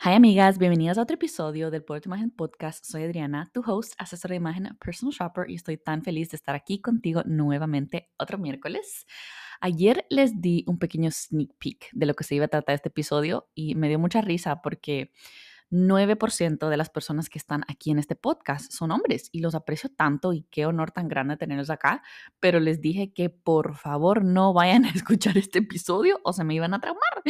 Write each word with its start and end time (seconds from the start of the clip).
Hi 0.00 0.12
amigas, 0.12 0.58
bienvenidas 0.58 0.98
a 0.98 1.02
otro 1.02 1.14
episodio 1.14 1.70
del 1.70 1.82
Poder 1.82 2.02
tu 2.02 2.10
Imagen 2.10 2.30
Podcast. 2.30 2.84
Soy 2.84 3.04
Adriana, 3.04 3.50
tu 3.54 3.62
host, 3.66 3.94
asesora 3.96 4.32
de 4.32 4.36
imagen, 4.36 4.76
personal 4.78 5.14
shopper 5.14 5.48
y 5.48 5.54
estoy 5.54 5.78
tan 5.78 6.02
feliz 6.02 6.30
de 6.30 6.36
estar 6.36 6.54
aquí 6.54 6.80
contigo 6.80 7.22
nuevamente 7.24 8.10
otro 8.18 8.36
miércoles. 8.36 9.06
Ayer 9.60 10.04
les 10.10 10.42
di 10.42 10.64
un 10.66 10.78
pequeño 10.78 11.10
sneak 11.10 11.54
peek 11.58 11.88
de 11.92 12.06
lo 12.06 12.14
que 12.14 12.24
se 12.24 12.34
iba 12.34 12.44
a 12.44 12.48
tratar 12.48 12.74
este 12.74 12.90
episodio 12.90 13.48
y 13.54 13.76
me 13.76 13.88
dio 13.88 13.98
mucha 13.98 14.20
risa 14.20 14.60
porque 14.60 15.12
9% 15.74 16.68
de 16.68 16.76
las 16.76 16.88
personas 16.88 17.28
que 17.28 17.38
están 17.38 17.64
aquí 17.66 17.90
en 17.90 17.98
este 17.98 18.14
podcast 18.14 18.70
son 18.70 18.92
hombres 18.92 19.28
y 19.32 19.40
los 19.40 19.56
aprecio 19.56 19.90
tanto 19.90 20.32
y 20.32 20.46
qué 20.50 20.66
honor 20.66 20.92
tan 20.92 21.08
grande 21.08 21.36
tenerlos 21.36 21.68
acá, 21.68 22.02
pero 22.38 22.60
les 22.60 22.80
dije 22.80 23.12
que 23.12 23.28
por 23.28 23.76
favor 23.76 24.24
no 24.24 24.52
vayan 24.52 24.84
a 24.84 24.90
escuchar 24.94 25.36
este 25.36 25.58
episodio 25.58 26.20
o 26.22 26.32
se 26.32 26.44
me 26.44 26.54
iban 26.54 26.74
a 26.74 26.80
traumar, 26.80 27.22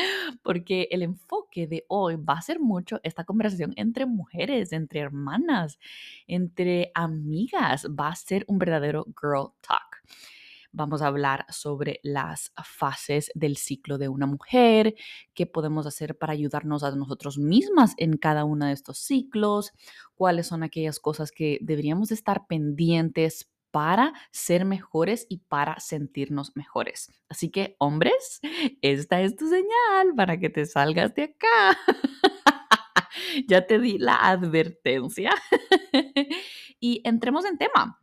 porque 0.43 0.89
el 0.91 1.03
enfoque 1.03 1.67
de 1.67 1.87
hoy 1.89 2.17
va 2.17 2.35
a 2.35 2.43
ser 2.43 2.61
mucho 2.61 3.01
esta 3.03 3.25
conversación 3.25 3.73
entre 3.77 4.05
mujeres, 4.05 4.73
entre 4.73 5.01
hermanas, 5.01 5.79
entre 6.27 6.93
amigas, 6.95 7.87
va 7.89 8.09
a 8.09 8.17
ser 8.17 8.45
un 8.47 8.59
verdadero 8.59 9.07
girl 9.21 9.53
talk 9.63 10.03
vamos 10.75 11.03
a 11.03 11.07
hablar 11.07 11.47
sobre 11.49 12.01
las 12.03 12.53
fases 12.65 13.31
del 13.35 13.57
ciclo 13.57 13.97
de 13.97 14.09
una 14.09 14.27
mujer, 14.27 14.95
qué 15.33 15.47
podemos 15.47 15.87
hacer 15.87 16.19
para 16.19 16.33
ayudarnos 16.33 16.83
a 16.83 16.95
nosotros 16.95 17.39
mismas 17.39 17.95
en 17.97 18.17
cada 18.17 18.45
uno 18.45 18.67
de 18.67 18.73
estos 18.73 18.99
ciclos, 18.99 19.73
cuáles 20.15 20.49
son 20.49 20.63
aquellas 20.63 20.99
cosas 20.99 21.31
que 21.31 21.59
deberíamos 21.63 22.11
estar 22.11 22.47
pendientes 22.47 23.51
para 23.71 24.13
ser 24.31 24.65
mejores 24.65 25.27
y 25.29 25.39
para 25.39 25.81
sentirnos 25.81 26.55
mejores. 26.55 27.11
Así 27.29 27.51
que, 27.51 27.75
hombres, 27.79 28.41
esta 28.83 29.21
es 29.21 29.35
tu 29.37 29.49
señal 29.49 30.15
para 30.17 30.39
que 30.39 30.49
te 30.49 30.65
salgas 30.67 31.15
de 31.15 31.25
acá. 31.25 31.79
ya 33.49 33.67
te 33.67 33.81
di 33.81 33.99
la 33.99 34.15
advertencia. 34.17 35.33
y 36.81 37.01
entremos 37.05 37.45
en 37.45 37.59
tema. 37.59 38.01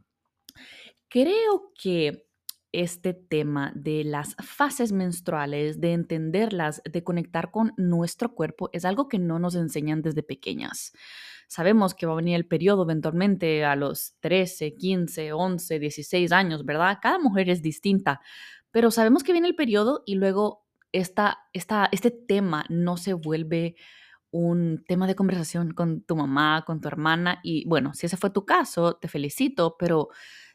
Creo 1.08 1.72
que 1.82 2.26
este 2.72 3.14
tema 3.14 3.72
de 3.76 4.04
las 4.04 4.36
fases 4.36 4.92
menstruales, 4.92 5.82
de 5.82 5.94
entenderlas, 5.94 6.82
de 6.90 7.04
conectar 7.04 7.52
con 7.52 7.74
nuestro 7.78 8.34
cuerpo, 8.34 8.70
es 8.74 8.86
algo 8.86 9.08
que 9.08 9.20
no 9.20 9.40
nos 9.40 9.56
enseñan 9.56 10.02
desde 10.02 10.24
pequeñas. 10.24 10.94
Sabemos 11.48 11.94
que 11.94 12.06
va 12.06 12.14
a 12.14 12.18
venir 12.18 12.36
el 12.36 12.48
periodo 12.48 12.84
eventualmente 12.84 13.66
a 13.66 13.76
los 13.76 14.16
13, 14.22 14.76
15, 14.76 15.34
11, 15.34 15.80
16 15.80 16.32
años, 16.32 16.66
¿verdad? 16.66 17.00
Cada 17.02 17.20
mujer 17.20 17.50
es 17.50 17.62
distinta, 17.62 18.22
pero 18.72 18.90
sabemos 18.90 19.24
que 19.24 19.34
viene 19.34 19.50
el 19.50 19.56
periodo 19.56 20.04
y 20.06 20.16
luego 20.16 20.66
esta, 20.94 21.40
esta, 21.52 21.90
este 21.92 22.12
tema 22.12 22.66
no 22.70 22.96
se 22.96 23.14
vuelve 23.14 23.76
un 24.32 24.86
tema 24.88 25.08
de 25.08 25.16
conversación 25.16 25.72
con 25.74 26.04
tu 26.04 26.16
mamá, 26.16 26.64
con 26.66 26.80
tu 26.80 26.88
hermana 26.88 27.42
y 27.44 27.68
bueno, 27.68 27.94
si 27.94 28.06
ese 28.06 28.16
fue 28.16 28.30
tu 28.30 28.46
caso, 28.46 28.96
te 28.96 29.10
felicito, 29.10 29.76
pero 29.78 30.08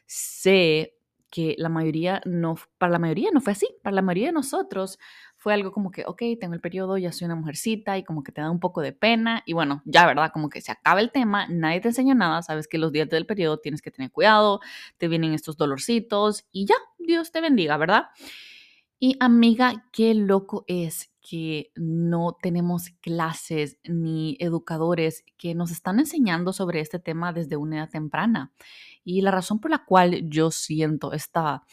sé 0.07 0.96
que 1.29 1.55
la 1.57 1.69
mayoría 1.69 2.21
no, 2.25 2.55
para 2.77 2.93
la 2.93 2.99
mayoría 2.99 3.29
no 3.33 3.41
fue 3.41 3.53
así, 3.53 3.67
para 3.83 3.95
la 3.95 4.01
mayoría 4.01 4.27
de 4.27 4.33
nosotros 4.33 4.97
fue 5.35 5.53
algo 5.53 5.71
como 5.71 5.91
que, 5.91 6.03
ok, 6.05 6.21
tengo 6.39 6.53
el 6.53 6.61
periodo, 6.61 6.97
ya 6.97 7.11
soy 7.11 7.25
una 7.25 7.35
mujercita 7.35 7.97
y 7.97 8.03
como 8.03 8.23
que 8.23 8.31
te 8.31 8.41
da 8.41 8.49
un 8.49 8.59
poco 8.59 8.81
de 8.81 8.93
pena 8.93 9.43
y 9.45 9.53
bueno, 9.53 9.81
ya, 9.85 10.05
¿verdad? 10.05 10.31
Como 10.33 10.49
que 10.49 10.61
se 10.61 10.71
acaba 10.71 10.99
el 10.99 11.11
tema, 11.11 11.47
nadie 11.47 11.81
te 11.81 11.89
enseña 11.89 12.15
nada, 12.15 12.41
sabes 12.41 12.67
que 12.67 12.77
los 12.77 12.91
días 12.91 13.09
del 13.09 13.25
periodo 13.25 13.59
tienes 13.59 13.81
que 13.81 13.91
tener 13.91 14.11
cuidado, 14.11 14.61
te 14.97 15.07
vienen 15.07 15.33
estos 15.33 15.57
dolorcitos 15.57 16.45
y 16.51 16.65
ya, 16.65 16.75
Dios 16.97 17.31
te 17.31 17.41
bendiga, 17.41 17.77
¿verdad? 17.77 18.05
Y 18.99 19.15
amiga, 19.19 19.85
qué 19.91 20.13
loco 20.15 20.65
es 20.67 21.11
que 21.27 21.71
no 21.75 22.37
tenemos 22.41 22.89
clases 23.01 23.77
ni 23.83 24.37
educadores 24.39 25.23
que 25.37 25.55
nos 25.55 25.71
están 25.71 25.99
enseñando 25.99 26.53
sobre 26.53 26.79
este 26.79 26.99
tema 26.99 27.33
desde 27.33 27.57
una 27.57 27.77
edad 27.77 27.89
temprana. 27.89 28.53
Y 29.03 29.21
la 29.21 29.31
razón 29.31 29.59
por 29.59 29.71
la 29.71 29.83
cual 29.83 30.29
yo 30.29 30.51
siento 30.51 31.13
esta, 31.13 31.63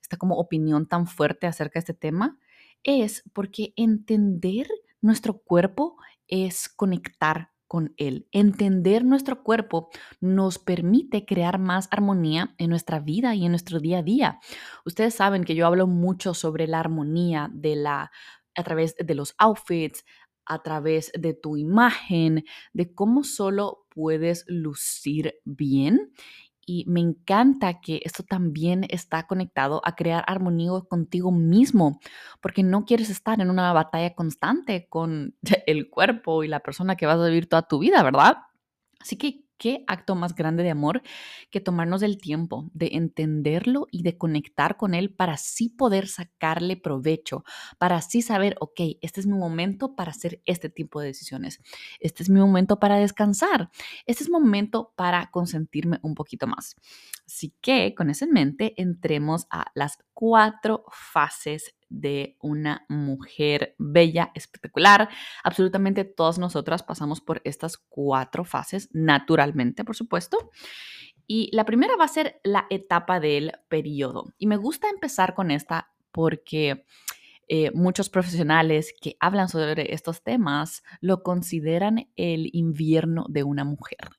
esta 0.00 0.16
como 0.16 0.36
opinión 0.36 0.86
tan 0.86 1.06
fuerte 1.06 1.46
acerca 1.46 1.74
de 1.74 1.80
este 1.80 1.94
tema 1.94 2.38
es 2.84 3.22
porque 3.32 3.74
entender 3.76 4.68
nuestro 5.00 5.38
cuerpo 5.38 5.96
es 6.26 6.68
conectar 6.68 7.50
con 7.72 7.94
él. 7.96 8.28
Entender 8.32 9.02
nuestro 9.02 9.42
cuerpo 9.42 9.88
nos 10.20 10.58
permite 10.58 11.24
crear 11.24 11.58
más 11.58 11.88
armonía 11.90 12.54
en 12.58 12.68
nuestra 12.68 13.00
vida 13.00 13.34
y 13.34 13.46
en 13.46 13.52
nuestro 13.52 13.80
día 13.80 14.00
a 14.00 14.02
día. 14.02 14.40
Ustedes 14.84 15.14
saben 15.14 15.44
que 15.44 15.54
yo 15.54 15.66
hablo 15.66 15.86
mucho 15.86 16.34
sobre 16.34 16.66
la 16.66 16.80
armonía 16.80 17.50
de 17.50 17.76
la 17.76 18.10
a 18.54 18.62
través 18.62 18.94
de 18.96 19.14
los 19.14 19.34
outfits, 19.38 20.04
a 20.44 20.62
través 20.62 21.12
de 21.18 21.34
tu 21.34 21.56
imagen, 21.56 22.44
de 22.72 22.94
cómo 22.94 23.24
solo 23.24 23.86
puedes 23.90 24.44
lucir 24.48 25.34
bien 25.44 26.12
y 26.64 26.84
me 26.86 27.00
encanta 27.00 27.80
que 27.80 28.00
esto 28.04 28.22
también 28.22 28.86
está 28.88 29.26
conectado 29.26 29.80
a 29.84 29.96
crear 29.96 30.24
armonía 30.26 30.70
contigo 30.88 31.32
mismo, 31.32 32.00
porque 32.40 32.62
no 32.62 32.84
quieres 32.84 33.10
estar 33.10 33.40
en 33.40 33.50
una 33.50 33.72
batalla 33.72 34.14
constante 34.14 34.86
con 34.88 35.34
el 35.66 35.90
cuerpo 35.90 36.44
y 36.44 36.48
la 36.48 36.60
persona 36.60 36.96
que 36.96 37.06
vas 37.06 37.18
a 37.18 37.26
vivir 37.26 37.48
toda 37.48 37.62
tu 37.62 37.80
vida, 37.80 38.02
¿verdad? 38.02 38.38
Así 39.00 39.16
que 39.16 39.41
qué 39.62 39.84
acto 39.86 40.16
más 40.16 40.34
grande 40.34 40.64
de 40.64 40.70
amor 40.70 41.02
que 41.52 41.60
tomarnos 41.60 42.02
el 42.02 42.18
tiempo 42.18 42.68
de 42.74 42.90
entenderlo 42.94 43.86
y 43.92 44.02
de 44.02 44.18
conectar 44.18 44.76
con 44.76 44.92
él 44.92 45.14
para 45.14 45.34
así 45.34 45.68
poder 45.68 46.08
sacarle 46.08 46.76
provecho, 46.76 47.44
para 47.78 47.94
así 47.94 48.22
saber, 48.22 48.56
ok, 48.58 48.80
este 49.02 49.20
es 49.20 49.28
mi 49.28 49.38
momento 49.38 49.94
para 49.94 50.10
hacer 50.10 50.42
este 50.46 50.68
tipo 50.68 51.00
de 51.00 51.06
decisiones, 51.06 51.60
este 52.00 52.24
es 52.24 52.28
mi 52.28 52.40
momento 52.40 52.80
para 52.80 52.96
descansar, 52.96 53.70
este 54.04 54.24
es 54.24 54.30
momento 54.30 54.92
para 54.96 55.30
consentirme 55.30 56.00
un 56.02 56.16
poquito 56.16 56.48
más. 56.48 56.74
Así 57.24 57.54
que 57.60 57.94
con 57.94 58.10
eso 58.10 58.24
en 58.24 58.32
mente, 58.32 58.74
entremos 58.76 59.46
a 59.48 59.66
las 59.76 59.96
cuatro 60.12 60.84
fases 60.90 61.76
de 61.92 62.36
una 62.40 62.84
mujer 62.88 63.74
bella, 63.78 64.32
espectacular. 64.34 65.08
Absolutamente 65.44 66.04
todas 66.04 66.38
nosotras 66.38 66.82
pasamos 66.82 67.20
por 67.20 67.40
estas 67.44 67.76
cuatro 67.76 68.44
fases, 68.44 68.88
naturalmente, 68.92 69.84
por 69.84 69.96
supuesto. 69.96 70.50
Y 71.26 71.50
la 71.52 71.64
primera 71.64 71.96
va 71.96 72.04
a 72.04 72.08
ser 72.08 72.40
la 72.42 72.66
etapa 72.70 73.20
del 73.20 73.52
periodo. 73.68 74.32
Y 74.38 74.46
me 74.46 74.56
gusta 74.56 74.88
empezar 74.88 75.34
con 75.34 75.50
esta 75.50 75.92
porque 76.10 76.84
eh, 77.48 77.70
muchos 77.74 78.08
profesionales 78.08 78.94
que 79.00 79.16
hablan 79.20 79.48
sobre 79.48 79.94
estos 79.94 80.22
temas 80.22 80.82
lo 81.00 81.22
consideran 81.22 82.08
el 82.16 82.48
invierno 82.52 83.26
de 83.28 83.42
una 83.42 83.64
mujer. 83.64 84.10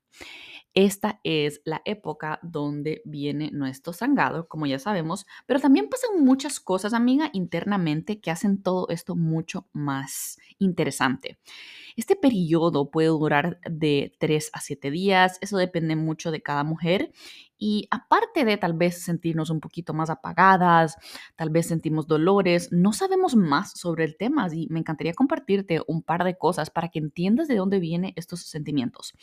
Esta 0.76 1.20
es 1.24 1.62
la 1.66 1.84
época 1.86 2.40
donde 2.42 3.04
viene 3.06 3.52
nuestro 3.52 3.94
sangrado, 3.94 4.48
como 4.48 4.66
ya 4.66 4.80
sabemos, 4.80 5.28
pero 5.46 5.60
también 5.60 5.88
pasan 5.88 6.24
muchas 6.26 6.60
cosas, 6.60 6.94
amiga, 6.94 7.30
internamente 7.34 8.20
que 8.20 8.32
hacen 8.32 8.64
todo 8.64 8.88
esto 8.90 9.16
mucho 9.16 9.68
más 9.72 10.40
interesante. 10.58 11.38
Este 11.96 12.16
periodo 12.16 12.90
puede 12.90 13.10
durar 13.10 13.60
de 13.70 14.16
3 14.20 14.50
a 14.54 14.62
7 14.62 14.90
días, 14.92 15.38
eso 15.42 15.58
depende 15.58 15.96
mucho 15.96 16.32
de 16.32 16.42
cada 16.42 16.64
mujer 16.64 17.12
y 17.66 17.88
aparte 17.92 18.44
de 18.44 18.58
tal 18.58 18.74
vez 18.74 19.06
sentirnos 19.06 19.50
un 19.50 19.62
poquito 19.62 19.94
más 19.94 20.10
apagadas, 20.10 20.98
tal 21.38 21.50
vez 21.50 21.68
sentimos 21.68 22.08
dolores, 22.08 22.68
no 22.74 22.92
sabemos 22.92 23.38
más 23.38 23.72
sobre 23.80 24.04
el 24.04 24.18
tema 24.18 24.50
y 24.52 24.68
me 24.70 24.80
encantaría 24.80 25.14
compartirte 25.14 25.80
un 25.88 26.02
par 26.04 26.26
de 26.26 26.38
cosas 26.38 26.70
para 26.70 26.90
que 26.90 27.00
entiendas 27.00 27.48
de 27.48 27.56
dónde 27.56 27.80
vienen 27.80 28.12
estos 28.18 28.42
sentimientos. 28.42 29.14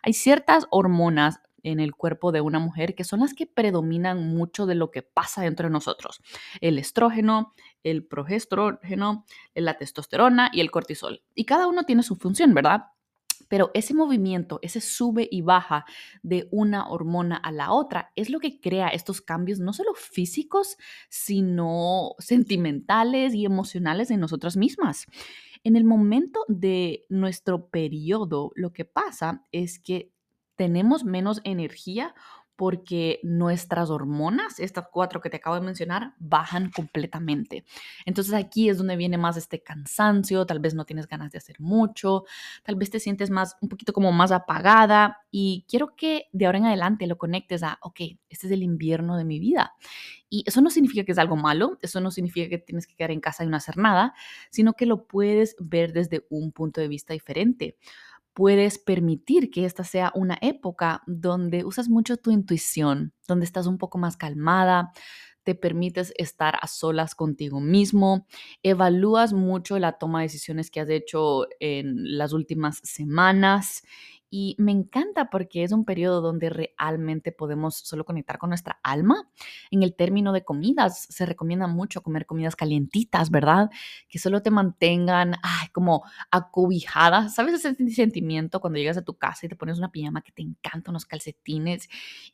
Hay 0.00 0.12
ciertas 0.12 0.68
hormonas 0.70 1.40
en 1.64 1.80
el 1.80 1.92
cuerpo 1.92 2.30
de 2.30 2.40
una 2.40 2.60
mujer 2.60 2.94
que 2.94 3.02
son 3.02 3.18
las 3.18 3.34
que 3.34 3.46
predominan 3.46 4.28
mucho 4.28 4.66
de 4.66 4.76
lo 4.76 4.92
que 4.92 5.02
pasa 5.02 5.42
dentro 5.42 5.66
de 5.66 5.72
nosotros. 5.72 6.20
El 6.60 6.78
estrógeno, 6.78 7.52
el 7.82 8.06
progestrógeno, 8.06 9.24
la 9.56 9.76
testosterona 9.76 10.50
y 10.52 10.60
el 10.60 10.70
cortisol. 10.70 11.24
Y 11.34 11.46
cada 11.46 11.66
uno 11.66 11.82
tiene 11.82 12.04
su 12.04 12.14
función, 12.14 12.54
¿verdad? 12.54 12.84
Pero 13.48 13.70
ese 13.74 13.94
movimiento, 13.94 14.58
ese 14.62 14.80
sube 14.80 15.28
y 15.30 15.42
baja 15.42 15.84
de 16.22 16.48
una 16.50 16.88
hormona 16.88 17.36
a 17.36 17.50
la 17.50 17.72
otra, 17.72 18.12
es 18.14 18.30
lo 18.30 18.40
que 18.40 18.60
crea 18.60 18.88
estos 18.88 19.20
cambios 19.20 19.58
no 19.58 19.72
solo 19.72 19.94
físicos, 19.94 20.76
sino 21.08 22.14
sentimentales 22.18 23.34
y 23.34 23.44
emocionales 23.44 24.10
en 24.10 24.20
nosotras 24.20 24.56
mismas. 24.56 25.06
En 25.64 25.76
el 25.76 25.84
momento 25.84 26.44
de 26.48 27.04
nuestro 27.08 27.68
periodo, 27.68 28.52
lo 28.54 28.72
que 28.72 28.84
pasa 28.84 29.44
es 29.50 29.78
que 29.78 30.12
tenemos 30.56 31.04
menos 31.04 31.40
energía 31.44 32.14
porque 32.58 33.20
nuestras 33.22 33.88
hormonas, 33.88 34.58
estas 34.58 34.88
cuatro 34.92 35.20
que 35.20 35.30
te 35.30 35.36
acabo 35.36 35.54
de 35.54 35.60
mencionar, 35.60 36.14
bajan 36.18 36.72
completamente. 36.72 37.64
Entonces 38.04 38.34
aquí 38.34 38.68
es 38.68 38.78
donde 38.78 38.96
viene 38.96 39.16
más 39.16 39.36
este 39.36 39.62
cansancio, 39.62 40.44
tal 40.44 40.58
vez 40.58 40.74
no 40.74 40.84
tienes 40.84 41.06
ganas 41.06 41.30
de 41.30 41.38
hacer 41.38 41.60
mucho, 41.60 42.24
tal 42.64 42.74
vez 42.74 42.90
te 42.90 42.98
sientes 42.98 43.30
más, 43.30 43.56
un 43.60 43.68
poquito 43.68 43.92
como 43.92 44.10
más 44.10 44.32
apagada 44.32 45.18
y 45.30 45.66
quiero 45.68 45.94
que 45.94 46.24
de 46.32 46.46
ahora 46.46 46.58
en 46.58 46.66
adelante 46.66 47.06
lo 47.06 47.16
conectes 47.16 47.62
a, 47.62 47.78
ok, 47.80 48.00
este 48.28 48.48
es 48.48 48.52
el 48.52 48.64
invierno 48.64 49.16
de 49.16 49.24
mi 49.24 49.38
vida. 49.38 49.76
Y 50.28 50.42
eso 50.44 50.60
no 50.60 50.68
significa 50.68 51.04
que 51.04 51.12
es 51.12 51.18
algo 51.18 51.36
malo, 51.36 51.78
eso 51.80 52.00
no 52.00 52.10
significa 52.10 52.48
que 52.48 52.58
tienes 52.58 52.88
que 52.88 52.96
quedar 52.96 53.12
en 53.12 53.20
casa 53.20 53.44
y 53.44 53.46
no 53.46 53.56
hacer 53.56 53.76
nada, 53.76 54.14
sino 54.50 54.72
que 54.72 54.84
lo 54.84 55.06
puedes 55.06 55.54
ver 55.60 55.92
desde 55.92 56.26
un 56.28 56.50
punto 56.50 56.80
de 56.80 56.88
vista 56.88 57.12
diferente 57.12 57.76
puedes 58.38 58.78
permitir 58.78 59.50
que 59.50 59.64
esta 59.64 59.82
sea 59.82 60.12
una 60.14 60.38
época 60.40 61.02
donde 61.08 61.64
usas 61.64 61.88
mucho 61.88 62.18
tu 62.18 62.30
intuición, 62.30 63.12
donde 63.26 63.44
estás 63.44 63.66
un 63.66 63.78
poco 63.78 63.98
más 63.98 64.16
calmada, 64.16 64.92
te 65.42 65.56
permites 65.56 66.14
estar 66.16 66.54
a 66.62 66.68
solas 66.68 67.16
contigo 67.16 67.58
mismo, 67.58 68.28
evalúas 68.62 69.32
mucho 69.32 69.80
la 69.80 69.98
toma 69.98 70.20
de 70.20 70.26
decisiones 70.26 70.70
que 70.70 70.78
has 70.78 70.88
hecho 70.88 71.46
en 71.58 72.16
las 72.16 72.32
últimas 72.32 72.78
semanas 72.84 73.82
y 74.30 74.54
me 74.58 74.72
encanta 74.72 75.30
porque 75.30 75.62
es 75.64 75.72
un 75.72 75.84
periodo 75.84 76.20
donde 76.20 76.50
realmente 76.50 77.32
podemos 77.32 77.76
solo 77.76 78.04
conectar 78.04 78.38
con 78.38 78.50
nuestra 78.50 78.78
alma. 78.82 79.28
En 79.70 79.82
el 79.82 79.94
término 79.94 80.32
de 80.32 80.44
comidas, 80.44 81.06
se 81.10 81.26
recomienda 81.26 81.66
mucho 81.66 82.02
comer 82.02 82.26
comidas 82.26 82.56
calientitas, 82.56 83.30
¿verdad? 83.30 83.70
Que 84.08 84.18
solo 84.18 84.42
te 84.42 84.50
mantengan 84.50 85.36
ay, 85.42 85.68
como 85.72 86.04
acobijada. 86.30 87.28
¿Sabes 87.28 87.54
ese 87.64 87.74
sentimiento 87.90 88.60
cuando 88.60 88.78
llegas 88.78 88.98
a 88.98 89.02
tu 89.02 89.16
casa 89.16 89.46
y 89.46 89.48
te 89.48 89.56
pones 89.56 89.78
una 89.78 89.90
pijama 89.90 90.22
que 90.22 90.32
te 90.32 90.42
encanta, 90.42 90.90
unos 90.90 91.06
calcetines 91.06 91.88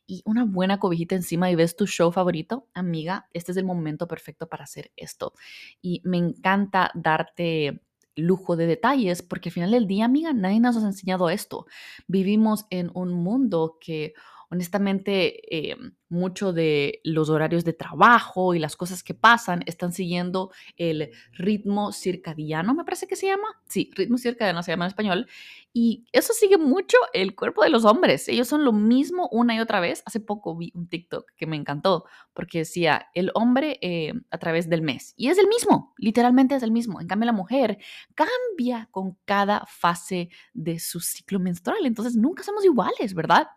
y 0.05 0.21
una 0.25 0.45
buena 0.45 0.79
cobijita 0.79 1.15
encima 1.15 1.49
y 1.51 1.55
ves 1.55 1.75
tu 1.75 1.87
show 1.87 2.11
favorito? 2.11 2.67
Amiga, 2.73 3.27
este 3.33 3.51
es 3.51 3.57
el 3.57 3.65
momento 3.65 4.07
perfecto 4.07 4.47
para 4.49 4.65
hacer 4.65 4.91
esto. 4.95 5.33
Y 5.81 6.01
me 6.03 6.17
encanta 6.17 6.91
darte 6.93 7.81
lujo 8.15 8.55
de 8.55 8.67
detalles, 8.67 9.21
porque 9.21 9.49
al 9.49 9.53
final 9.53 9.71
del 9.71 9.87
día, 9.87 10.05
amiga, 10.05 10.33
nadie 10.33 10.59
nos 10.59 10.77
ha 10.77 10.85
enseñado 10.87 11.29
esto. 11.29 11.65
Vivimos 12.07 12.65
en 12.69 12.91
un 12.93 13.11
mundo 13.13 13.77
que 13.79 14.13
honestamente 14.55 15.55
eh, 15.55 15.75
mucho 16.07 16.53
de 16.53 17.01
los 17.03 17.29
horarios 17.29 17.65
de 17.65 17.73
trabajo 17.73 18.53
y 18.53 18.59
las 18.59 18.75
cosas 18.75 19.03
que 19.03 19.13
pasan 19.13 19.63
están 19.65 19.91
siguiendo 19.91 20.51
el 20.77 21.11
ritmo 21.33 21.91
circadiano, 21.91 22.73
me 22.73 22.85
parece 22.85 23.05
que 23.07 23.15
se 23.15 23.27
llama. 23.27 23.47
Sí, 23.67 23.91
ritmo 23.95 24.17
circadiano 24.17 24.63
se 24.63 24.71
llama 24.71 24.85
en 24.85 24.89
español. 24.89 25.27
Y 25.73 26.05
eso 26.13 26.31
sigue 26.33 26.57
mucho 26.57 26.97
el 27.11 27.35
cuerpo 27.35 27.63
de 27.63 27.69
los 27.69 27.83
hombres. 27.83 28.29
Ellos 28.29 28.47
son 28.47 28.63
lo 28.63 28.71
mismo 28.71 29.27
una 29.31 29.55
y 29.55 29.59
otra 29.59 29.81
vez. 29.81 30.03
Hace 30.05 30.21
poco 30.21 30.55
vi 30.55 30.71
un 30.73 30.87
TikTok 30.87 31.31
que 31.35 31.47
me 31.47 31.57
encantó 31.57 32.05
porque 32.33 32.59
decía 32.59 33.07
el 33.13 33.31
hombre 33.33 33.77
eh, 33.81 34.13
a 34.31 34.37
través 34.37 34.69
del 34.69 34.81
mes. 34.81 35.13
Y 35.17 35.27
es 35.27 35.37
el 35.37 35.47
mismo, 35.47 35.93
literalmente 35.97 36.55
es 36.55 36.63
el 36.63 36.71
mismo. 36.71 37.01
En 37.01 37.07
cambio, 37.07 37.25
la 37.25 37.33
mujer 37.33 37.77
cambia 38.13 38.87
con 38.91 39.17
cada 39.25 39.65
fase 39.67 40.29
de 40.53 40.79
su 40.79 41.01
ciclo 41.01 41.39
menstrual. 41.39 41.85
Entonces, 41.85 42.15
nunca 42.15 42.43
somos 42.43 42.63
iguales, 42.63 43.13
¿verdad? 43.13 43.47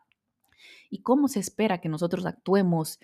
Y 0.91 1.03
cómo 1.03 1.29
se 1.29 1.41
espera 1.41 1.81
que 1.81 1.89
nosotros 1.89 2.27
actuemos 2.27 2.99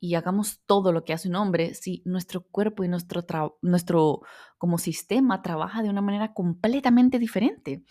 y 0.00 0.16
hagamos 0.16 0.60
todo 0.66 0.92
lo 0.92 1.04
que 1.04 1.12
hace 1.12 1.28
un 1.28 1.36
hombre 1.36 1.74
si 1.74 2.02
nuestro 2.04 2.42
cuerpo 2.42 2.84
y 2.84 2.88
nuestro, 2.88 3.24
nuestro 3.62 4.20
como 4.58 4.78
sistema 4.78 5.40
trabaja 5.42 5.82
de 5.82 5.88
una 5.88 6.02
manera 6.02 6.34
completamente 6.34 7.18
diferente. 7.18 7.84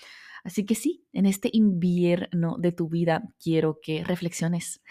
Así 0.44 0.66
que 0.66 0.76
sí, 0.76 1.06
en 1.14 1.26
este 1.26 1.50
invierno 1.54 2.58
de 2.60 2.72
tu 2.72 2.90
vida 2.90 3.34
quiero 3.42 3.80
que 3.82 4.04
reflexiones, 4.04 4.82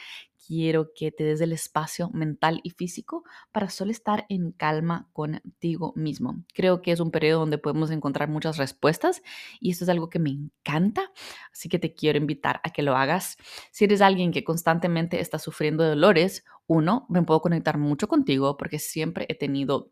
quiero 0.47 0.93
que 0.95 1.13
te 1.13 1.25
des 1.25 1.41
el 1.41 1.53
espacio 1.53 2.11
mental 2.11 2.61
y 2.63 2.71
físico 2.71 3.25
para 3.53 3.71
solo 3.71 3.91
estar 3.91 4.27
en 4.29 4.53
calma 4.53 5.09
contigo 5.13 5.93
mismo. 5.97 6.45
Creo 6.55 6.83
que 6.83 6.93
es 6.93 7.01
un 7.01 7.11
periodo 7.11 7.41
donde 7.41 7.59
podemos 7.59 7.91
encontrar 7.91 8.29
muchas 8.29 8.57
respuestas 8.57 9.23
y 9.61 9.71
esto 9.71 9.85
es 9.85 9.89
algo 9.89 10.09
que 10.09 10.19
me 10.19 10.31
encanta, 10.31 11.11
así 11.53 11.69
que 11.69 11.79
te 11.79 11.95
quiero 11.95 12.19
invitar 12.19 12.61
a 12.65 12.71
que 12.71 12.83
lo 12.83 12.97
hagas. 12.97 13.37
Si 13.71 13.85
eres 13.85 14.01
alguien 14.01 14.33
que 14.33 14.45
constantemente 14.45 15.21
está 15.21 15.39
sufriendo 15.39 15.83
de 15.85 15.91
dolores, 15.91 16.45
uno, 16.67 17.07
me 17.09 17.23
puedo 17.23 17.41
conectar 17.41 17.79
mucho 17.79 18.09
contigo 18.09 18.57
porque 18.57 18.79
siempre 18.79 19.27
he 19.29 19.35
tenido 19.35 19.91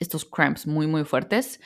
estos 0.00 0.24
cramps 0.24 0.66
muy, 0.66 0.86
muy 0.86 1.04
fuertes 1.04 1.60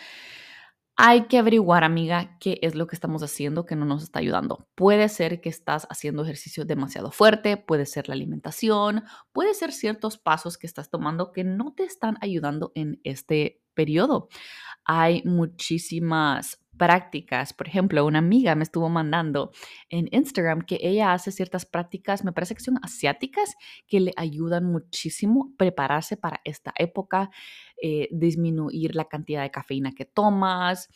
hay 1.00 1.28
que 1.28 1.38
averiguar, 1.38 1.84
amiga, 1.84 2.36
qué 2.40 2.58
es 2.60 2.74
lo 2.74 2.88
que 2.88 2.96
estamos 2.96 3.22
haciendo 3.22 3.64
que 3.66 3.76
no 3.76 3.84
nos 3.84 4.02
está 4.02 4.18
ayudando. 4.18 4.66
Puede 4.74 5.08
ser 5.08 5.40
que 5.40 5.48
estás 5.48 5.86
haciendo 5.90 6.24
ejercicio 6.24 6.64
demasiado 6.64 7.12
fuerte, 7.12 7.56
puede 7.56 7.86
ser 7.86 8.08
la 8.08 8.14
alimentación, 8.14 9.04
puede 9.30 9.54
ser 9.54 9.70
ciertos 9.70 10.18
pasos 10.18 10.58
que 10.58 10.66
estás 10.66 10.90
tomando 10.90 11.30
que 11.30 11.44
no 11.44 11.72
te 11.72 11.84
están 11.84 12.18
ayudando 12.20 12.72
en 12.74 13.00
este 13.04 13.62
periodo. 13.74 14.28
Hay 14.84 15.22
muchísimas 15.24 16.60
prácticas. 16.78 17.52
Por 17.52 17.68
ejemplo, 17.68 18.06
una 18.06 18.20
amiga 18.20 18.54
me 18.54 18.62
estuvo 18.62 18.88
mandando 18.88 19.50
en 19.90 20.08
Instagram 20.12 20.62
que 20.62 20.78
ella 20.80 21.12
hace 21.12 21.32
ciertas 21.32 21.66
prácticas, 21.66 22.24
me 22.24 22.32
parece 22.32 22.54
que 22.54 22.62
son 22.62 22.78
asiáticas, 22.82 23.56
que 23.86 24.00
le 24.00 24.12
ayudan 24.16 24.64
muchísimo 24.64 25.52
prepararse 25.58 26.16
para 26.16 26.40
esta 26.44 26.72
época, 26.76 27.30
eh, 27.82 28.08
disminuir 28.10 28.94
la 28.94 29.06
cantidad 29.06 29.42
de 29.42 29.50
cafeína 29.50 29.92
que 29.92 30.04
tomas, 30.04 30.88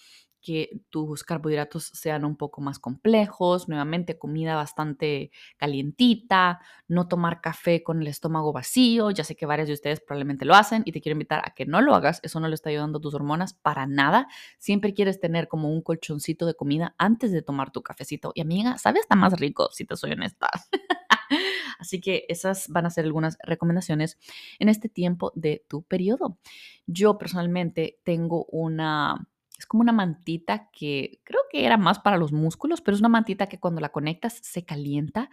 que 0.42 0.80
tus 0.90 1.24
carbohidratos 1.24 1.84
sean 1.84 2.24
un 2.24 2.36
poco 2.36 2.60
más 2.60 2.78
complejos, 2.78 3.68
nuevamente 3.68 4.18
comida 4.18 4.56
bastante 4.56 5.30
calientita, 5.56 6.60
no 6.88 7.08
tomar 7.08 7.40
café 7.40 7.82
con 7.82 8.02
el 8.02 8.08
estómago 8.08 8.52
vacío, 8.52 9.10
ya 9.10 9.24
sé 9.24 9.36
que 9.36 9.46
varias 9.46 9.68
de 9.68 9.74
ustedes 9.74 10.00
probablemente 10.00 10.44
lo 10.44 10.54
hacen 10.54 10.82
y 10.84 10.92
te 10.92 11.00
quiero 11.00 11.14
invitar 11.14 11.42
a 11.44 11.54
que 11.54 11.64
no 11.64 11.80
lo 11.80 11.94
hagas, 11.94 12.20
eso 12.22 12.40
no 12.40 12.48
le 12.48 12.54
está 12.54 12.70
ayudando 12.70 12.98
a 12.98 13.00
tus 13.00 13.14
hormonas 13.14 13.54
para 13.54 13.86
nada, 13.86 14.26
siempre 14.58 14.92
quieres 14.92 15.20
tener 15.20 15.48
como 15.48 15.70
un 15.72 15.80
colchoncito 15.80 16.44
de 16.44 16.54
comida 16.54 16.94
antes 16.98 17.32
de 17.32 17.42
tomar 17.42 17.70
tu 17.70 17.82
cafecito 17.82 18.32
y 18.34 18.40
amiga, 18.40 18.76
sabe 18.78 19.00
hasta 19.00 19.14
más 19.14 19.38
rico 19.38 19.68
si 19.72 19.84
te 19.84 19.96
soy 19.96 20.12
honesta. 20.12 20.50
Así 21.78 22.00
que 22.00 22.26
esas 22.28 22.68
van 22.68 22.86
a 22.86 22.90
ser 22.90 23.04
algunas 23.04 23.38
recomendaciones 23.42 24.18
en 24.58 24.68
este 24.68 24.88
tiempo 24.88 25.32
de 25.34 25.64
tu 25.68 25.82
periodo. 25.82 26.38
Yo 26.86 27.18
personalmente 27.18 27.98
tengo 28.04 28.44
una 28.46 29.28
es 29.62 29.66
como 29.66 29.82
una 29.82 29.92
mantita 29.92 30.68
que 30.72 31.20
creo 31.22 31.42
que 31.48 31.64
era 31.64 31.76
más 31.76 32.00
para 32.00 32.16
los 32.16 32.32
músculos, 32.32 32.80
pero 32.80 32.96
es 32.96 33.00
una 33.00 33.08
mantita 33.08 33.46
que 33.46 33.60
cuando 33.60 33.80
la 33.80 33.90
conectas 33.90 34.40
se 34.42 34.64
calienta. 34.64 35.30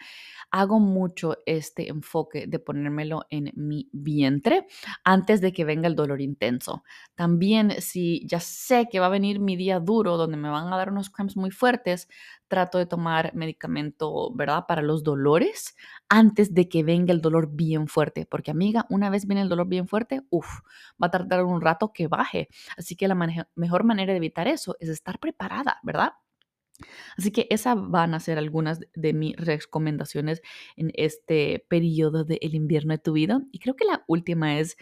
Hago 0.51 0.79
mucho 0.79 1.37
este 1.47 1.89
enfoque 1.89 2.45
de 2.45 2.59
ponérmelo 2.59 3.25
en 3.31 3.51
mi 3.55 3.89
vientre 3.91 4.67
antes 5.03 5.41
de 5.41 5.51
que 5.51 5.65
venga 5.65 5.87
el 5.87 5.95
dolor 5.95 6.21
intenso. 6.21 6.83
También 7.15 7.81
si 7.81 8.23
ya 8.27 8.39
sé 8.39 8.87
que 8.91 8.99
va 8.99 9.07
a 9.07 9.09
venir 9.09 9.39
mi 9.39 9.55
día 9.55 9.79
duro 9.79 10.15
donde 10.15 10.37
me 10.37 10.49
van 10.49 10.71
a 10.71 10.77
dar 10.77 10.91
unos 10.91 11.09
cramps 11.09 11.35
muy 11.35 11.49
fuertes, 11.49 12.07
trato 12.47 12.77
de 12.77 12.85
tomar 12.85 13.33
medicamento, 13.33 14.31
¿verdad? 14.35 14.65
Para 14.67 14.83
los 14.83 15.03
dolores 15.03 15.75
antes 16.09 16.53
de 16.53 16.67
que 16.67 16.83
venga 16.83 17.13
el 17.13 17.21
dolor 17.21 17.49
bien 17.51 17.87
fuerte, 17.87 18.25
porque 18.25 18.51
amiga, 18.51 18.85
una 18.89 19.09
vez 19.09 19.27
viene 19.27 19.41
el 19.43 19.49
dolor 19.49 19.67
bien 19.67 19.87
fuerte, 19.87 20.21
uff, 20.29 20.61
va 21.01 21.07
a 21.07 21.11
tardar 21.11 21.45
un 21.45 21.61
rato 21.61 21.93
que 21.93 22.07
baje. 22.07 22.49
Así 22.77 22.95
que 22.95 23.07
la 23.07 23.15
mejor 23.55 23.83
manera 23.83 24.11
de 24.13 24.17
evitar 24.17 24.47
eso 24.47 24.75
es 24.79 24.89
estar 24.89 25.19
preparada, 25.19 25.79
¿verdad? 25.83 26.13
Así 27.17 27.31
que 27.31 27.47
esas 27.49 27.75
van 27.77 28.13
a 28.13 28.19
ser 28.19 28.37
algunas 28.37 28.79
de 28.95 29.13
mis 29.13 29.35
recomendaciones 29.35 30.41
en 30.75 30.91
este 30.95 31.65
periodo 31.69 32.23
del 32.23 32.55
invierno 32.55 32.93
de 32.93 32.99
tu 32.99 33.13
vida. 33.13 33.41
Y 33.51 33.59
creo 33.59 33.75
que 33.75 33.85
la 33.85 34.03
última 34.07 34.59
es 34.59 34.77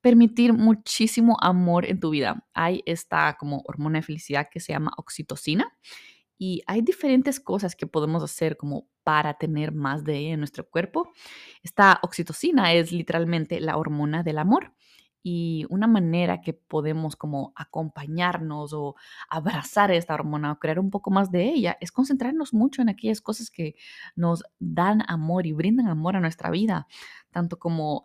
permitir 0.00 0.52
muchísimo 0.52 1.36
amor 1.40 1.86
en 1.86 2.00
tu 2.00 2.10
vida. 2.10 2.46
Hay 2.54 2.82
esta 2.86 3.36
como 3.38 3.62
hormona 3.66 3.98
de 3.98 4.02
felicidad 4.02 4.48
que 4.50 4.60
se 4.60 4.72
llama 4.72 4.92
oxitocina 4.96 5.76
y 6.40 6.62
hay 6.66 6.80
diferentes 6.80 7.38
cosas 7.38 7.76
que 7.76 7.86
podemos 7.86 8.22
hacer 8.22 8.56
como 8.56 8.88
para 9.04 9.34
tener 9.34 9.72
más 9.72 10.04
de 10.04 10.16
ella 10.16 10.32
en 10.32 10.40
nuestro 10.40 10.66
cuerpo. 10.66 11.12
Esta 11.62 12.00
oxitocina 12.02 12.72
es 12.72 12.92
literalmente 12.92 13.60
la 13.60 13.76
hormona 13.76 14.22
del 14.22 14.38
amor 14.38 14.72
y 15.22 15.66
una 15.68 15.86
manera 15.86 16.40
que 16.40 16.54
podemos 16.54 17.14
como 17.14 17.52
acompañarnos 17.56 18.72
o 18.72 18.94
abrazar 19.28 19.90
esta 19.90 20.14
hormona 20.14 20.52
o 20.52 20.58
crear 20.58 20.78
un 20.78 20.90
poco 20.90 21.10
más 21.10 21.30
de 21.30 21.44
ella 21.44 21.76
es 21.78 21.92
concentrarnos 21.92 22.54
mucho 22.54 22.80
en 22.80 22.88
aquellas 22.88 23.20
cosas 23.20 23.50
que 23.50 23.74
nos 24.16 24.42
dan 24.58 25.02
amor 25.08 25.46
y 25.46 25.52
brindan 25.52 25.88
amor 25.88 26.16
a 26.16 26.20
nuestra 26.20 26.48
vida, 26.50 26.86
tanto 27.30 27.58
como 27.58 28.04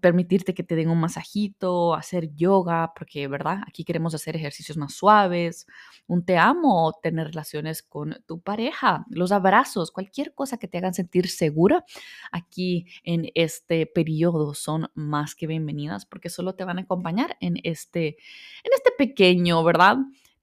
permitirte 0.00 0.54
que 0.54 0.62
te 0.62 0.76
den 0.76 0.90
un 0.90 1.00
masajito, 1.00 1.94
hacer 1.94 2.34
yoga, 2.34 2.92
porque, 2.96 3.28
¿verdad? 3.28 3.60
Aquí 3.66 3.84
queremos 3.84 4.14
hacer 4.14 4.36
ejercicios 4.36 4.76
más 4.76 4.94
suaves, 4.94 5.66
un 6.06 6.24
te 6.24 6.38
amo, 6.38 6.92
tener 7.02 7.28
relaciones 7.28 7.82
con 7.82 8.16
tu 8.26 8.40
pareja, 8.40 9.04
los 9.08 9.32
abrazos, 9.32 9.90
cualquier 9.90 10.34
cosa 10.34 10.58
que 10.58 10.68
te 10.68 10.78
hagan 10.78 10.94
sentir 10.94 11.28
segura 11.28 11.84
aquí 12.30 12.86
en 13.04 13.30
este 13.34 13.86
periodo 13.86 14.54
son 14.54 14.90
más 14.94 15.34
que 15.34 15.46
bienvenidas 15.46 16.06
porque 16.06 16.30
solo 16.30 16.54
te 16.54 16.64
van 16.64 16.78
a 16.78 16.82
acompañar 16.82 17.36
en 17.40 17.58
este, 17.62 18.08
en 18.08 18.72
este 18.74 18.90
pequeño, 18.96 19.62
¿verdad? 19.64 19.98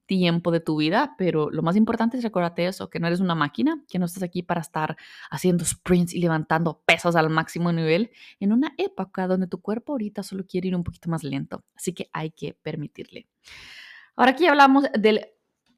Tiempo 0.10 0.50
de 0.50 0.60
tu 0.60 0.76
vida, 0.76 1.14
pero 1.20 1.52
lo 1.52 1.62
más 1.62 1.76
importante 1.76 2.18
es 2.18 2.24
recordarte 2.24 2.66
eso, 2.66 2.90
que 2.90 3.00
no 3.00 3.06
eres 3.06 3.20
una 3.20 3.36
máquina, 3.36 3.84
que 3.88 4.00
no 4.00 4.08
estás 4.08 4.24
aquí 4.24 4.42
para 4.42 4.60
estar 4.60 4.98
haciendo 5.30 5.64
sprints 5.64 6.16
y 6.16 6.20
levantando 6.20 6.82
pesos 6.84 7.16
al 7.16 7.30
máximo 7.30 7.72
nivel 7.72 8.10
en 8.40 8.52
una 8.52 8.74
época 8.78 9.28
donde 9.28 9.46
tu 9.46 9.62
cuerpo 9.62 9.92
ahorita 9.94 10.24
solo 10.24 10.48
quiere 10.48 10.70
ir 10.70 10.76
un 10.76 10.84
poquito 10.84 11.12
más 11.12 11.24
lento, 11.24 11.64
así 11.76 11.94
que 11.94 12.10
hay 12.12 12.32
que 12.32 12.56
permitirle. 12.56 13.28
Ahora 14.16 14.36
ya 14.36 14.50
hablamos 14.50 14.86
del 14.98 15.28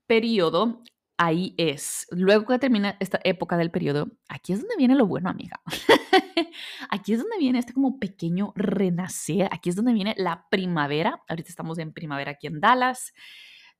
periodo, 0.08 0.82
ahí 1.18 1.54
es. 1.58 2.08
Luego 2.12 2.46
que 2.46 2.58
termina 2.58 2.96
esta 3.02 3.20
época 3.26 3.58
del 3.58 3.70
periodo, 3.70 4.12
aquí 4.30 4.54
es 4.54 4.62
donde 4.62 4.78
viene 4.78 4.96
lo 4.96 5.08
bueno, 5.08 5.30
amiga. 5.30 5.60
aquí 6.90 7.14
es 7.14 7.20
donde 7.20 7.38
viene 7.38 7.60
este 7.60 7.74
como 7.74 8.00
pequeño 8.00 8.54
renacer. 8.56 9.50
Aquí 9.52 9.70
es 9.70 9.76
donde 9.76 9.92
viene 9.92 10.16
la 10.18 10.48
primavera. 10.50 11.22
Ahorita 11.28 11.50
estamos 11.50 11.80
en 11.80 11.92
primavera 11.92 12.32
aquí 12.32 12.48
en 12.48 12.62
Dallas. 12.62 13.14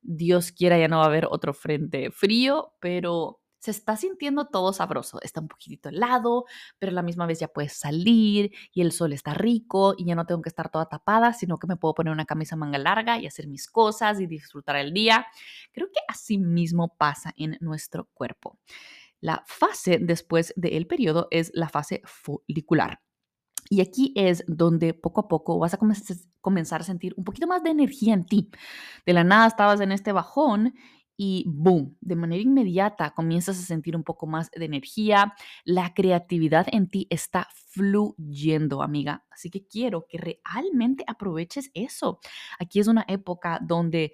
Dios 0.02 0.52
quiera 0.52 0.78
ya 0.78 0.88
no 0.88 0.98
va 0.98 1.04
a 1.04 1.06
haber 1.06 1.26
otro 1.30 1.54
frente 1.54 2.10
frío, 2.10 2.74
pero 2.80 3.42
se 3.62 3.70
está 3.70 3.96
sintiendo 3.96 4.46
todo 4.46 4.72
sabroso. 4.72 5.20
Está 5.22 5.40
un 5.40 5.46
poquitito 5.46 5.88
helado, 5.88 6.46
pero 6.80 6.90
a 6.90 6.94
la 6.94 7.02
misma 7.02 7.26
vez 7.26 7.38
ya 7.38 7.46
puedes 7.46 7.74
salir 7.74 8.50
y 8.72 8.82
el 8.82 8.90
sol 8.90 9.12
está 9.12 9.34
rico 9.34 9.94
y 9.96 10.04
ya 10.04 10.16
no 10.16 10.26
tengo 10.26 10.42
que 10.42 10.48
estar 10.48 10.68
toda 10.68 10.88
tapada, 10.88 11.32
sino 11.32 11.58
que 11.58 11.68
me 11.68 11.76
puedo 11.76 11.94
poner 11.94 12.12
una 12.12 12.24
camisa 12.24 12.56
manga 12.56 12.78
larga 12.78 13.18
y 13.18 13.26
hacer 13.26 13.46
mis 13.46 13.68
cosas 13.68 14.20
y 14.20 14.26
disfrutar 14.26 14.74
el 14.76 14.92
día. 14.92 15.26
Creo 15.72 15.86
que 15.92 16.00
así 16.08 16.38
mismo 16.38 16.96
pasa 16.98 17.32
en 17.36 17.56
nuestro 17.60 18.08
cuerpo. 18.14 18.58
La 19.20 19.44
fase 19.46 19.98
después 20.02 20.52
del 20.56 20.88
periodo 20.88 21.28
es 21.30 21.52
la 21.54 21.68
fase 21.68 22.02
folicular. 22.04 23.00
Y 23.72 23.80
aquí 23.80 24.12
es 24.16 24.44
donde 24.46 24.92
poco 24.92 25.22
a 25.22 25.28
poco 25.28 25.58
vas 25.58 25.72
a 25.72 25.78
comenzar 26.42 26.82
a 26.82 26.84
sentir 26.84 27.14
un 27.16 27.24
poquito 27.24 27.46
más 27.46 27.62
de 27.62 27.70
energía 27.70 28.12
en 28.12 28.26
ti. 28.26 28.50
De 29.06 29.14
la 29.14 29.24
nada 29.24 29.46
estabas 29.46 29.80
en 29.80 29.92
este 29.92 30.12
bajón 30.12 30.74
y 31.16 31.46
boom, 31.48 31.96
de 32.02 32.14
manera 32.14 32.42
inmediata 32.42 33.14
comienzas 33.14 33.58
a 33.58 33.62
sentir 33.62 33.96
un 33.96 34.04
poco 34.04 34.26
más 34.26 34.50
de 34.50 34.66
energía, 34.66 35.32
la 35.64 35.94
creatividad 35.94 36.66
en 36.70 36.90
ti 36.90 37.06
está 37.08 37.48
fluyendo, 37.70 38.82
amiga. 38.82 39.24
Así 39.30 39.48
que 39.48 39.66
quiero 39.66 40.04
que 40.06 40.18
realmente 40.18 41.02
aproveches 41.06 41.70
eso. 41.72 42.20
Aquí 42.58 42.78
es 42.78 42.88
una 42.88 43.06
época 43.08 43.58
donde 43.62 44.12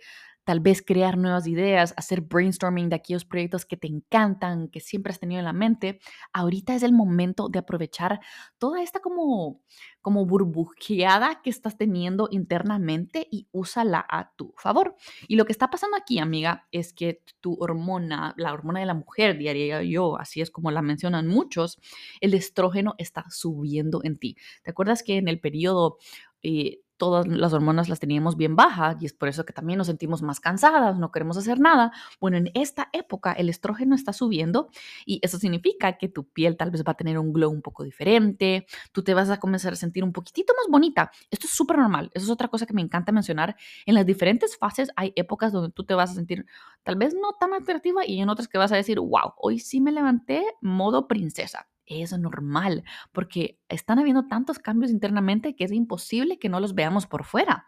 tal 0.48 0.60
vez 0.60 0.80
crear 0.80 1.18
nuevas 1.18 1.46
ideas, 1.46 1.92
hacer 1.98 2.22
brainstorming 2.22 2.88
de 2.88 2.96
aquellos 2.96 3.26
proyectos 3.26 3.66
que 3.66 3.76
te 3.76 3.86
encantan, 3.86 4.68
que 4.68 4.80
siempre 4.80 5.12
has 5.12 5.20
tenido 5.20 5.40
en 5.40 5.44
la 5.44 5.52
mente, 5.52 6.00
ahorita 6.32 6.74
es 6.74 6.82
el 6.82 6.94
momento 6.94 7.50
de 7.50 7.58
aprovechar 7.58 8.18
toda 8.56 8.82
esta 8.82 9.00
como, 9.00 9.60
como 10.00 10.24
burbujeada 10.24 11.42
que 11.42 11.50
estás 11.50 11.76
teniendo 11.76 12.28
internamente 12.30 13.28
y 13.30 13.46
úsala 13.52 14.06
a 14.08 14.32
tu 14.36 14.54
favor. 14.56 14.96
Y 15.26 15.36
lo 15.36 15.44
que 15.44 15.52
está 15.52 15.68
pasando 15.68 15.98
aquí, 15.98 16.18
amiga, 16.18 16.66
es 16.72 16.94
que 16.94 17.22
tu 17.42 17.58
hormona, 17.60 18.32
la 18.38 18.54
hormona 18.54 18.80
de 18.80 18.86
la 18.86 18.94
mujer, 18.94 19.36
diría 19.36 19.82
yo, 19.82 20.18
así 20.18 20.40
es 20.40 20.50
como 20.50 20.70
la 20.70 20.80
mencionan 20.80 21.28
muchos, 21.28 21.78
el 22.22 22.32
estrógeno 22.32 22.94
está 22.96 23.26
subiendo 23.28 24.00
en 24.02 24.16
ti. 24.16 24.38
¿Te 24.62 24.70
acuerdas 24.70 25.02
que 25.02 25.18
en 25.18 25.28
el 25.28 25.40
periodo... 25.40 25.98
Eh, 26.42 26.80
todas 26.98 27.26
las 27.26 27.52
hormonas 27.54 27.88
las 27.88 28.00
teníamos 28.00 28.36
bien 28.36 28.56
bajas 28.56 28.96
y 29.00 29.06
es 29.06 29.14
por 29.14 29.28
eso 29.28 29.46
que 29.46 29.52
también 29.54 29.78
nos 29.78 29.86
sentimos 29.86 30.20
más 30.20 30.40
cansadas, 30.40 30.98
no 30.98 31.10
queremos 31.10 31.38
hacer 31.38 31.58
nada. 31.60 31.92
Bueno, 32.20 32.36
en 32.36 32.50
esta 32.54 32.90
época 32.92 33.32
el 33.32 33.48
estrógeno 33.48 33.94
está 33.94 34.12
subiendo 34.12 34.68
y 35.06 35.20
eso 35.22 35.38
significa 35.38 35.96
que 35.96 36.08
tu 36.08 36.28
piel 36.28 36.56
tal 36.56 36.70
vez 36.70 36.82
va 36.84 36.92
a 36.92 36.96
tener 36.96 37.18
un 37.18 37.32
glow 37.32 37.50
un 37.50 37.62
poco 37.62 37.84
diferente, 37.84 38.66
tú 38.92 39.02
te 39.02 39.14
vas 39.14 39.30
a 39.30 39.38
comenzar 39.38 39.72
a 39.72 39.76
sentir 39.76 40.04
un 40.04 40.12
poquitito 40.12 40.52
más 40.54 40.66
bonita. 40.68 41.10
Esto 41.30 41.46
es 41.46 41.52
súper 41.52 41.78
normal, 41.78 42.10
eso 42.12 42.26
es 42.26 42.30
otra 42.30 42.48
cosa 42.48 42.66
que 42.66 42.74
me 42.74 42.82
encanta 42.82 43.12
mencionar. 43.12 43.56
En 43.86 43.94
las 43.94 44.04
diferentes 44.04 44.58
fases 44.58 44.90
hay 44.96 45.12
épocas 45.16 45.52
donde 45.52 45.70
tú 45.70 45.84
te 45.84 45.94
vas 45.94 46.10
a 46.10 46.14
sentir 46.14 46.44
tal 46.82 46.96
vez 46.96 47.14
no 47.14 47.34
tan 47.38 47.54
atractiva 47.54 48.04
y 48.06 48.20
en 48.20 48.28
otras 48.28 48.48
que 48.48 48.58
vas 48.58 48.72
a 48.72 48.76
decir, 48.76 48.98
wow, 48.98 49.34
hoy 49.36 49.60
sí 49.60 49.80
me 49.80 49.92
levanté 49.92 50.44
modo 50.60 51.06
princesa 51.06 51.68
es 51.88 52.16
normal, 52.18 52.84
porque 53.12 53.58
están 53.68 53.98
habiendo 53.98 54.26
tantos 54.26 54.58
cambios 54.58 54.90
internamente 54.90 55.54
que 55.54 55.64
es 55.64 55.72
imposible 55.72 56.38
que 56.38 56.48
no 56.48 56.60
los 56.60 56.74
veamos 56.74 57.06
por 57.06 57.24
fuera. 57.24 57.66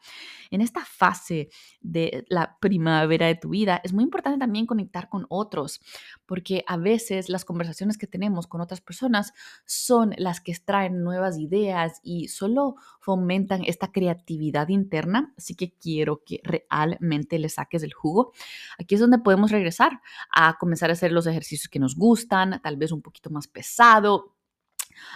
En 0.51 0.61
esta 0.61 0.85
fase 0.85 1.49
de 1.81 2.25
la 2.29 2.59
primavera 2.61 3.27
de 3.27 3.37
tu 3.37 3.51
vida 3.51 3.81
es 3.85 3.93
muy 3.93 4.05
importante 4.05 4.39
también 4.39 4.67
conectar 4.67 5.09
con 5.09 5.27
otros, 5.29 5.81
porque 6.27 6.65
a 6.67 6.77
veces 6.77 7.29
las 7.29 7.45
conversaciones 7.45 7.99
que 7.99 8.07
tenemos 8.07 8.47
con 8.47 8.61
otras 8.61 8.81
personas 8.81 9.33
son 9.65 10.15
las 10.17 10.41
que 10.41 10.53
extraen 10.53 11.03
nuevas 11.03 11.39
ideas 11.39 12.01
y 12.03 12.29
solo 12.29 12.75
fomentan 13.01 13.63
esta 13.65 13.93
creatividad 13.93 14.69
interna, 14.69 15.33
así 15.37 15.55
que 15.55 15.73
quiero 15.75 16.23
que 16.25 16.41
realmente 16.43 17.39
le 17.39 17.49
saques 17.49 17.83
el 17.83 17.93
jugo. 17.93 18.33
Aquí 18.79 18.97
es 18.97 19.01
donde 19.01 19.19
podemos 19.19 19.51
regresar 19.51 20.01
a 20.33 20.57
comenzar 20.59 20.91
a 20.91 20.95
hacer 20.95 21.13
los 21.13 21.27
ejercicios 21.27 21.69
que 21.69 21.79
nos 21.79 21.95
gustan, 21.95 22.61
tal 22.63 22.77
vez 22.77 22.91
un 22.91 23.03
poquito 23.03 23.31
más 23.31 23.47
pesado 23.47 24.10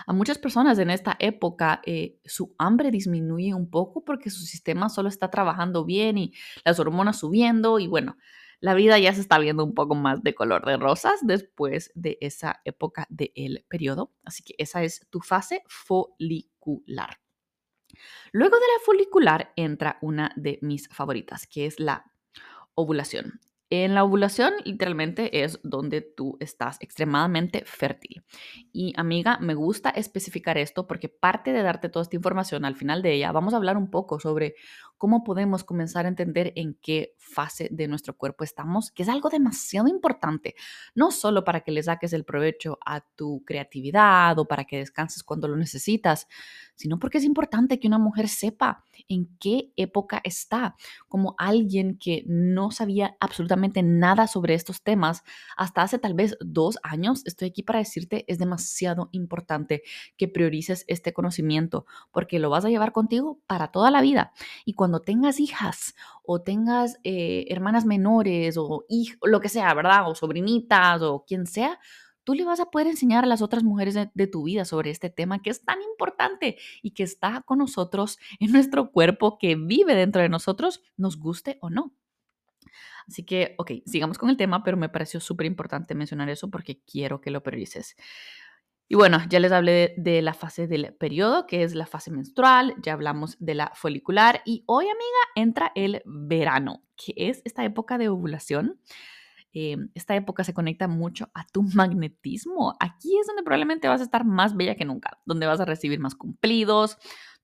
a 0.07 0.13
muchas 0.13 0.39
personas 0.39 0.79
en 0.79 0.91
esta 0.91 1.17
época 1.19 1.83
eh, 1.85 2.19
su 2.25 2.55
hambre 2.59 2.91
disminuye 2.91 3.55
un 3.55 3.71
poco 3.71 4.05
porque 4.05 4.31
su 4.31 4.45
sistema 4.45 4.89
solo 4.89 5.09
está 5.09 5.31
trabajando 5.31 5.85
bien 5.85 6.19
y 6.19 6.33
las 6.65 6.79
hormonas 6.79 7.19
subiendo 7.19 7.79
y 7.79 7.87
bueno, 7.87 8.17
la 8.61 8.75
vida 8.75 8.99
ya 8.99 9.13
se 9.13 9.21
está 9.21 9.39
viendo 9.39 9.65
un 9.65 9.75
poco 9.75 9.95
más 9.95 10.23
de 10.23 10.35
color 10.35 10.65
de 10.65 10.77
rosas 10.77 11.21
después 11.23 11.93
de 11.95 12.19
esa 12.21 12.61
época 12.65 13.07
del 13.11 13.65
periodo. 13.69 14.13
Así 14.25 14.43
que 14.43 14.55
esa 14.59 14.83
es 14.83 15.07
tu 15.11 15.21
fase 15.21 15.63
folicular. 15.69 17.19
Luego 18.33 18.57
de 18.57 18.63
la 18.63 18.85
folicular 18.85 19.53
entra 19.57 19.99
una 20.01 20.33
de 20.37 20.59
mis 20.63 20.89
favoritas, 20.89 21.47
que 21.47 21.67
es 21.67 21.79
la 21.79 22.11
ovulación. 22.75 23.41
En 23.83 23.97
la 23.97 24.05
ovulación 24.05 24.53
literalmente 24.65 25.43
es 25.43 25.59
donde 25.65 26.01
tú 26.01 26.37
estás 26.39 26.77
extremadamente 26.81 27.65
fértil. 27.67 28.23
Y 28.73 28.95
amiga, 28.97 29.39
me 29.41 29.55
gusta 29.55 29.91
especificar 29.91 30.59
esto 30.59 30.87
porque 30.87 31.09
parte 31.09 31.53
de 31.53 31.61
darte 31.61 31.89
toda 31.89 32.05
esta 32.05 32.15
información 32.15 32.65
al 32.65 32.77
final 32.77 33.03
de 33.03 33.15
ella, 33.15 33.33
vamos 33.33 33.53
a 33.53 33.57
hablar 33.57 33.77
un 33.77 33.91
poco 33.91 34.21
sobre 34.21 34.55
cómo 35.05 35.23
podemos 35.23 35.65
comenzar 35.65 36.07
a 36.07 36.09
entender 36.09 36.55
en 36.57 36.79
qué 36.81 37.15
fase 37.19 37.69
de 37.71 37.89
nuestro 37.89 38.17
cuerpo 38.17 38.43
estamos, 38.43 38.91
que 38.91 39.03
es 39.03 39.11
algo 39.11 39.29
demasiado 39.29 39.87
importante, 39.87 40.55
no 40.95 41.11
solo 41.11 41.45
para 41.45 41.61
que 41.61 41.73
le 41.73 41.83
saques 41.83 42.15
el 42.15 42.25
provecho 42.25 42.79
a 42.87 43.03
tu 43.03 43.45
creatividad 43.45 44.39
o 44.39 44.49
para 44.49 44.65
que 44.65 44.79
descanses 44.79 45.23
cuando 45.23 45.47
lo 45.47 45.57
necesitas, 45.57 46.27
sino 46.75 46.99
porque 46.99 47.19
es 47.19 47.25
importante 47.25 47.79
que 47.79 47.87
una 47.87 47.99
mujer 47.99 48.31
sepa 48.31 48.83
en 49.07 49.29
qué 49.39 49.75
época 49.77 50.23
está, 50.25 50.75
como 51.07 51.35
alguien 51.37 51.99
que 51.99 52.25
no 52.27 52.71
sabía 52.71 53.15
absolutamente 53.21 53.83
nada 53.83 54.27
sobre 54.27 54.55
estos 54.55 54.83
temas 54.83 55.23
hasta 55.55 55.83
hace 55.83 55.99
tal 55.99 56.15
vez 56.15 56.35
dos 56.41 56.79
años, 56.83 57.27
estoy 57.27 57.49
aquí 57.49 57.63
para 57.63 57.81
decirte, 57.81 58.25
es 58.27 58.39
demasiado 58.39 59.11
importante 59.13 59.83
que 60.17 60.29
priorices 60.29 60.87
este 60.89 61.13
conocimiento 61.13 61.85
porque 62.11 62.39
lo 62.39 62.49
vas 62.49 62.65
a 62.65 62.71
llevar 62.71 62.93
contigo 62.93 63.39
para 63.47 63.69
toda 63.69 63.91
la 63.91 64.01
vida. 64.01 64.33
Y 64.65 64.73
cuando 64.73 64.94
tengas 65.01 65.41
hijas 65.41 65.95
o 66.23 66.43
tengas 66.43 66.99
eh, 67.05 67.47
hermanas 67.49 67.85
menores 67.85 68.57
o 68.57 68.85
lo 69.23 69.41
que 69.41 69.49
sea, 69.49 69.73
¿verdad? 69.75 70.09
O 70.11 70.15
sobrinitas 70.15 71.03
o 71.03 71.25
quien 71.27 71.47
sea, 71.47 71.79
tú 72.25 72.35
le 72.35 72.45
vas 72.45 72.59
a 72.59 72.71
poder 72.71 72.89
enseñar 72.89 73.25
a 73.25 73.29
las 73.29 73.43
otras 73.43 73.63
mujeres 73.63 73.95
de, 73.95 74.27
tu 74.27 74.45
vida 74.45 74.65
sobre 74.65 74.91
este 74.91 75.11
tema 75.11 75.41
que 75.43 75.51
es 75.51 75.65
tan 75.65 75.81
importante 75.83 76.57
y 76.83 76.93
que 76.93 77.03
está 77.03 77.43
con 77.43 77.59
nosotros 77.59 78.19
en 78.41 78.53
nuestro 78.53 78.91
cuerpo, 78.91 79.39
que 79.39 79.55
vive 79.55 79.95
dentro 79.95 80.23
de 80.23 80.29
nosotros, 80.29 80.83
nos 80.97 81.19
guste 81.19 81.59
o 81.61 81.71
no. 81.71 81.95
Así 83.07 83.23
que, 83.25 83.55
ok, 83.59 83.71
sigamos 83.85 84.17
con 84.17 84.31
el 84.31 84.39
tema, 84.39 84.65
pero 84.65 84.79
me 84.79 84.89
pareció 84.89 85.21
súper 85.21 85.47
importante 85.47 85.95
mencionar 85.95 86.31
eso 86.31 86.51
porque 86.51 86.81
quiero 86.91 87.21
que 87.21 87.31
lo 87.31 87.43
priorices. 87.43 87.97
Y 88.95 88.97
bueno, 88.97 89.19
ya 89.29 89.41
les 89.41 89.51
hablé 89.51 89.93
de, 89.97 90.23
la 90.23 90.35
fase 90.35 90.69
del 90.69 90.95
periodo, 90.95 91.49
que 91.49 91.65
es 91.65 91.75
la 91.75 91.85
fase 91.85 92.13
menstrual, 92.13 92.77
ya 92.81 92.93
hablamos 92.93 93.37
de 93.41 93.57
la 93.57 93.73
folicular 93.75 94.41
y 94.45 94.63
hoy, 94.67 94.85
amiga, 94.85 95.19
entra 95.35 95.73
el 95.75 96.01
verano, 96.05 96.85
que 96.95 97.13
es 97.17 97.43
esta 97.45 97.65
época 97.65 97.99
de 97.99 98.09
ovulación. 98.09 98.79
Eh, 99.53 99.79
esta 99.95 100.15
época 100.15 100.45
se 100.45 100.55
conecta 100.55 100.87
mucho 100.87 101.29
a 101.35 101.45
tu 101.45 101.65
magnetismo. 101.75 102.77
Aquí 102.79 103.19
es 103.19 103.27
donde 103.27 103.43
probablemente 103.43 103.89
vas 103.89 104.01
a 104.01 104.05
estar 104.05 104.25
más 104.25 104.55
bella 104.55 104.77
que 104.77 104.85
nunca, 104.85 105.19
donde 105.25 105.47
vas 105.47 105.59
a 105.59 105.65
recibir 105.65 105.99
más 105.99 106.15
cumplidos, 106.15 106.97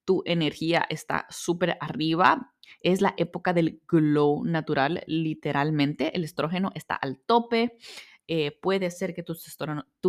tu 0.04 0.22
energía 0.26 0.86
está 0.88 1.26
súper 1.30 1.76
arriba. 1.80 2.52
Es 2.80 3.00
la 3.00 3.14
época 3.16 3.52
del 3.52 3.80
glow 3.88 4.44
natural, 4.44 5.02
literalmente. 5.08 6.16
El 6.16 6.22
estrógeno 6.22 6.70
está 6.76 6.94
al 6.94 7.18
tope. 7.18 7.76
Eh, 8.32 8.56
puede 8.62 8.92
ser 8.92 9.12
que 9.12 9.24
tu 9.24 9.34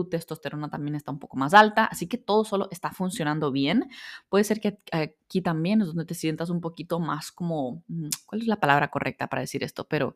testosterona, 0.07 0.69
también 0.69 0.93
está 0.93 1.09
un 1.11 1.17
poco 1.17 1.37
más 1.37 1.55
alta, 1.55 1.85
así 1.85 2.07
que 2.07 2.19
todo 2.19 2.45
solo 2.45 2.67
está 2.69 2.91
funcionando 2.91 3.51
bien. 3.51 3.89
Puede 4.29 4.43
ser 4.43 4.61
que 4.61 4.77
aquí 4.91 5.41
también 5.41 5.81
es 5.81 5.87
donde 5.87 6.05
te 6.05 6.13
sientas 6.13 6.51
un 6.51 6.61
poquito 6.61 6.99
más 6.99 7.31
como, 7.31 7.83
mm, 7.87 8.09
¿cuál 8.27 8.41
es 8.41 8.47
la 8.47 8.59
palabra 8.59 8.91
correcta 8.91 9.25
para 9.25 9.39
decir 9.41 9.63
esto? 9.63 9.87
Pero, 9.87 10.15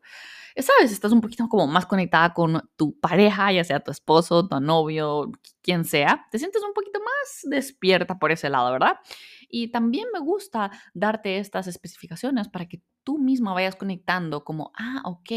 ¿sabes? 0.56 0.92
Estás 0.92 1.10
un 1.10 1.20
poquito 1.20 1.48
como 1.48 1.66
más 1.66 1.84
conectada 1.84 2.32
con 2.32 2.70
tu 2.76 2.96
pareja, 3.00 3.50
ya 3.50 3.64
sea 3.64 3.80
tu 3.80 3.90
esposo, 3.90 4.46
tu 4.46 4.60
novio, 4.60 5.32
quien 5.60 5.84
sea. 5.84 6.28
Te 6.30 6.38
sientes 6.38 6.62
un 6.62 6.74
poquito 6.74 7.00
más 7.00 7.40
despierta 7.42 8.20
por 8.20 8.30
ese 8.30 8.48
lado, 8.48 8.70
¿verdad? 8.70 9.00
Y 9.48 9.72
también 9.72 10.06
me 10.12 10.20
gusta 10.20 10.70
darte 10.94 11.38
estas 11.38 11.66
especificaciones 11.66 12.46
para 12.46 12.68
que 12.68 12.82
tú 13.02 13.18
misma 13.18 13.52
vayas 13.52 13.74
conectando 13.76 14.44
como, 14.44 14.72
ah, 14.76 15.02
ok, 15.04 15.30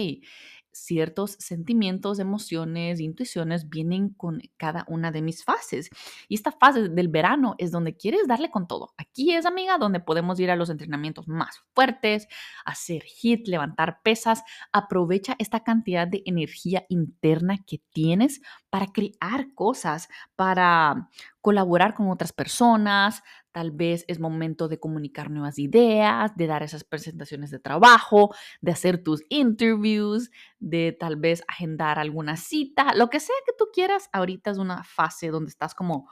ciertos 0.79 1.36
sentimientos, 1.39 2.19
emociones, 2.19 3.00
intuiciones 3.00 3.69
vienen 3.69 4.09
con 4.09 4.41
cada 4.57 4.86
una 4.88 5.12
de 5.12 5.21
mis 5.21 5.43
fases. 5.43 5.89
Y 6.27 6.36
esta 6.36 6.51
fase 6.51 6.89
del 6.89 7.07
verano 7.07 7.55
es 7.57 7.71
donde 7.71 7.95
quieres 7.95 8.27
darle 8.27 8.50
con 8.50 8.67
todo. 8.67 8.93
Aquí 8.98 9.33
es, 9.33 9.45
amiga, 9.45 9.77
donde 9.77 10.00
podemos 10.00 10.39
ir 10.39 10.51
a 10.51 10.55
los 10.55 10.69
entrenamientos 10.69 11.27
más 11.27 11.62
fuertes, 11.74 12.27
hacer 12.65 13.03
hit, 13.03 13.48
levantar 13.48 14.01
pesas. 14.03 14.43
Aprovecha 14.71 15.36
esta 15.39 15.63
cantidad 15.63 16.07
de 16.07 16.24
energía 16.25 16.86
interna 16.89 17.57
que 17.65 17.81
tienes 17.91 18.41
para 18.69 18.88
crear 18.88 19.53
cosas, 19.55 20.07
para 20.36 21.09
colaborar 21.41 21.93
con 21.93 22.09
otras 22.09 22.33
personas, 22.33 23.24
tal 23.51 23.72
vez 23.72 24.06
es 24.08 24.20
momento 24.20 24.68
de 24.68 24.79
comunicar 24.79 25.29
nuevas 25.29 25.60
ideas, 25.60 26.36
de 26.36 26.48
dar 26.48 26.63
esas 26.63 26.84
presentaciones 26.84 27.51
de 27.51 27.60
trabajo, 27.60 28.34
de 28.62 28.72
hacer 28.72 29.03
tus 29.03 29.24
interviews, 29.29 30.32
de 30.60 30.96
tal 30.98 31.15
vez 31.15 31.44
agendar 31.48 32.00
alguna 32.00 32.38
cita, 32.38 32.94
lo 32.96 33.10
que 33.10 33.20
sea 33.20 33.36
que 33.46 33.53
tú 33.58 33.70
quieras, 33.74 34.10
ahorita 34.13 34.51
es 34.51 34.58
una 34.58 34.84
fase 34.84 35.29
donde 35.29 35.50
estás 35.50 35.74
como 35.75 36.10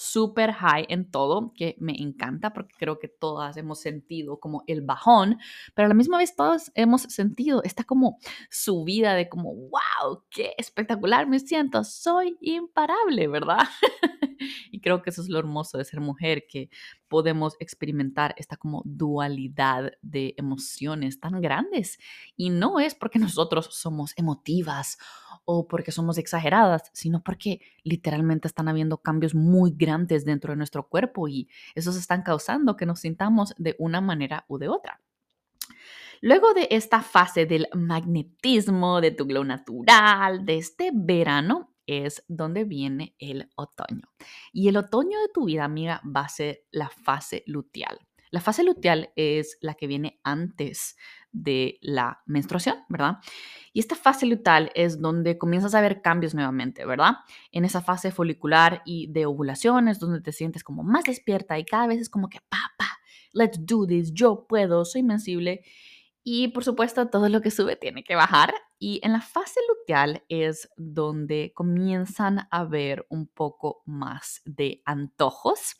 super 0.00 0.52
high 0.52 0.86
en 0.88 1.10
todo, 1.10 1.52
que 1.54 1.76
me 1.78 1.92
encanta 1.92 2.54
porque 2.54 2.74
creo 2.78 2.98
que 2.98 3.08
todas 3.08 3.56
hemos 3.58 3.80
sentido 3.80 4.40
como 4.40 4.64
el 4.66 4.80
bajón, 4.80 5.38
pero 5.74 5.86
a 5.86 5.88
la 5.90 5.94
misma 5.94 6.16
vez 6.16 6.34
todas 6.34 6.72
hemos 6.74 7.02
sentido 7.02 7.62
esta 7.64 7.84
como 7.84 8.18
subida 8.48 9.14
de 9.14 9.28
como, 9.28 9.54
wow, 9.54 10.24
qué 10.30 10.54
espectacular 10.56 11.26
me 11.26 11.38
siento, 11.38 11.84
soy 11.84 12.38
imparable, 12.40 13.28
¿verdad? 13.28 13.58
y 14.70 14.80
creo 14.80 15.02
que 15.02 15.10
eso 15.10 15.20
es 15.20 15.28
lo 15.28 15.38
hermoso 15.38 15.76
de 15.76 15.84
ser 15.84 16.00
mujer, 16.00 16.46
que 16.48 16.70
podemos 17.08 17.56
experimentar 17.58 18.34
esta 18.38 18.56
como 18.56 18.82
dualidad 18.86 19.92
de 20.00 20.34
emociones 20.38 21.20
tan 21.20 21.40
grandes. 21.40 21.98
Y 22.36 22.50
no 22.50 22.80
es 22.80 22.94
porque 22.94 23.18
nosotros 23.18 23.68
somos 23.72 24.12
emotivas 24.16 24.96
o 25.44 25.66
porque 25.68 25.92
somos 25.92 26.18
exageradas, 26.18 26.90
sino 26.92 27.22
porque 27.22 27.60
literalmente 27.82 28.48
están 28.48 28.68
habiendo 28.68 28.98
cambios 28.98 29.34
muy 29.34 29.72
grandes 29.76 30.24
dentro 30.24 30.52
de 30.52 30.56
nuestro 30.56 30.88
cuerpo 30.88 31.28
y 31.28 31.48
esos 31.74 31.96
están 31.96 32.22
causando 32.22 32.76
que 32.76 32.86
nos 32.86 33.00
sintamos 33.00 33.54
de 33.58 33.76
una 33.78 34.00
manera 34.00 34.44
u 34.48 34.58
de 34.58 34.68
otra. 34.68 35.00
Luego 36.22 36.52
de 36.52 36.68
esta 36.70 37.00
fase 37.02 37.46
del 37.46 37.66
magnetismo, 37.74 39.00
de 39.00 39.10
tu 39.10 39.24
glow 39.24 39.44
natural, 39.44 40.44
de 40.44 40.58
este 40.58 40.90
verano, 40.92 41.70
es 41.86 42.22
donde 42.28 42.64
viene 42.64 43.16
el 43.18 43.48
otoño. 43.56 44.12
Y 44.52 44.68
el 44.68 44.76
otoño 44.76 45.18
de 45.20 45.28
tu 45.32 45.46
vida, 45.46 45.64
amiga, 45.64 46.02
va 46.04 46.20
a 46.20 46.28
ser 46.28 46.64
la 46.70 46.88
fase 46.88 47.42
luteal. 47.46 47.98
La 48.30 48.40
fase 48.40 48.62
luteal 48.62 49.12
es 49.16 49.58
la 49.60 49.74
que 49.74 49.86
viene 49.86 50.20
antes 50.22 50.96
de 51.32 51.78
la 51.82 52.22
menstruación, 52.26 52.76
¿verdad? 52.88 53.18
Y 53.72 53.80
esta 53.80 53.94
fase 53.94 54.26
luteal 54.26 54.70
es 54.74 55.00
donde 55.00 55.38
comienzas 55.38 55.74
a 55.74 55.80
ver 55.80 56.02
cambios 56.02 56.34
nuevamente, 56.34 56.84
¿verdad? 56.84 57.16
En 57.52 57.64
esa 57.64 57.80
fase 57.80 58.10
folicular 58.10 58.82
y 58.84 59.10
de 59.12 59.26
ovulación 59.26 59.88
es 59.88 59.98
donde 59.98 60.20
te 60.20 60.32
sientes 60.32 60.64
como 60.64 60.82
más 60.82 61.04
despierta 61.04 61.58
y 61.58 61.64
cada 61.64 61.86
vez 61.86 62.00
es 62.00 62.08
como 62.10 62.28
que, 62.28 62.40
papá, 62.40 62.98
let's 63.32 63.64
do 63.64 63.86
this, 63.86 64.12
yo 64.12 64.46
puedo, 64.48 64.84
soy 64.84 65.02
sensible. 65.02 65.62
Y 66.22 66.48
por 66.48 66.64
supuesto, 66.64 67.08
todo 67.08 67.28
lo 67.28 67.40
que 67.40 67.50
sube 67.50 67.76
tiene 67.76 68.04
que 68.04 68.14
bajar. 68.14 68.52
Y 68.78 69.00
en 69.02 69.12
la 69.12 69.20
fase 69.20 69.60
luteal 69.68 70.24
es 70.28 70.70
donde 70.76 71.52
comienzan 71.54 72.46
a 72.50 72.64
ver 72.64 73.06
un 73.10 73.26
poco 73.26 73.82
más 73.86 74.42
de 74.44 74.82
antojos, 74.84 75.76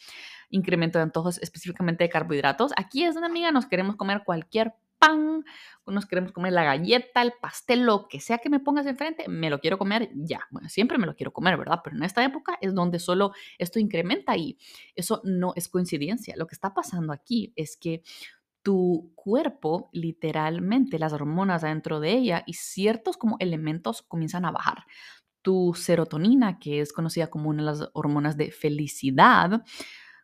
incremento 0.50 0.98
de 0.98 1.04
antojos 1.04 1.38
específicamente 1.38 2.04
de 2.04 2.10
carbohidratos. 2.10 2.72
Aquí 2.76 3.04
es 3.04 3.14
donde, 3.14 3.28
amiga, 3.28 3.50
nos 3.52 3.66
queremos 3.66 3.96
comer 3.96 4.22
cualquier 4.24 4.74
pan, 4.98 5.44
nos 5.86 6.06
queremos 6.06 6.30
comer 6.30 6.52
la 6.52 6.62
galleta, 6.62 7.22
el 7.22 7.32
pastel, 7.40 7.84
lo 7.84 8.06
que 8.06 8.20
sea 8.20 8.38
que 8.38 8.50
me 8.50 8.60
pongas 8.60 8.86
enfrente, 8.86 9.26
me 9.28 9.50
lo 9.50 9.58
quiero 9.58 9.78
comer 9.78 10.10
ya. 10.14 10.40
Bueno, 10.50 10.68
siempre 10.68 10.98
me 10.98 11.06
lo 11.06 11.16
quiero 11.16 11.32
comer, 11.32 11.56
¿verdad? 11.56 11.80
Pero 11.82 11.96
en 11.96 12.02
esta 12.04 12.22
época 12.22 12.58
es 12.60 12.74
donde 12.74 12.98
solo 12.98 13.32
esto 13.58 13.80
incrementa 13.80 14.36
y 14.36 14.58
eso 14.94 15.20
no 15.24 15.52
es 15.56 15.68
coincidencia. 15.68 16.34
Lo 16.36 16.46
que 16.46 16.54
está 16.54 16.74
pasando 16.74 17.12
aquí 17.12 17.52
es 17.56 17.76
que 17.76 18.02
tu 18.62 19.12
cuerpo, 19.14 19.88
literalmente, 19.92 20.98
las 20.98 21.14
hormonas 21.14 21.62
dentro 21.62 21.98
de 21.98 22.12
ella 22.12 22.44
y 22.46 22.54
ciertos 22.54 23.16
como 23.16 23.36
elementos 23.40 24.02
comienzan 24.02 24.44
a 24.44 24.50
bajar. 24.50 24.84
Tu 25.42 25.72
serotonina, 25.74 26.58
que 26.58 26.80
es 26.82 26.92
conocida 26.92 27.28
como 27.28 27.48
una 27.48 27.62
de 27.62 27.70
las 27.70 27.90
hormonas 27.94 28.36
de 28.36 28.50
felicidad, 28.50 29.64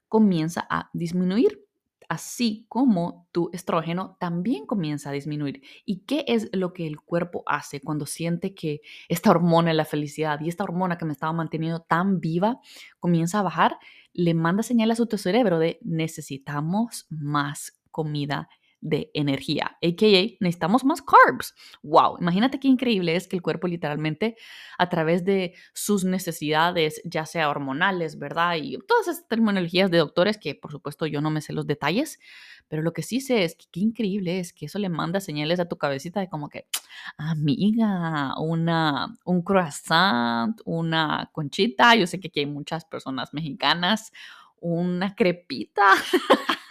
comienza 0.08 0.66
a 0.70 0.90
disminuir, 0.92 1.66
así 2.08 2.66
como 2.68 3.26
tu 3.32 3.50
estrógeno 3.52 4.16
también 4.20 4.66
comienza 4.66 5.10
a 5.10 5.12
disminuir. 5.12 5.62
¿Y 5.84 6.00
qué 6.00 6.24
es 6.28 6.48
lo 6.52 6.72
que 6.72 6.86
el 6.86 7.00
cuerpo 7.00 7.42
hace 7.46 7.80
cuando 7.80 8.06
siente 8.06 8.54
que 8.54 8.80
esta 9.08 9.30
hormona 9.30 9.68
de 9.68 9.74
la 9.74 9.84
felicidad 9.84 10.40
y 10.40 10.48
esta 10.48 10.64
hormona 10.64 10.98
que 10.98 11.04
me 11.04 11.12
estaba 11.12 11.32
manteniendo 11.32 11.80
tan 11.80 12.20
viva 12.20 12.60
comienza 13.00 13.40
a 13.40 13.42
bajar? 13.42 13.78
Le 14.12 14.34
manda 14.34 14.62
señales 14.62 15.00
a 15.00 15.06
tu 15.06 15.18
cerebro 15.18 15.58
de 15.58 15.78
necesitamos 15.82 17.06
más 17.10 17.78
comida 17.90 18.48
de 18.88 19.10
energía, 19.14 19.76
a.k.a. 19.82 20.36
necesitamos 20.40 20.84
más 20.84 21.02
carbs. 21.02 21.54
¡Wow! 21.82 22.18
Imagínate 22.20 22.60
qué 22.60 22.68
increíble 22.68 23.16
es 23.16 23.26
que 23.26 23.34
el 23.34 23.42
cuerpo 23.42 23.66
literalmente 23.66 24.36
a 24.78 24.88
través 24.88 25.24
de 25.24 25.54
sus 25.74 26.04
necesidades, 26.04 27.00
ya 27.04 27.26
sea 27.26 27.50
hormonales, 27.50 28.18
¿verdad? 28.18 28.56
Y 28.62 28.78
todas 28.86 29.08
esas 29.08 29.26
terminologías 29.26 29.90
de 29.90 29.98
doctores 29.98 30.38
que 30.38 30.54
por 30.54 30.70
supuesto 30.70 31.06
yo 31.06 31.20
no 31.20 31.30
me 31.30 31.40
sé 31.40 31.52
los 31.52 31.66
detalles, 31.66 32.20
pero 32.68 32.82
lo 32.82 32.92
que 32.92 33.02
sí 33.02 33.20
sé 33.20 33.42
es 33.44 33.56
que 33.56 33.66
qué 33.72 33.80
increíble 33.80 34.38
es 34.38 34.52
que 34.52 34.66
eso 34.66 34.78
le 34.78 34.88
manda 34.88 35.20
señales 35.20 35.58
a 35.58 35.68
tu 35.68 35.76
cabecita 35.76 36.20
de 36.20 36.28
como 36.28 36.48
que, 36.48 36.68
amiga, 37.16 38.38
una, 38.38 39.16
un 39.24 39.42
croissant, 39.42 40.60
una 40.64 41.28
conchita, 41.32 41.96
yo 41.96 42.06
sé 42.06 42.20
que 42.20 42.28
aquí 42.28 42.40
hay 42.40 42.46
muchas 42.46 42.84
personas 42.84 43.34
mexicanas, 43.34 44.12
una 44.60 45.14
crepita. 45.14 45.82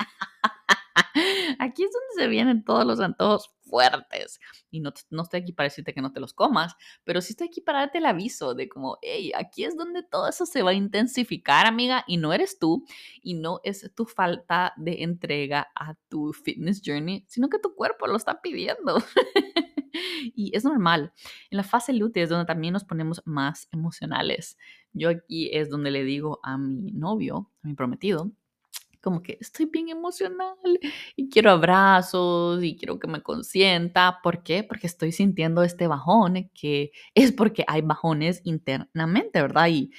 Aquí 1.59 1.83
es 1.83 1.91
donde 1.91 2.23
se 2.23 2.27
vienen 2.27 2.63
todos 2.63 2.85
los 2.85 2.99
antojos 2.99 3.55
fuertes. 3.61 4.39
Y 4.71 4.79
no, 4.79 4.91
no 5.09 5.23
estoy 5.23 5.41
aquí 5.41 5.51
para 5.51 5.65
decirte 5.65 5.93
que 5.93 6.01
no 6.01 6.11
te 6.11 6.19
los 6.19 6.33
comas, 6.33 6.75
pero 7.03 7.21
sí 7.21 7.33
estoy 7.33 7.47
aquí 7.47 7.61
para 7.61 7.79
darte 7.79 7.97
el 7.97 8.05
aviso 8.05 8.53
de 8.53 8.69
como, 8.69 8.97
hey, 9.01 9.31
aquí 9.35 9.63
es 9.63 9.75
donde 9.75 10.03
todo 10.03 10.27
eso 10.27 10.45
se 10.45 10.61
va 10.61 10.71
a 10.71 10.75
intensificar, 10.75 11.65
amiga, 11.65 12.03
y 12.07 12.17
no 12.17 12.33
eres 12.33 12.59
tú, 12.59 12.85
y 13.21 13.33
no 13.33 13.59
es 13.63 13.91
tu 13.95 14.05
falta 14.05 14.73
de 14.77 15.03
entrega 15.03 15.71
a 15.75 15.95
tu 16.09 16.33
fitness 16.33 16.81
journey, 16.83 17.25
sino 17.27 17.49
que 17.49 17.59
tu 17.59 17.73
cuerpo 17.75 18.07
lo 18.07 18.15
está 18.15 18.41
pidiendo. 18.41 18.97
y 20.35 20.55
es 20.55 20.63
normal. 20.63 21.13
En 21.49 21.57
la 21.57 21.63
fase 21.63 21.93
lutea 21.93 22.23
es 22.23 22.29
donde 22.29 22.45
también 22.45 22.73
nos 22.73 22.83
ponemos 22.83 23.21
más 23.25 23.67
emocionales. 23.71 24.57
Yo 24.93 25.09
aquí 25.09 25.49
es 25.53 25.69
donde 25.69 25.91
le 25.91 26.03
digo 26.03 26.39
a 26.43 26.57
mi 26.57 26.91
novio, 26.91 27.51
a 27.63 27.67
mi 27.67 27.75
prometido, 27.75 28.31
como 29.05 29.21
que 29.21 29.37
estoy 29.39 29.67
bien 29.67 29.89
emocional 29.89 30.57
y 31.15 31.29
quiero 31.29 31.51
abrazos 31.51 32.63
y 32.63 32.75
quiero 32.75 32.97
que 32.97 33.07
me 33.07 33.21
consienta. 33.21 34.17
¿Por 34.23 34.41
qué? 34.41 34.63
Porque 34.63 34.87
estoy 34.87 35.11
sintiendo 35.11 35.61
este 35.61 35.85
bajón, 35.85 36.49
que 36.55 36.91
es 37.13 37.31
porque 37.31 37.63
hay 37.67 37.81
bajones 37.81 38.41
internamente, 38.45 39.43
¿verdad? 39.43 39.67
Y 39.67 39.91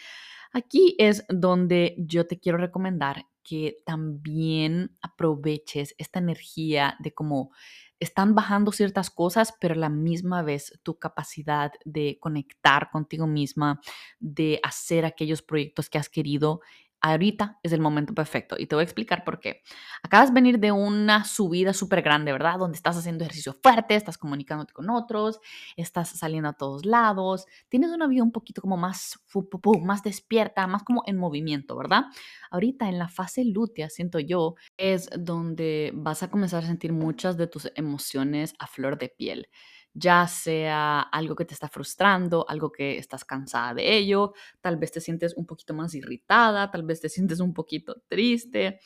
aquí 0.53 0.97
es 0.99 1.25
donde 1.29 1.95
yo 1.99 2.27
te 2.27 2.41
quiero 2.41 2.59
recomendar 2.59 3.27
que 3.45 3.77
también 3.87 4.97
aproveches 5.01 5.95
esta 5.99 6.19
energía 6.19 6.97
de 6.99 7.15
cómo 7.15 7.53
están 8.01 8.35
bajando 8.35 8.73
ciertas 8.73 9.09
cosas, 9.09 9.55
pero 9.61 9.75
a 9.75 9.79
la 9.79 9.89
misma 9.89 10.43
vez 10.43 10.73
tu 10.83 10.99
capacidad 10.99 11.71
de 11.85 12.19
conectar 12.21 12.91
contigo 12.91 13.29
misma, 13.29 13.81
de 14.19 14.59
hacer 14.65 15.05
aquellos 15.05 15.43
proyectos 15.43 15.89
que 15.89 15.99
has 15.99 16.09
querido, 16.09 16.61
ahorita 17.11 17.59
es 17.63 17.73
el 17.73 17.81
momento 17.81 18.15
perfecto. 18.15 18.57
Y 18.59 18.67
te 18.67 18.75
voy 18.75 18.83
a 18.83 18.85
explicar 18.85 19.25
por 19.25 19.41
qué. 19.41 19.63
Acabas 20.03 20.31
de 20.31 20.35
venir 20.35 20.59
de 20.59 20.73
una 20.73 21.25
subida 21.25 21.73
súper 21.73 22.03
grande, 22.03 22.33
¿verdad? 22.33 22.59
Donde 22.59 22.77
estás 22.77 22.97
haciendo 22.97 23.25
ejercicio 23.25 23.55
fuerte, 23.63 23.95
estás 23.95 24.19
comunicándote 24.19 24.73
con 24.73 24.91
otros, 24.91 25.41
estás 25.77 26.11
saliendo 26.11 26.49
a 26.49 26.53
todos 26.55 26.85
lados, 26.85 27.47
tienes 27.69 27.91
una 27.91 28.07
vida 28.07 28.23
un 28.23 28.33
poquito 28.33 28.61
como 28.61 28.77
más, 28.77 29.19
más 29.83 30.03
despierta, 30.03 30.67
más 30.67 30.83
como 30.83 31.03
en 31.07 31.17
movimiento, 31.17 31.77
¿verdad? 31.77 32.05
Ahorita 32.51 32.89
en 32.89 32.99
la 32.99 33.09
fase 33.09 33.45
lútea, 33.45 33.91
siento 33.91 34.19
yo, 34.19 34.55
es 34.77 35.09
donde 35.19 35.93
vas 35.95 36.23
a 36.23 36.31
comenzar 36.31 36.65
a 36.65 36.67
sentir 36.67 36.93
muchas 36.93 37.37
de 37.37 37.47
tus 37.47 37.71
emociones 37.75 38.55
a 38.59 38.67
flor 38.67 38.99
de 38.99 39.09
piel 39.09 39.49
ya 39.99 40.27
sea 40.29 41.01
algo 41.01 41.35
que 41.35 41.47
te 41.47 41.55
está 41.55 41.69
frustrando, 41.69 42.45
algo 42.49 42.71
que 42.71 42.99
estás 42.99 43.25
cansada 43.25 43.73
de 43.75 43.97
ello, 43.97 44.35
tal 44.61 44.77
vez 44.77 44.93
te 44.93 45.01
sientes 45.01 45.35
un 45.37 45.47
poquito 45.47 45.73
más 45.75 45.95
irritada, 45.95 46.71
tal 46.71 46.83
vez 46.83 47.01
te 47.01 47.09
sientes 47.09 47.41
un 47.41 47.55
poquito 47.55 47.97
triste. 48.09 48.79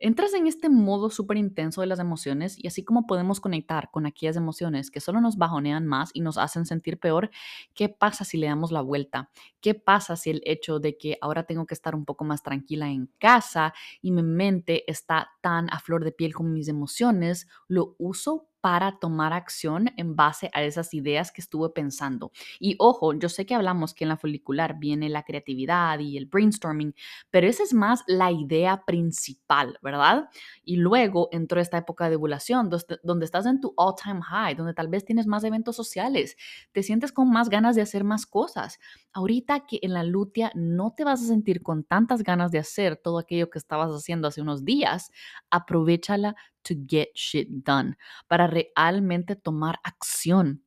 Entras 0.00 0.32
en 0.34 0.46
este 0.46 0.68
modo 0.68 1.10
súper 1.10 1.38
intenso 1.38 1.80
de 1.80 1.88
las 1.88 1.98
emociones 1.98 2.56
y 2.56 2.68
así 2.68 2.84
como 2.84 3.06
podemos 3.06 3.40
conectar 3.40 3.90
con 3.90 4.06
aquellas 4.06 4.36
emociones 4.36 4.92
que 4.92 5.00
solo 5.00 5.20
nos 5.20 5.36
bajonean 5.38 5.86
más 5.86 6.10
y 6.12 6.20
nos 6.20 6.38
hacen 6.38 6.66
sentir 6.66 7.00
peor, 7.00 7.30
¿qué 7.74 7.88
pasa 7.88 8.24
si 8.24 8.36
le 8.38 8.46
damos 8.46 8.70
la 8.70 8.80
vuelta? 8.82 9.30
¿Qué 9.60 9.74
pasa 9.74 10.14
si 10.16 10.30
el 10.30 10.40
hecho 10.44 10.78
de 10.78 10.96
que 10.98 11.18
ahora 11.20 11.44
tengo 11.44 11.66
que 11.66 11.74
estar 11.74 11.96
un 11.96 12.04
poco 12.04 12.24
más 12.24 12.42
tranquila 12.44 12.88
en 12.90 13.10
casa 13.18 13.74
y 14.00 14.12
mi 14.12 14.22
mente 14.22 14.88
está 14.88 15.30
tan 15.40 15.68
a 15.72 15.80
flor 15.80 16.04
de 16.04 16.12
piel 16.12 16.32
con 16.32 16.52
mis 16.52 16.68
emociones, 16.68 17.48
lo 17.66 17.96
uso 17.98 18.47
para 18.60 18.98
tomar 18.98 19.32
acción 19.32 19.90
en 19.96 20.16
base 20.16 20.50
a 20.52 20.62
esas 20.62 20.92
ideas 20.94 21.30
que 21.32 21.40
estuve 21.40 21.70
pensando. 21.70 22.32
Y 22.58 22.76
ojo, 22.78 23.12
yo 23.14 23.28
sé 23.28 23.46
que 23.46 23.54
hablamos 23.54 23.94
que 23.94 24.04
en 24.04 24.08
la 24.08 24.16
folicular 24.16 24.78
viene 24.78 25.08
la 25.08 25.22
creatividad 25.22 25.98
y 26.00 26.16
el 26.16 26.26
brainstorming, 26.26 26.94
pero 27.30 27.46
esa 27.46 27.62
es 27.62 27.72
más 27.74 28.02
la 28.06 28.30
idea 28.32 28.84
principal, 28.84 29.78
¿verdad? 29.82 30.28
Y 30.64 30.76
luego 30.76 31.28
entró 31.32 31.60
esta 31.60 31.78
época 31.78 32.10
de 32.10 32.16
ovulación, 32.16 32.70
donde 33.02 33.24
estás 33.24 33.46
en 33.46 33.60
tu 33.60 33.74
all-time 33.76 34.20
high, 34.22 34.54
donde 34.54 34.74
tal 34.74 34.88
vez 34.88 35.04
tienes 35.04 35.26
más 35.26 35.44
eventos 35.44 35.76
sociales, 35.76 36.36
te 36.72 36.82
sientes 36.82 37.12
con 37.12 37.30
más 37.30 37.48
ganas 37.48 37.76
de 37.76 37.82
hacer 37.82 38.04
más 38.04 38.26
cosas. 38.26 38.78
Ahorita 39.12 39.66
que 39.66 39.78
en 39.82 39.92
la 39.94 40.02
lutea 40.04 40.52
no 40.54 40.92
te 40.96 41.04
vas 41.04 41.22
a 41.22 41.26
sentir 41.26 41.62
con 41.62 41.84
tantas 41.84 42.22
ganas 42.22 42.50
de 42.50 42.58
hacer 42.58 42.96
todo 42.96 43.18
aquello 43.18 43.50
que 43.50 43.58
estabas 43.58 43.90
haciendo 43.90 44.28
hace 44.28 44.42
unos 44.42 44.64
días, 44.64 45.10
aprovechala 45.50 46.36
to 46.62 46.74
get 46.86 47.08
shit 47.14 47.48
done, 47.50 47.96
para 48.28 48.46
realmente 48.46 49.36
tomar 49.36 49.78
acción 49.82 50.64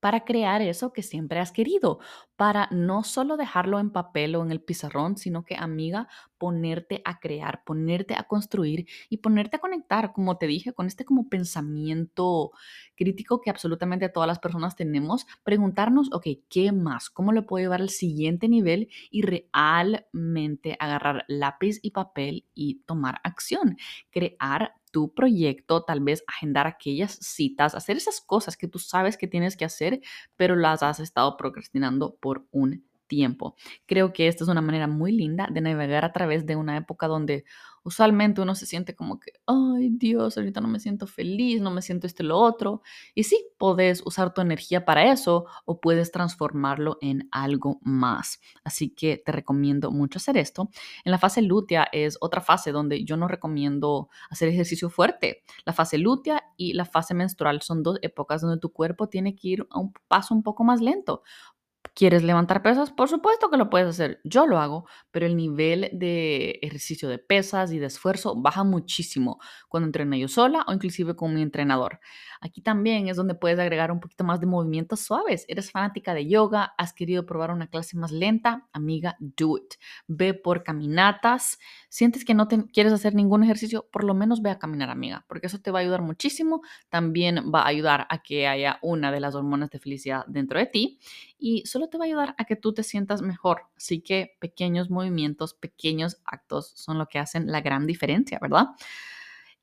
para 0.00 0.24
crear 0.24 0.62
eso 0.62 0.92
que 0.92 1.02
siempre 1.02 1.40
has 1.40 1.50
querido, 1.50 1.98
para 2.36 2.68
no 2.70 3.02
solo 3.02 3.36
dejarlo 3.36 3.80
en 3.80 3.90
papel 3.90 4.36
o 4.36 4.42
en 4.44 4.52
el 4.52 4.60
pizarrón, 4.62 5.16
sino 5.16 5.44
que, 5.44 5.56
amiga, 5.56 6.06
ponerte 6.38 7.02
a 7.04 7.18
crear, 7.18 7.64
ponerte 7.64 8.14
a 8.14 8.22
construir 8.24 8.86
y 9.08 9.18
ponerte 9.18 9.56
a 9.56 9.58
conectar, 9.58 10.12
como 10.12 10.38
te 10.38 10.46
dije, 10.46 10.72
con 10.72 10.86
este 10.86 11.04
como 11.04 11.28
pensamiento 11.28 12.52
crítico 12.94 13.40
que 13.40 13.50
absolutamente 13.50 14.08
todas 14.08 14.28
las 14.28 14.38
personas 14.38 14.76
tenemos, 14.76 15.26
preguntarnos, 15.42 16.10
ok, 16.12 16.26
¿qué 16.48 16.70
más? 16.70 17.10
¿Cómo 17.10 17.32
lo 17.32 17.44
puedo 17.46 17.64
llevar 17.64 17.80
al 17.80 17.90
siguiente 17.90 18.48
nivel 18.48 18.88
y 19.10 19.22
realmente 19.22 20.76
agarrar 20.78 21.24
lápiz 21.26 21.80
y 21.82 21.90
papel 21.90 22.46
y 22.54 22.82
tomar 22.86 23.20
acción, 23.24 23.76
crear 24.12 24.74
tu 24.90 25.12
proyecto, 25.14 25.84
tal 25.84 26.00
vez 26.00 26.24
agendar 26.26 26.66
aquellas 26.66 27.12
citas, 27.12 27.74
hacer 27.74 27.96
esas 27.96 28.20
cosas 28.20 28.56
que 28.56 28.68
tú 28.68 28.78
sabes 28.78 29.16
que 29.16 29.28
tienes 29.28 29.56
que 29.56 29.64
hacer, 29.64 30.00
pero 30.36 30.56
las 30.56 30.82
has 30.82 31.00
estado 31.00 31.36
procrastinando 31.36 32.16
por 32.16 32.46
un 32.50 32.87
tiempo. 33.08 33.56
Creo 33.86 34.12
que 34.12 34.28
esta 34.28 34.44
es 34.44 34.48
una 34.48 34.60
manera 34.60 34.86
muy 34.86 35.12
linda 35.12 35.48
de 35.50 35.60
navegar 35.60 36.04
a 36.04 36.12
través 36.12 36.46
de 36.46 36.56
una 36.56 36.76
época 36.76 37.08
donde 37.08 37.44
usualmente 37.88 38.40
uno 38.40 38.54
se 38.54 38.66
siente 38.66 38.94
como 38.94 39.18
que, 39.18 39.32
ay 39.46 39.88
Dios, 39.90 40.36
ahorita 40.36 40.60
no 40.60 40.68
me 40.68 40.78
siento 40.78 41.06
feliz, 41.06 41.60
no 41.60 41.70
me 41.70 41.82
siento 41.82 42.06
esto 42.06 42.22
lo 42.22 42.38
otro. 42.38 42.82
Y 43.14 43.24
sí, 43.24 43.46
puedes 43.56 44.02
usar 44.04 44.34
tu 44.34 44.40
energía 44.40 44.84
para 44.84 45.10
eso 45.10 45.46
o 45.64 45.80
puedes 45.80 46.12
transformarlo 46.12 46.98
en 47.00 47.28
algo 47.32 47.80
más. 47.82 48.40
Así 48.62 48.90
que 48.90 49.16
te 49.16 49.32
recomiendo 49.32 49.90
mucho 49.90 50.18
hacer 50.18 50.36
esto. 50.36 50.70
En 51.04 51.12
la 51.12 51.18
fase 51.18 51.42
lútea 51.42 51.88
es 51.92 52.18
otra 52.20 52.40
fase 52.42 52.72
donde 52.72 53.04
yo 53.04 53.16
no 53.16 53.26
recomiendo 53.26 54.10
hacer 54.30 54.48
ejercicio 54.48 54.90
fuerte. 54.90 55.42
La 55.64 55.72
fase 55.72 55.98
lútea 55.98 56.44
y 56.56 56.74
la 56.74 56.84
fase 56.84 57.14
menstrual 57.14 57.62
son 57.62 57.82
dos 57.82 57.98
épocas 58.02 58.42
donde 58.42 58.58
tu 58.58 58.70
cuerpo 58.70 59.08
tiene 59.08 59.34
que 59.34 59.48
ir 59.48 59.66
a 59.70 59.78
un 59.78 59.92
paso 60.08 60.34
un 60.34 60.42
poco 60.42 60.62
más 60.62 60.80
lento 60.80 61.22
¿Quieres 61.94 62.22
levantar 62.22 62.62
pesas? 62.62 62.92
Por 62.92 63.08
supuesto 63.08 63.50
que 63.50 63.56
lo 63.56 63.70
puedes 63.70 63.88
hacer. 63.88 64.20
Yo 64.24 64.46
lo 64.46 64.58
hago, 64.58 64.86
pero 65.10 65.26
el 65.26 65.36
nivel 65.36 65.90
de 65.92 66.58
ejercicio 66.62 67.08
de 67.08 67.18
pesas 67.18 67.72
y 67.72 67.78
de 67.78 67.86
esfuerzo 67.86 68.36
baja 68.36 68.62
muchísimo 68.62 69.38
cuando 69.68 69.86
entreno 69.86 70.16
yo 70.16 70.28
sola 70.28 70.64
o 70.68 70.72
inclusive 70.72 71.16
con 71.16 71.34
mi 71.34 71.42
entrenador. 71.42 71.98
Aquí 72.40 72.60
también 72.60 73.08
es 73.08 73.16
donde 73.16 73.34
puedes 73.34 73.58
agregar 73.58 73.90
un 73.90 74.00
poquito 74.00 74.24
más 74.24 74.40
de 74.40 74.46
movimientos 74.46 75.00
suaves. 75.00 75.44
Eres 75.48 75.70
fanática 75.70 76.14
de 76.14 76.26
yoga, 76.26 76.74
has 76.78 76.92
querido 76.92 77.26
probar 77.26 77.50
una 77.50 77.68
clase 77.68 77.96
más 77.96 78.12
lenta, 78.12 78.68
amiga, 78.72 79.16
do 79.18 79.58
it. 79.58 79.74
Ve 80.06 80.34
por 80.34 80.62
caminatas. 80.62 81.58
Sientes 81.88 82.24
que 82.24 82.34
no 82.34 82.48
te 82.48 82.64
quieres 82.66 82.92
hacer 82.92 83.14
ningún 83.14 83.42
ejercicio, 83.44 83.88
por 83.90 84.04
lo 84.04 84.14
menos 84.14 84.42
ve 84.42 84.50
a 84.50 84.58
caminar, 84.58 84.90
amiga, 84.90 85.24
porque 85.28 85.46
eso 85.46 85.60
te 85.60 85.70
va 85.70 85.80
a 85.80 85.82
ayudar 85.82 86.02
muchísimo. 86.02 86.62
También 86.88 87.52
va 87.54 87.62
a 87.62 87.68
ayudar 87.68 88.06
a 88.10 88.22
que 88.22 88.46
haya 88.46 88.78
una 88.82 89.12
de 89.12 89.20
las 89.20 89.34
hormonas 89.34 89.70
de 89.70 89.78
felicidad 89.78 90.24
dentro 90.26 90.58
de 90.58 90.66
ti 90.66 90.98
y 91.38 91.64
solo 91.66 91.88
te 91.88 91.98
va 91.98 92.04
a 92.04 92.06
ayudar 92.06 92.34
a 92.38 92.44
que 92.44 92.56
tú 92.56 92.72
te 92.72 92.82
sientas 92.82 93.22
mejor. 93.22 93.62
Así 93.76 94.00
que 94.00 94.36
pequeños 94.40 94.90
movimientos, 94.90 95.54
pequeños 95.54 96.18
actos 96.24 96.72
son 96.76 96.98
lo 96.98 97.06
que 97.06 97.18
hacen 97.18 97.50
la 97.50 97.60
gran 97.60 97.86
diferencia, 97.86 98.38
¿verdad? 98.40 98.66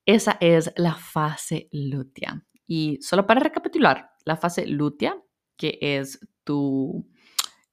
Esa 0.05 0.38
es 0.39 0.71
la 0.75 0.95
fase 0.95 1.67
lútea. 1.71 2.43
Y 2.67 2.99
solo 3.01 3.28
para 3.28 3.41
recapitular, 3.41 4.12
la 4.25 4.38
fase 4.38 4.65
lútea, 4.67 5.17
que 5.58 5.78
es 5.82 6.19
tu, 6.43 7.08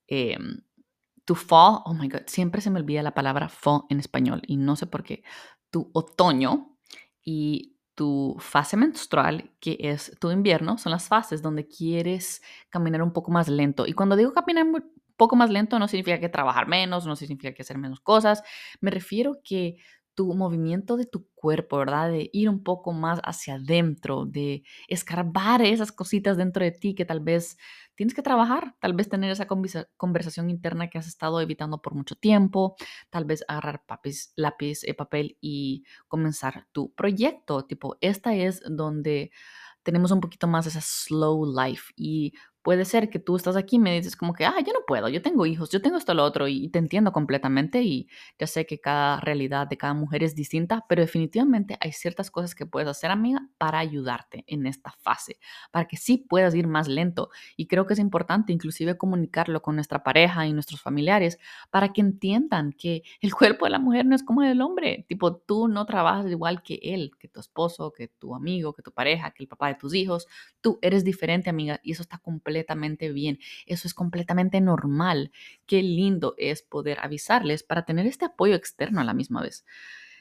em, 0.07 0.63
tu 1.25 1.35
fall, 1.35 1.81
oh 1.85 1.95
my 1.95 2.09
god, 2.09 2.23
siempre 2.27 2.61
se 2.61 2.71
me 2.71 2.81
olvida 2.81 3.03
la 3.03 3.15
palabra 3.15 3.49
fall 3.49 3.83
en 3.89 4.01
español 4.01 4.43
y 4.47 4.57
no 4.57 4.77
sé 4.77 4.87
por 4.87 5.03
qué, 5.03 5.23
tu 5.71 5.91
otoño 5.95 6.79
y 7.25 7.77
tu 7.95 8.37
fase 8.41 8.77
menstrual, 8.77 9.53
que 9.61 9.77
es 9.81 10.17
tu 10.21 10.31
invierno, 10.31 10.79
son 10.79 10.93
las 10.93 11.09
fases 11.09 11.43
donde 11.43 11.69
quieres 11.69 12.43
caminar 12.71 13.03
un 13.03 13.13
poco 13.13 13.31
más 13.31 13.49
lento. 13.49 13.87
Y 13.87 13.93
cuando 13.93 14.17
digo 14.17 14.33
caminar 14.33 14.65
un 14.65 14.83
poco 15.17 15.37
más 15.37 15.51
lento, 15.51 15.79
no 15.79 15.89
significa 15.89 16.19
que 16.19 16.29
trabajar 16.29 16.67
menos, 16.67 17.07
no 17.07 17.17
significa 17.17 17.53
que 17.53 17.63
hacer 17.63 17.79
menos 17.79 18.01
cosas, 18.01 18.43
me 18.81 18.91
refiero 18.91 19.41
que 19.45 19.77
tu 20.15 20.35
movimiento 20.35 20.97
de 20.97 21.07
tu 21.07 21.29
cuerpo, 21.35 21.79
¿verdad? 21.79 22.11
De 22.11 22.31
ir 22.33 22.49
un 22.49 22.63
poco 22.63 22.93
más 22.93 23.21
hacia 23.25 23.55
adentro, 23.55 24.27
de 24.27 24.63
escarbar 24.89 25.63
esas 25.63 25.93
cositas 25.93 26.37
dentro 26.37 26.65
de 26.65 26.73
ti 26.73 26.95
que 26.95 27.05
tal 27.05 27.21
vez 27.21 27.57
tienes 27.95 28.15
que 28.15 28.23
trabajar, 28.23 28.75
tal 28.81 28.95
vez 28.95 29.09
tener 29.09 29.31
esa 29.31 29.47
conversación 29.97 30.51
interna 30.51 30.89
que 30.89 30.99
has 30.99 31.07
estado 31.07 31.41
evitando 31.41 31.81
por 31.83 31.95
mucho 31.95 32.15
tiempo, 32.15 32.77
tal 33.11 33.25
vez 33.25 33.45
agarrar 33.49 33.83
lápiz, 34.37 34.85
eh, 34.85 34.95
papel 34.95 35.37
y 35.41 35.85
comenzar 36.09 36.67
tu 36.73 36.93
proyecto. 36.95 37.65
Tipo, 37.65 37.97
esta 38.01 38.35
es 38.35 38.63
donde 38.69 39.31
tenemos 39.83 40.11
un 40.13 40.21
poquito 40.21 40.47
más 40.47 40.67
esa 40.67 40.81
slow 40.81 41.45
life 41.47 41.93
y 41.97 42.33
Puede 42.63 42.85
ser 42.85 43.11
que 43.11 43.19
tú 43.19 43.35
estás 43.35 43.57
aquí 43.57 43.75
y 43.77 43.79
me 43.81 43.93
dices 43.95 44.15
como 44.15 44.35
que, 44.35 44.45
ah, 44.45 44.55
yo 44.65 44.73
no 44.73 44.81
puedo, 44.87 45.09
yo 45.09 45.21
tengo 45.21 45.47
hijos, 45.47 45.71
yo 45.71 45.83
tengo 45.83 45.97
esto, 45.97 46.15
lo 46.15 46.23
otro, 46.23 46.47
y 46.47 46.69
te 46.69 46.79
entiendo 46.79 47.11
completamente 47.11 47.83
y 47.83 48.07
ya 48.39 48.47
sé 48.47 48.67
que 48.67 48.79
cada 48.79 49.19
realidad 49.19 49.67
de 49.67 49.77
cada 49.77 49.95
mujer 49.95 50.23
es 50.23 50.37
distinta, 50.37 50.85
pero 50.89 51.03
definitivamente 51.03 51.77
hay 51.81 51.91
ciertas 51.91 52.31
cosas 52.31 52.55
que 52.55 52.65
puedes 52.65 52.89
hacer, 52.89 53.11
amiga, 53.11 53.41
para 53.59 53.81
ayudarte 53.81 54.45
en 54.47 54.67
esta 54.67 54.93
fase, 55.01 55.39
para 55.73 55.87
que 55.89 55.97
sí 55.97 56.19
puedas 56.19 56.55
ir 56.55 56.69
más 56.69 56.87
lento. 56.87 57.31
Y 57.57 57.67
creo 57.67 57.87
que 57.87 57.95
es 57.95 57.99
importante 57.99 58.53
inclusive 58.53 58.97
comunicarlo 58.97 59.61
con 59.61 59.75
nuestra 59.75 60.05
pareja 60.05 60.47
y 60.47 60.53
nuestros 60.53 60.81
familiares 60.81 61.39
para 61.71 61.93
que 61.93 62.01
entiendan 62.01 62.73
que 62.73 63.03
el 63.21 63.35
cuerpo 63.35 63.65
de 63.65 63.73
la 63.73 63.81
mujer 63.81 64.07
no 64.07 64.15
es 64.15 64.23
como 64.23 64.43
el 64.43 64.51
del 64.51 64.61
hombre, 64.61 65.05
tipo, 65.09 65.35
tú 65.37 65.67
no 65.67 65.85
trabajas 65.87 66.31
igual 66.31 66.63
que 66.63 66.79
él, 66.83 67.11
que 67.19 67.27
tu 67.27 67.41
esposo, 67.41 67.93
que 67.93 68.07
tu 68.07 68.37
amigo, 68.37 68.73
que 68.73 68.83
tu 68.83 68.93
pareja, 68.93 69.33
que 69.33 69.43
el 69.43 69.49
papá 69.49 69.67
de 69.69 69.75
tus 69.75 69.95
hijos, 69.95 70.29
tú 70.61 70.79
eres 70.81 71.03
diferente, 71.05 71.51
amiga, 71.51 71.81
y 71.83 71.93
eso 71.93 72.03
está 72.03 72.19
completamente 72.19 72.52
completamente 72.53 73.13
bien. 73.13 73.39
Eso 73.67 73.89
es 73.89 73.95
completamente 73.95 74.61
normal. 74.61 75.33
Qué 75.67 75.83
lindo 75.83 76.35
es 76.37 76.63
poder 76.63 76.99
avisarles 77.01 77.63
para 77.63 77.85
tener 77.85 78.07
este 78.07 78.27
apoyo 78.27 78.55
externo 78.55 79.01
a 79.01 79.05
la 79.05 79.15
misma 79.15 79.43
vez 79.43 79.65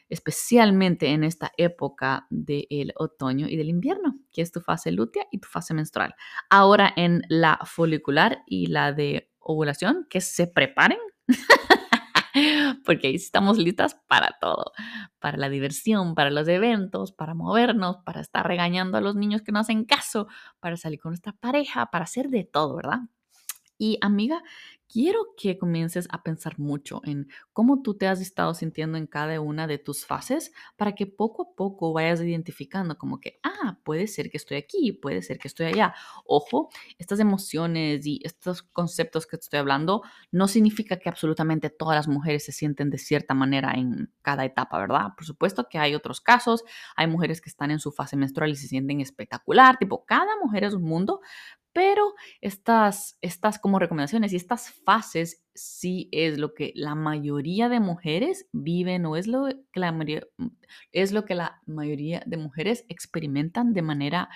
especialmente 0.10 1.08
en 1.08 1.24
esta 1.24 1.54
época 1.56 2.28
del 2.30 2.92
otoño 2.98 3.48
y 3.48 3.56
del 3.56 3.70
invierno, 3.70 4.20
que 4.34 4.42
es 4.42 4.52
tu 4.52 4.60
fase 4.60 4.92
lútea 4.92 5.26
y 5.32 5.40
tu 5.40 5.48
fase 5.48 5.74
menstrual. 5.74 6.16
Ahora 6.50 6.92
en 6.98 7.22
la 7.30 7.60
folicular 7.64 8.44
y 8.46 8.66
la 8.66 8.92
de 8.92 9.32
ovulación, 9.40 10.08
que 10.10 10.20
se 10.20 10.48
preparen, 10.48 11.00
porque 12.86 13.08
ahí 13.08 13.16
estamos 13.16 13.58
listas 13.58 13.96
para 14.08 14.38
todo, 14.40 14.72
para 15.20 15.38
la 15.38 15.50
diversión, 15.50 16.16
para 16.16 16.30
los 16.32 16.48
eventos, 16.48 17.12
para 17.12 17.34
movernos, 17.34 17.98
para 18.06 18.22
estar 18.22 18.48
regañando 18.48 18.98
a 18.98 19.02
los 19.02 19.16
niños 19.16 19.42
que 19.42 19.52
no 19.52 19.60
hacen 19.60 19.86
caso, 19.86 20.28
para 20.60 20.78
salir 20.78 21.00
con 21.00 21.12
nuestra 21.12 21.34
pareja, 21.34 21.88
para 21.92 22.06
hacer 22.06 22.30
de 22.30 22.44
todo, 22.44 22.76
¿verdad? 22.76 23.00
Y 23.82 23.98
amiga, 24.02 24.44
quiero 24.88 25.34
que 25.36 25.58
comiences 25.58 26.08
a 26.12 26.22
pensar 26.22 26.60
mucho 26.60 27.02
en 27.04 27.30
cómo 27.52 27.82
tú 27.82 27.98
te 27.98 28.06
has 28.06 28.22
estado 28.22 28.54
sintiendo 28.54 28.96
en 29.00 29.08
cada 29.08 29.42
una 29.42 29.66
de 29.66 29.80
tus 29.80 30.06
fases 30.06 30.52
para 30.78 30.94
que 30.94 31.08
poco 31.08 31.42
a 31.42 31.56
poco 31.56 31.92
vayas 31.92 32.22
identificando 32.22 32.96
como 33.00 33.20
que, 33.20 33.40
ah, 33.42 33.80
puede 33.84 34.06
ser 34.06 34.30
que 34.30 34.38
estoy 34.38 34.58
aquí, 34.58 34.92
puede 34.92 35.24
ser 35.24 35.40
que 35.40 35.48
estoy 35.48 35.66
allá. 35.66 35.96
Ojo, 36.26 36.70
estas 37.00 37.20
emociones 37.20 38.06
y 38.06 38.20
estos 38.24 38.62
conceptos 38.62 39.26
que 39.26 39.38
te 39.38 39.46
estoy 39.46 39.58
hablando 39.62 40.04
no 40.32 40.48
significa 40.48 41.00
que 41.00 41.10
absolutamente 41.10 41.72
todas 41.72 41.96
las 41.96 42.08
mujeres 42.08 42.46
se 42.46 42.52
sienten 42.52 42.92
de 42.92 43.00
cierta 43.00 43.34
manera 43.34 43.72
en 43.74 44.14
cada 44.22 44.46
etapa, 44.46 44.78
¿verdad? 44.78 45.08
Por 45.18 45.26
supuesto 45.26 45.68
que 45.68 45.80
hay 45.80 45.96
otros 45.96 46.22
casos, 46.22 46.64
hay 46.96 47.08
mujeres 47.08 47.42
que 47.42 47.50
están 47.50 47.72
en 47.72 47.80
su 47.80 47.92
fase 47.92 48.16
menstrual 48.16 48.52
y 48.52 48.56
se 48.56 48.68
sienten 48.68 49.02
espectacular, 49.02 49.78
tipo, 49.80 50.06
cada 50.06 50.38
mujer 50.40 50.66
es 50.66 50.76
un 50.76 50.84
mundo, 50.84 51.22
Pero 51.74 52.14
estas, 52.42 53.18
estas 53.22 53.58
como 53.60 53.80
recomendaciones 53.80 54.34
y 54.34 54.36
estas 54.36 54.72
fases 54.84 55.44
sí 55.54 56.10
es 56.12 56.38
lo 56.38 56.54
que 56.54 56.74
la 56.76 56.96
mayoría 56.96 57.70
de 57.70 57.80
mujeres 57.80 58.48
viven 58.52 59.06
o 59.06 59.16
es 59.16 59.28
lo 59.28 59.48
que 59.72 59.80
la 59.80 59.92
mayoría, 59.92 60.28
es 60.92 61.12
lo 61.12 61.26
que 61.26 61.36
la 61.36 61.62
mayoría 61.66 62.24
de 62.26 62.38
mujeres 62.38 62.86
experimentan 62.90 63.74
de 63.74 63.82
manera 63.82 64.30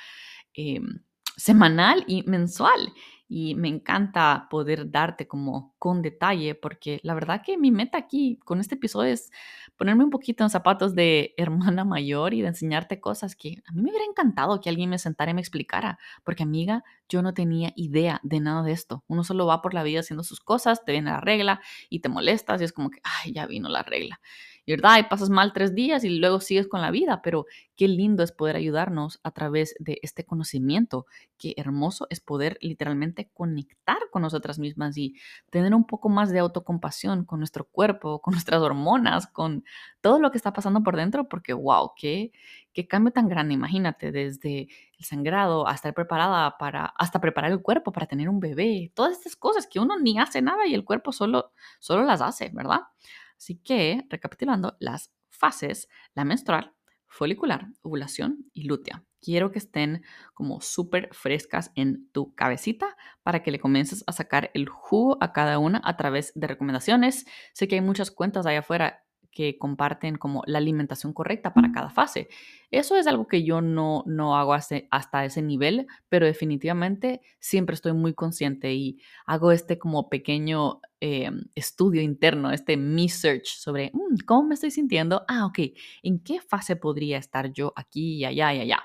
em, 0.54 1.04
semanal 1.36 2.04
y 2.08 2.24
mensual 2.24 2.94
y 3.28 3.56
me 3.56 3.68
encanta 3.70 4.48
poder 4.50 4.92
darte 4.92 5.28
como 5.28 5.74
con 5.80 6.02
detalle 6.02 6.56
porque 6.56 7.00
la 7.04 7.14
verdad 7.16 7.42
que 7.44 7.58
mi 7.58 7.72
meta 7.72 7.98
aquí 7.98 8.40
con 8.46 8.60
este 8.60 8.76
episodio 8.76 9.14
es 9.14 9.32
ponerme 9.78 10.04
un 10.04 10.10
poquito 10.10 10.44
en 10.44 10.50
zapatos 10.50 10.96
de 10.96 11.34
hermana 11.38 11.86
mayor 11.86 12.34
y 12.34 12.42
de 12.42 12.50
enseñarte 12.50 13.00
cosas 13.00 13.36
que 13.36 13.56
a 13.68 13.72
mí 13.72 13.82
me 13.82 13.90
hubiera 13.90 14.06
encantado 14.06 14.62
que 14.62 14.70
alguien 14.70 14.90
me 14.90 15.00
sentara 15.00 15.32
y 15.32 15.34
me 15.34 15.42
explicara, 15.42 15.98
porque 16.24 16.44
amiga, 16.44 16.84
yo 17.10 17.22
no 17.22 17.34
tenía 17.34 17.72
idea 17.76 18.20
de 18.24 18.40
nada 18.40 18.64
de 18.64 18.72
esto. 18.72 19.04
Uno 19.08 19.24
solo 19.24 19.46
va 19.46 19.62
por 19.62 19.74
la 19.74 19.84
vida 19.84 20.00
haciendo 20.00 20.24
sus 20.24 20.40
cosas, 20.40 20.84
te 20.86 20.92
viene 20.92 21.12
la 21.12 21.22
regla 21.22 21.62
y 21.90 22.00
te 22.00 22.10
molestas 22.10 22.62
y 22.62 22.66
es 22.66 22.74
como 22.74 22.90
que, 22.90 23.00
ay, 23.04 23.34
ya 23.34 23.46
vino 23.46 23.70
la 23.70 23.84
regla. 23.84 24.20
Verdad, 24.68 24.98
y 25.00 25.04
pasas 25.04 25.30
mal 25.30 25.54
tres 25.54 25.76
días 25.76 26.04
y 26.04 26.10
luego 26.18 26.40
sigues 26.40 26.68
con 26.68 26.82
la 26.82 26.90
vida, 26.90 27.22
pero 27.22 27.46
qué 27.76 27.88
lindo 27.88 28.24
es 28.24 28.32
poder 28.32 28.56
ayudarnos 28.56 29.20
a 29.24 29.30
través 29.30 29.76
de 29.78 30.00
este 30.02 30.26
conocimiento. 30.26 31.06
Qué 31.38 31.54
hermoso 31.58 32.08
es 32.10 32.20
poder 32.20 32.58
literalmente 32.62 33.30
conectar 33.32 33.98
con 34.12 34.24
nosotras 34.24 34.58
mismas 34.58 34.98
y 34.98 35.14
tener 35.52 35.76
un 35.76 35.86
poco 35.86 36.10
más 36.10 36.32
de 36.32 36.40
autocompasión 36.40 37.26
con 37.26 37.40
nuestro 37.40 37.66
cuerpo, 37.66 38.22
con 38.22 38.32
nuestras 38.34 38.60
hormonas, 38.60 39.28
con 39.28 39.64
todo 40.02 40.20
lo 40.20 40.32
que 40.32 40.38
está 40.38 40.52
pasando 40.52 40.82
por 40.82 40.96
dentro, 40.96 41.30
porque 41.30 41.54
wow, 41.54 41.92
qué, 41.96 42.32
qué 42.74 42.88
cambio 42.88 43.12
tan 43.14 43.28
grande. 43.28 43.54
Imagínate, 43.54 44.12
desde 44.12 44.68
el 44.98 45.06
sangrado 45.06 45.68
hasta 45.68 45.92
preparada 45.94 46.58
para, 46.58 46.86
hasta 46.98 47.22
preparar 47.22 47.52
el 47.52 47.62
cuerpo 47.62 47.92
para 47.92 48.08
tener 48.08 48.30
un 48.30 48.40
bebé, 48.40 48.92
todas 48.96 49.12
estas 49.14 49.36
cosas 49.36 49.68
que 49.68 49.80
uno 49.80 50.00
ni 50.00 50.18
hace 50.20 50.42
nada 50.42 50.66
y 50.66 50.74
el 50.74 50.84
cuerpo 50.86 51.12
solo, 51.12 51.52
solo 51.80 52.04
las 52.04 52.22
hace, 52.22 52.50
¿verdad? 52.52 52.82
Así 53.38 53.58
que, 53.58 54.06
recapitulando, 54.10 54.76
las 54.80 55.12
fases, 55.30 55.88
la 56.14 56.26
menstrual, 56.26 56.74
folicular, 57.08 57.68
ovulación 57.82 58.50
y 58.54 58.64
lútea. 58.64 59.04
Quiero 59.22 59.52
que 59.52 59.60
estén 59.60 60.04
como 60.34 60.62
súper 60.62 61.10
frescas 61.14 61.72
en 61.76 62.10
tu 62.12 62.36
cabecita 62.36 62.96
para 63.24 63.42
que 63.42 63.52
le 63.52 63.60
comiences 63.60 64.04
a 64.08 64.12
sacar 64.12 64.52
el 64.54 64.68
jugo 64.70 65.18
a 65.22 65.34
cada 65.34 65.58
una 65.58 65.82
a 65.84 65.98
través 65.98 66.32
de 66.36 66.48
recomendaciones. 66.48 67.26
Sé 67.54 67.68
que 67.68 67.76
hay 67.76 67.82
muchas 67.82 68.12
cuentas 68.12 68.46
allá 68.46 68.60
afuera 68.60 69.05
que 69.36 69.58
comparten 69.60 70.16
como 70.16 70.42
la 70.48 70.60
alimentación 70.60 71.12
correcta 71.12 71.54
para 71.54 71.72
cada 71.74 71.90
fase. 71.90 72.30
Eso 72.72 72.96
es 72.96 73.06
algo 73.06 73.28
que 73.28 73.44
yo 73.44 73.60
no, 73.60 74.04
no 74.08 74.38
hago 74.38 74.54
hasta 74.54 75.26
ese 75.26 75.42
nivel, 75.42 75.88
pero 76.08 76.26
definitivamente 76.26 77.22
siempre 77.40 77.74
estoy 77.74 77.92
muy 77.92 78.14
consciente 78.14 78.74
y 78.74 79.02
hago 79.26 79.52
este 79.52 79.78
como 79.78 80.10
pequeño 80.10 80.80
eh, 81.02 81.30
estudio 81.54 82.02
interno, 82.02 82.52
este 82.52 82.78
me 82.78 83.10
search 83.10 83.58
sobre 83.58 83.92
mm, 83.94 84.26
cómo 84.26 84.48
me 84.48 84.54
estoy 84.56 84.72
sintiendo. 84.72 85.26
Ah, 85.28 85.46
ok, 85.46 85.60
¿en 86.02 86.20
qué 86.20 86.40
fase 86.40 86.78
podría 86.78 87.18
estar 87.18 87.52
yo 87.52 87.74
aquí 87.76 88.16
y 88.16 88.26
allá 88.26 88.54
y 88.54 88.62
allá? 88.62 88.84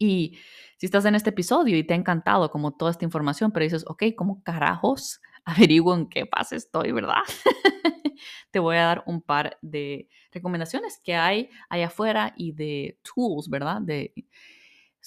Y 0.00 0.36
si 0.78 0.86
estás 0.86 1.04
en 1.04 1.14
este 1.14 1.30
episodio 1.30 1.78
y 1.78 1.84
te 1.84 1.94
ha 1.94 1.96
encantado 1.96 2.50
como 2.50 2.72
toda 2.72 2.90
esta 2.90 3.04
información, 3.04 3.52
pero 3.52 3.62
dices, 3.62 3.84
ok, 3.86 4.02
¿cómo 4.16 4.42
carajos 4.42 5.20
averiguo 5.50 5.94
en 5.94 6.08
qué 6.08 6.26
fase 6.26 6.56
estoy, 6.56 6.92
verdad? 6.92 7.22
te 8.50 8.58
voy 8.58 8.76
a 8.76 8.84
dar 8.84 9.02
un 9.06 9.22
par 9.22 9.58
de 9.62 10.08
recomendaciones 10.32 11.00
que 11.02 11.14
hay 11.14 11.50
allá 11.68 11.86
afuera 11.86 12.34
y 12.36 12.52
de 12.52 12.98
tools, 13.02 13.48
¿verdad? 13.48 13.80
De, 13.80 14.12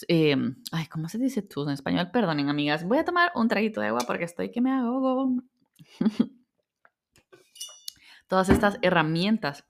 em, 0.07 0.55
ay, 0.71 0.87
¿cómo 0.87 1.09
se 1.09 1.17
dice 1.17 1.41
tools 1.41 1.67
en 1.67 1.73
español? 1.73 2.11
Perdonen, 2.11 2.49
amigas. 2.49 2.83
Voy 2.85 2.97
a 2.97 3.05
tomar 3.05 3.31
un 3.35 3.47
traguito 3.47 3.81
de 3.81 3.87
agua 3.87 4.01
porque 4.05 4.25
estoy 4.25 4.51
que 4.51 4.61
me 4.61 4.71
ahogo. 4.71 5.41
Todas 8.27 8.49
estas 8.49 8.77
herramientas 8.81 9.65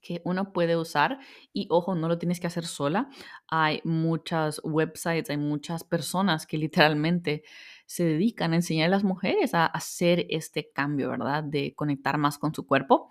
que 0.00 0.22
uno 0.24 0.52
puede 0.52 0.76
usar 0.76 1.18
y 1.52 1.66
ojo, 1.70 1.94
no 1.94 2.08
lo 2.08 2.18
tienes 2.18 2.40
que 2.40 2.46
hacer 2.46 2.66
sola. 2.66 3.10
Hay 3.48 3.80
muchas 3.84 4.60
websites, 4.64 5.30
hay 5.30 5.36
muchas 5.36 5.84
personas 5.84 6.46
que 6.46 6.56
literalmente 6.56 7.42
se 7.90 8.04
dedican 8.04 8.52
a 8.52 8.56
enseñar 8.56 8.86
a 8.86 8.90
las 8.90 9.02
mujeres 9.02 9.52
a 9.52 9.66
hacer 9.66 10.24
este 10.30 10.70
cambio, 10.70 11.10
¿verdad? 11.10 11.42
De 11.42 11.74
conectar 11.74 12.18
más 12.18 12.38
con 12.38 12.54
su 12.54 12.64
cuerpo. 12.64 13.10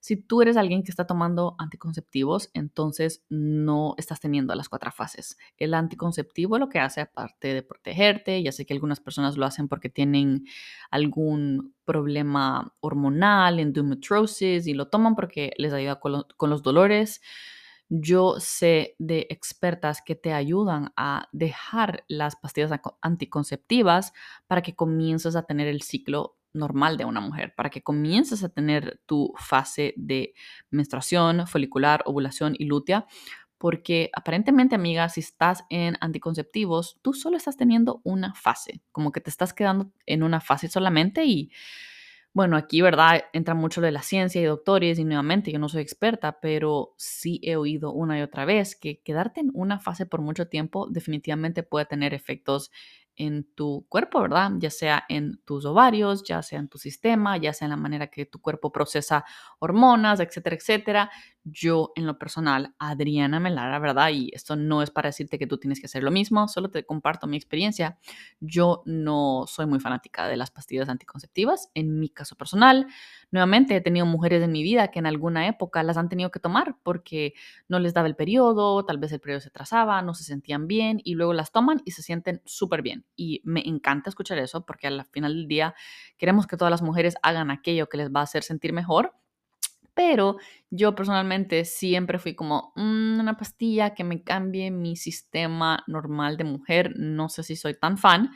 Si 0.00 0.16
tú 0.16 0.40
eres 0.40 0.56
alguien 0.56 0.82
que 0.82 0.90
está 0.90 1.06
tomando 1.06 1.56
anticonceptivos, 1.58 2.48
entonces 2.54 3.22
no 3.28 3.94
estás 3.98 4.20
teniendo 4.20 4.54
las 4.54 4.70
cuatro 4.70 4.90
fases. 4.92 5.36
El 5.58 5.74
anticonceptivo 5.74 6.58
lo 6.58 6.70
que 6.70 6.78
hace, 6.78 7.02
aparte 7.02 7.52
de 7.52 7.62
protegerte, 7.62 8.42
ya 8.42 8.50
sé 8.50 8.64
que 8.64 8.72
algunas 8.72 8.98
personas 8.98 9.36
lo 9.36 9.44
hacen 9.44 9.68
porque 9.68 9.90
tienen 9.90 10.46
algún 10.90 11.74
problema 11.84 12.74
hormonal, 12.80 13.60
endometriosis, 13.60 14.66
y 14.66 14.72
lo 14.72 14.88
toman 14.88 15.16
porque 15.16 15.52
les 15.58 15.74
ayuda 15.74 16.00
con, 16.00 16.24
con 16.38 16.48
los 16.48 16.62
dolores. 16.62 17.20
Yo 17.88 18.36
sé 18.38 18.96
de 18.98 19.26
expertas 19.30 20.02
que 20.04 20.14
te 20.14 20.32
ayudan 20.32 20.92
a 20.96 21.28
dejar 21.32 22.04
las 22.08 22.36
pastillas 22.36 22.72
anticonceptivas 23.02 24.12
para 24.46 24.62
que 24.62 24.74
comiences 24.74 25.36
a 25.36 25.42
tener 25.44 25.68
el 25.68 25.82
ciclo 25.82 26.38
normal 26.54 26.96
de 26.96 27.04
una 27.04 27.20
mujer, 27.20 27.54
para 27.54 27.68
que 27.68 27.82
comiences 27.82 28.42
a 28.44 28.48
tener 28.48 29.00
tu 29.06 29.34
fase 29.36 29.92
de 29.96 30.34
menstruación, 30.70 31.46
folicular, 31.46 32.02
ovulación 32.06 32.54
y 32.58 32.64
lútea, 32.64 33.06
porque 33.58 34.10
aparentemente, 34.14 34.74
amiga, 34.74 35.08
si 35.08 35.20
estás 35.20 35.64
en 35.68 35.96
anticonceptivos, 36.00 36.98
tú 37.02 37.12
solo 37.12 37.36
estás 37.36 37.56
teniendo 37.56 38.00
una 38.04 38.34
fase, 38.34 38.82
como 38.92 39.10
que 39.10 39.20
te 39.20 39.30
estás 39.30 39.52
quedando 39.52 39.90
en 40.06 40.22
una 40.22 40.40
fase 40.40 40.68
solamente 40.68 41.24
y 41.24 41.50
bueno, 42.34 42.56
aquí, 42.56 42.82
¿verdad? 42.82 43.22
Entra 43.32 43.54
mucho 43.54 43.80
de 43.80 43.92
la 43.92 44.02
ciencia 44.02 44.40
y 44.40 44.44
doctores 44.44 44.98
y 44.98 45.04
nuevamente 45.04 45.52
yo 45.52 45.60
no 45.60 45.68
soy 45.68 45.82
experta, 45.82 46.40
pero 46.40 46.94
sí 46.98 47.40
he 47.44 47.54
oído 47.56 47.92
una 47.92 48.18
y 48.18 48.22
otra 48.22 48.44
vez 48.44 48.74
que 48.74 49.00
quedarte 49.02 49.40
en 49.40 49.50
una 49.54 49.78
fase 49.78 50.04
por 50.04 50.20
mucho 50.20 50.48
tiempo 50.48 50.88
definitivamente 50.90 51.62
puede 51.62 51.86
tener 51.86 52.12
efectos 52.12 52.72
en 53.16 53.44
tu 53.54 53.86
cuerpo, 53.88 54.20
¿verdad? 54.20 54.50
Ya 54.58 54.70
sea 54.70 55.04
en 55.08 55.38
tus 55.44 55.64
ovarios, 55.64 56.24
ya 56.24 56.42
sea 56.42 56.58
en 56.58 56.68
tu 56.68 56.78
sistema, 56.78 57.36
ya 57.36 57.52
sea 57.52 57.66
en 57.66 57.70
la 57.70 57.76
manera 57.76 58.08
que 58.08 58.26
tu 58.26 58.40
cuerpo 58.40 58.72
procesa 58.72 59.24
hormonas, 59.60 60.18
etcétera, 60.18 60.56
etcétera. 60.56 61.10
Yo, 61.46 61.92
en 61.94 62.06
lo 62.06 62.18
personal, 62.18 62.74
Adriana 62.78 63.38
Melara, 63.38 63.78
¿verdad? 63.78 64.08
Y 64.10 64.30
esto 64.32 64.56
no 64.56 64.80
es 64.80 64.90
para 64.90 65.10
decirte 65.10 65.38
que 65.38 65.46
tú 65.46 65.58
tienes 65.58 65.78
que 65.78 65.84
hacer 65.86 66.02
lo 66.02 66.10
mismo, 66.10 66.48
solo 66.48 66.70
te 66.70 66.86
comparto 66.86 67.26
mi 67.26 67.36
experiencia. 67.36 67.98
Yo 68.40 68.82
no 68.86 69.44
soy 69.46 69.66
muy 69.66 69.78
fanática 69.78 70.26
de 70.26 70.38
las 70.38 70.50
pastillas 70.50 70.88
anticonceptivas. 70.88 71.70
En 71.74 72.00
mi 72.00 72.08
caso 72.08 72.34
personal, 72.36 72.86
nuevamente 73.30 73.76
he 73.76 73.82
tenido 73.82 74.06
mujeres 74.06 74.42
en 74.42 74.52
mi 74.52 74.62
vida 74.62 74.88
que 74.88 75.00
en 75.00 75.06
alguna 75.06 75.46
época 75.46 75.82
las 75.82 75.98
han 75.98 76.08
tenido 76.08 76.30
que 76.30 76.40
tomar 76.40 76.76
porque 76.82 77.34
no 77.68 77.78
les 77.78 77.92
daba 77.92 78.08
el 78.08 78.16
periodo, 78.16 78.82
tal 78.86 78.96
vez 78.96 79.12
el 79.12 79.20
periodo 79.20 79.40
se 79.40 79.50
trazaba, 79.50 80.00
no 80.00 80.14
se 80.14 80.24
sentían 80.24 80.66
bien 80.66 81.02
y 81.04 81.14
luego 81.14 81.34
las 81.34 81.52
toman 81.52 81.82
y 81.84 81.90
se 81.90 82.02
sienten 82.02 82.40
súper 82.46 82.80
bien. 82.80 83.04
Y 83.16 83.42
me 83.44 83.60
encanta 83.68 84.08
escuchar 84.08 84.38
eso 84.38 84.64
porque 84.64 84.86
al 84.86 85.04
final 85.12 85.34
del 85.34 85.46
día 85.46 85.74
queremos 86.16 86.46
que 86.46 86.56
todas 86.56 86.70
las 86.70 86.80
mujeres 86.80 87.16
hagan 87.22 87.50
aquello 87.50 87.90
que 87.90 87.98
les 87.98 88.10
va 88.10 88.20
a 88.20 88.24
hacer 88.24 88.42
sentir 88.44 88.72
mejor 88.72 89.14
pero 89.94 90.36
yo 90.70 90.94
personalmente 90.94 91.64
siempre 91.64 92.18
fui 92.18 92.34
como 92.34 92.72
mm, 92.76 93.20
una 93.20 93.36
pastilla 93.36 93.94
que 93.94 94.04
me 94.04 94.22
cambie 94.22 94.70
mi 94.70 94.96
sistema 94.96 95.84
normal 95.86 96.36
de 96.36 96.44
mujer. 96.44 96.92
No 96.96 97.28
sé 97.28 97.42
si 97.42 97.56
soy 97.56 97.74
tan 97.78 97.96
fan, 97.96 98.30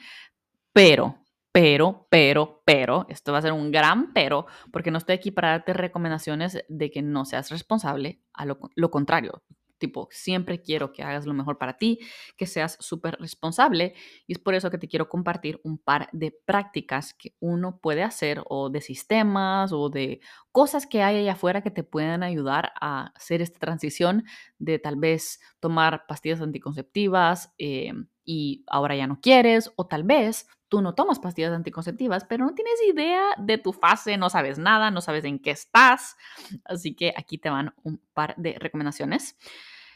pero, 0.73 1.19
pero, 1.53 2.07
pero, 2.11 2.63
pero, 2.65 3.07
esto 3.09 3.33
va 3.33 3.39
a 3.39 3.43
ser 3.43 3.53
un 3.53 3.71
gran 3.73 4.13
pero, 4.13 4.47
porque 4.73 4.91
no 4.91 4.99
estoy 4.99 5.17
aquí 5.17 5.31
para 5.31 5.51
darte 5.51 5.73
recomendaciones 5.73 6.65
de 6.69 6.91
que 6.91 7.03
no 7.03 7.25
seas 7.25 7.51
responsable, 7.51 8.21
a 8.33 8.47
lo, 8.47 8.59
lo 8.77 8.91
contrario, 8.91 9.43
tipo, 9.79 10.09
siempre 10.11 10.61
quiero 10.61 10.93
que 10.93 11.03
hagas 11.03 11.27
lo 11.27 11.35
mejor 11.35 11.59
para 11.59 11.77
ti, 11.77 12.01
que 12.37 12.47
seas 12.47 12.77
súper 12.81 13.17
responsable 13.21 13.95
y 14.27 14.33
es 14.33 14.39
por 14.39 14.55
eso 14.55 14.71
que 14.71 14.79
te 14.79 14.89
quiero 14.89 15.09
compartir 15.09 15.61
un 15.65 15.79
par 15.79 16.09
de 16.13 16.33
prácticas 16.45 17.15
que 17.15 17.35
uno 17.41 17.79
puede 17.81 18.03
hacer 18.03 18.43
o 18.49 18.71
de 18.71 18.81
sistemas 18.81 19.73
o 19.73 19.89
de 19.89 20.21
cosas 20.53 20.87
que 20.87 21.03
hay 21.03 21.19
allá 21.19 21.33
afuera 21.33 21.63
que 21.63 21.71
te 21.71 21.85
puedan 21.85 22.23
ayudar 22.23 22.73
a 22.81 23.13
hacer 23.15 23.43
esta 23.43 23.59
transición 23.59 24.25
de 24.59 24.79
tal 24.79 24.97
vez 24.97 25.41
tomar 25.61 26.07
pastillas 26.07 26.41
anticonceptivas 26.41 27.53
eh, 27.59 27.93
y 28.29 28.63
ahora 28.67 28.95
ya 28.95 29.07
no 29.07 29.23
quieres 29.23 29.73
o 29.77 29.87
tal 29.87 30.03
vez 30.03 30.47
tú 30.69 30.83
no 30.83 30.95
tomas 30.95 31.19
pastillas 31.19 31.51
anticonceptivas, 31.51 32.27
pero 32.27 32.45
no 32.45 32.55
tienes 32.55 32.75
idea 32.87 33.23
de 33.39 33.57
tu 33.57 33.73
fase, 33.73 34.19
no 34.19 34.29
sabes 34.29 34.59
nada, 34.59 34.91
no 34.91 35.01
sabes 35.01 35.25
en 35.25 35.39
qué 35.39 35.51
estás. 35.51 36.15
Así 36.67 36.95
que 36.95 37.15
aquí 37.17 37.39
te 37.39 37.49
van 37.49 37.73
un 37.85 38.03
par 38.13 38.35
de 38.37 38.59
recomendaciones. 38.59 39.39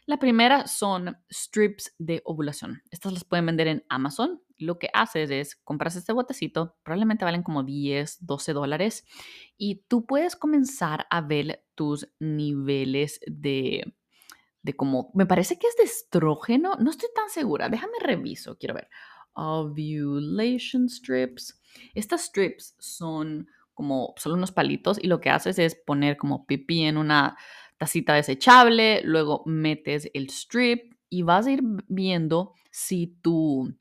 La 0.06 0.16
primera 0.16 0.66
son 0.66 1.18
strips 1.30 1.94
de 1.98 2.22
ovulación. 2.24 2.82
Estas 2.90 3.12
las 3.12 3.24
pueden 3.24 3.44
vender 3.44 3.68
en 3.68 3.84
Amazon. 3.90 4.40
Lo 4.56 4.78
que 4.78 4.88
haces 4.94 5.30
es 5.30 5.54
compras 5.56 5.94
este 5.96 6.14
botecito, 6.14 6.74
probablemente 6.82 7.26
valen 7.26 7.42
como 7.42 7.64
10, 7.64 8.24
12 8.24 8.52
dólares, 8.54 9.04
y 9.58 9.84
tú 9.88 10.06
puedes 10.06 10.36
comenzar 10.36 11.06
a 11.10 11.20
ver 11.20 11.66
tus 11.74 12.08
niveles 12.18 13.20
de, 13.26 13.92
de 14.62 14.74
como, 14.74 15.10
me 15.14 15.26
parece 15.26 15.58
que 15.58 15.66
es 15.66 15.76
de 15.76 15.84
estrógeno, 15.84 16.76
no 16.78 16.90
estoy 16.90 17.08
tan 17.14 17.28
segura, 17.28 17.68
déjame 17.68 17.98
reviso, 18.00 18.56
quiero 18.58 18.74
ver. 18.74 18.88
ovulation 19.34 20.88
strips. 20.88 21.60
Estas 21.94 22.26
strips 22.26 22.76
son 22.78 23.48
como 23.74 24.14
solo 24.16 24.36
unos 24.36 24.52
palitos 24.52 24.98
y 25.02 25.06
lo 25.06 25.20
que 25.20 25.30
haces 25.30 25.58
es 25.58 25.74
poner 25.74 26.16
como 26.16 26.46
pipí 26.46 26.82
en 26.82 26.96
una 26.96 27.36
tacita 27.78 28.14
desechable, 28.14 29.00
luego 29.02 29.42
metes 29.46 30.10
el 30.14 30.28
strip 30.28 30.94
y 31.08 31.22
vas 31.22 31.46
a 31.46 31.52
ir 31.52 31.62
viendo 31.88 32.54
si 32.70 33.18
tu 33.22 33.74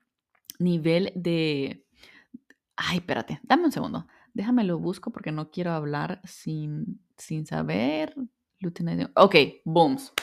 nivel 0.59 1.11
de... 1.15 1.85
Ay, 2.75 2.97
espérate, 2.97 3.39
dame 3.43 3.65
un 3.65 3.71
segundo. 3.71 4.07
Déjame 4.33 4.63
lo 4.63 4.79
busco 4.79 5.11
porque 5.11 5.31
no 5.31 5.51
quiero 5.51 5.71
hablar 5.71 6.21
sin, 6.23 6.99
sin 7.17 7.45
saber. 7.45 8.15
Ok, 9.15 9.35
booms. 9.65 10.13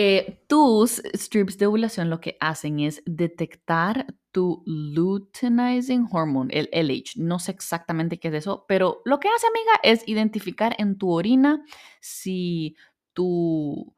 Eh, 0.00 0.44
tus 0.46 1.02
strips 1.12 1.58
de 1.58 1.66
ovulación 1.66 2.08
lo 2.08 2.20
que 2.20 2.36
hacen 2.38 2.78
es 2.78 3.02
detectar 3.04 4.06
tu 4.30 4.62
luteinizing 4.64 6.06
hormone, 6.12 6.54
el 6.54 6.68
LH. 6.70 7.14
No 7.16 7.40
sé 7.40 7.50
exactamente 7.50 8.20
qué 8.20 8.28
es 8.28 8.34
eso, 8.34 8.64
pero 8.68 9.02
lo 9.04 9.18
que 9.18 9.26
hace, 9.26 9.48
amiga, 9.48 9.80
es 9.82 10.06
identificar 10.06 10.76
en 10.78 10.98
tu 10.98 11.10
orina 11.10 11.64
si 12.00 12.76
tu, 13.12 13.92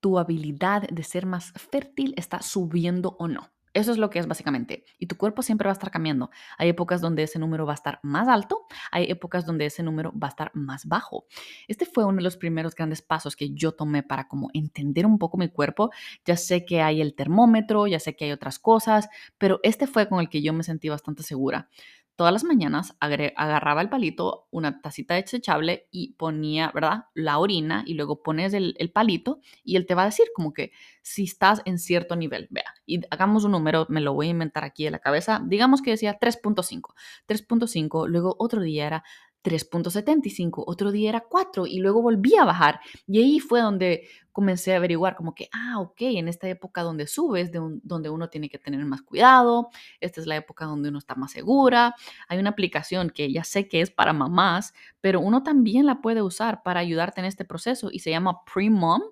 tu 0.00 0.18
habilidad 0.18 0.82
de 0.90 1.02
ser 1.02 1.24
más 1.24 1.52
fértil 1.52 2.12
está 2.18 2.42
subiendo 2.42 3.16
o 3.18 3.28
no. 3.28 3.50
Eso 3.78 3.92
es 3.92 3.98
lo 3.98 4.10
que 4.10 4.18
es 4.18 4.26
básicamente. 4.26 4.84
Y 4.98 5.06
tu 5.06 5.16
cuerpo 5.16 5.40
siempre 5.40 5.66
va 5.66 5.70
a 5.70 5.74
estar 5.74 5.92
cambiando. 5.92 6.30
Hay 6.58 6.68
épocas 6.68 7.00
donde 7.00 7.22
ese 7.22 7.38
número 7.38 7.64
va 7.64 7.74
a 7.74 7.76
estar 7.76 8.00
más 8.02 8.26
alto, 8.26 8.66
hay 8.90 9.04
épocas 9.04 9.46
donde 9.46 9.66
ese 9.66 9.84
número 9.84 10.12
va 10.18 10.26
a 10.26 10.30
estar 10.30 10.50
más 10.52 10.86
bajo. 10.86 11.26
Este 11.68 11.86
fue 11.86 12.04
uno 12.04 12.16
de 12.16 12.22
los 12.22 12.36
primeros 12.36 12.74
grandes 12.74 13.02
pasos 13.02 13.36
que 13.36 13.50
yo 13.54 13.70
tomé 13.70 14.02
para 14.02 14.26
como 14.26 14.50
entender 14.52 15.06
un 15.06 15.16
poco 15.16 15.38
mi 15.38 15.48
cuerpo. 15.48 15.92
Ya 16.24 16.36
sé 16.36 16.64
que 16.64 16.82
hay 16.82 17.00
el 17.00 17.14
termómetro, 17.14 17.86
ya 17.86 18.00
sé 18.00 18.16
que 18.16 18.24
hay 18.24 18.32
otras 18.32 18.58
cosas, 18.58 19.08
pero 19.38 19.60
este 19.62 19.86
fue 19.86 20.08
con 20.08 20.18
el 20.18 20.28
que 20.28 20.42
yo 20.42 20.52
me 20.52 20.64
sentí 20.64 20.88
bastante 20.88 21.22
segura 21.22 21.68
todas 22.18 22.32
las 22.32 22.42
mañanas 22.42 22.96
agarraba 22.98 23.80
el 23.80 23.88
palito, 23.88 24.48
una 24.50 24.80
tacita 24.80 25.14
desechable 25.14 25.86
y 25.92 26.14
ponía, 26.14 26.72
¿verdad? 26.74 27.04
La 27.14 27.38
orina 27.38 27.84
y 27.86 27.94
luego 27.94 28.24
pones 28.24 28.54
el, 28.54 28.74
palito 28.92 29.38
y 29.62 29.76
él 29.76 29.86
te 29.86 29.94
va 29.94 30.02
a 30.02 30.06
decir 30.06 30.26
como 30.34 30.52
que 30.52 30.72
si 31.00 31.22
estás 31.22 31.62
en 31.64 31.78
cierto 31.78 32.16
nivel, 32.16 32.48
vea, 32.50 32.74
y 32.86 33.02
hagamos 33.12 33.44
un 33.44 33.52
número, 33.52 33.86
me 33.88 34.00
lo 34.00 34.14
voy 34.14 34.26
a 34.26 34.30
inventar 34.30 34.64
aquí 34.64 34.84
en 34.84 34.92
la 34.92 34.98
cabeza, 34.98 35.40
digamos 35.46 35.80
que 35.80 35.92
decía 35.92 36.18
3.5, 36.18 36.92
3.5, 37.28 38.08
luego 38.08 38.34
otro 38.40 38.62
día 38.62 38.88
era 38.88 39.04
3.75, 39.42 40.64
otro 40.66 40.92
día 40.92 41.08
era 41.10 41.20
4 41.20 41.66
y 41.66 41.78
luego 41.78 42.02
volví 42.02 42.36
a 42.36 42.44
bajar. 42.44 42.80
Y 43.06 43.18
ahí 43.18 43.40
fue 43.40 43.60
donde 43.60 44.08
comencé 44.32 44.72
a 44.72 44.76
averiguar 44.76 45.16
como 45.16 45.34
que, 45.34 45.48
ah, 45.52 45.80
ok, 45.80 45.96
en 46.00 46.28
esta 46.28 46.48
época 46.48 46.82
donde 46.82 47.06
subes, 47.06 47.50
de 47.50 47.60
donde 47.82 48.10
uno 48.10 48.28
tiene 48.28 48.48
que 48.48 48.58
tener 48.58 48.84
más 48.84 49.02
cuidado, 49.02 49.68
esta 50.00 50.20
es 50.20 50.26
la 50.26 50.36
época 50.36 50.64
donde 50.64 50.90
uno 50.90 50.98
está 50.98 51.14
más 51.14 51.32
segura. 51.32 51.94
Hay 52.28 52.38
una 52.38 52.50
aplicación 52.50 53.10
que 53.10 53.32
ya 53.32 53.44
sé 53.44 53.68
que 53.68 53.80
es 53.80 53.90
para 53.90 54.12
mamás, 54.12 54.74
pero 55.00 55.20
uno 55.20 55.42
también 55.42 55.86
la 55.86 56.00
puede 56.00 56.22
usar 56.22 56.62
para 56.62 56.80
ayudarte 56.80 57.20
en 57.20 57.26
este 57.26 57.44
proceso 57.44 57.88
y 57.90 58.00
se 58.00 58.10
llama 58.10 58.44
Pre-Mom 58.44 59.02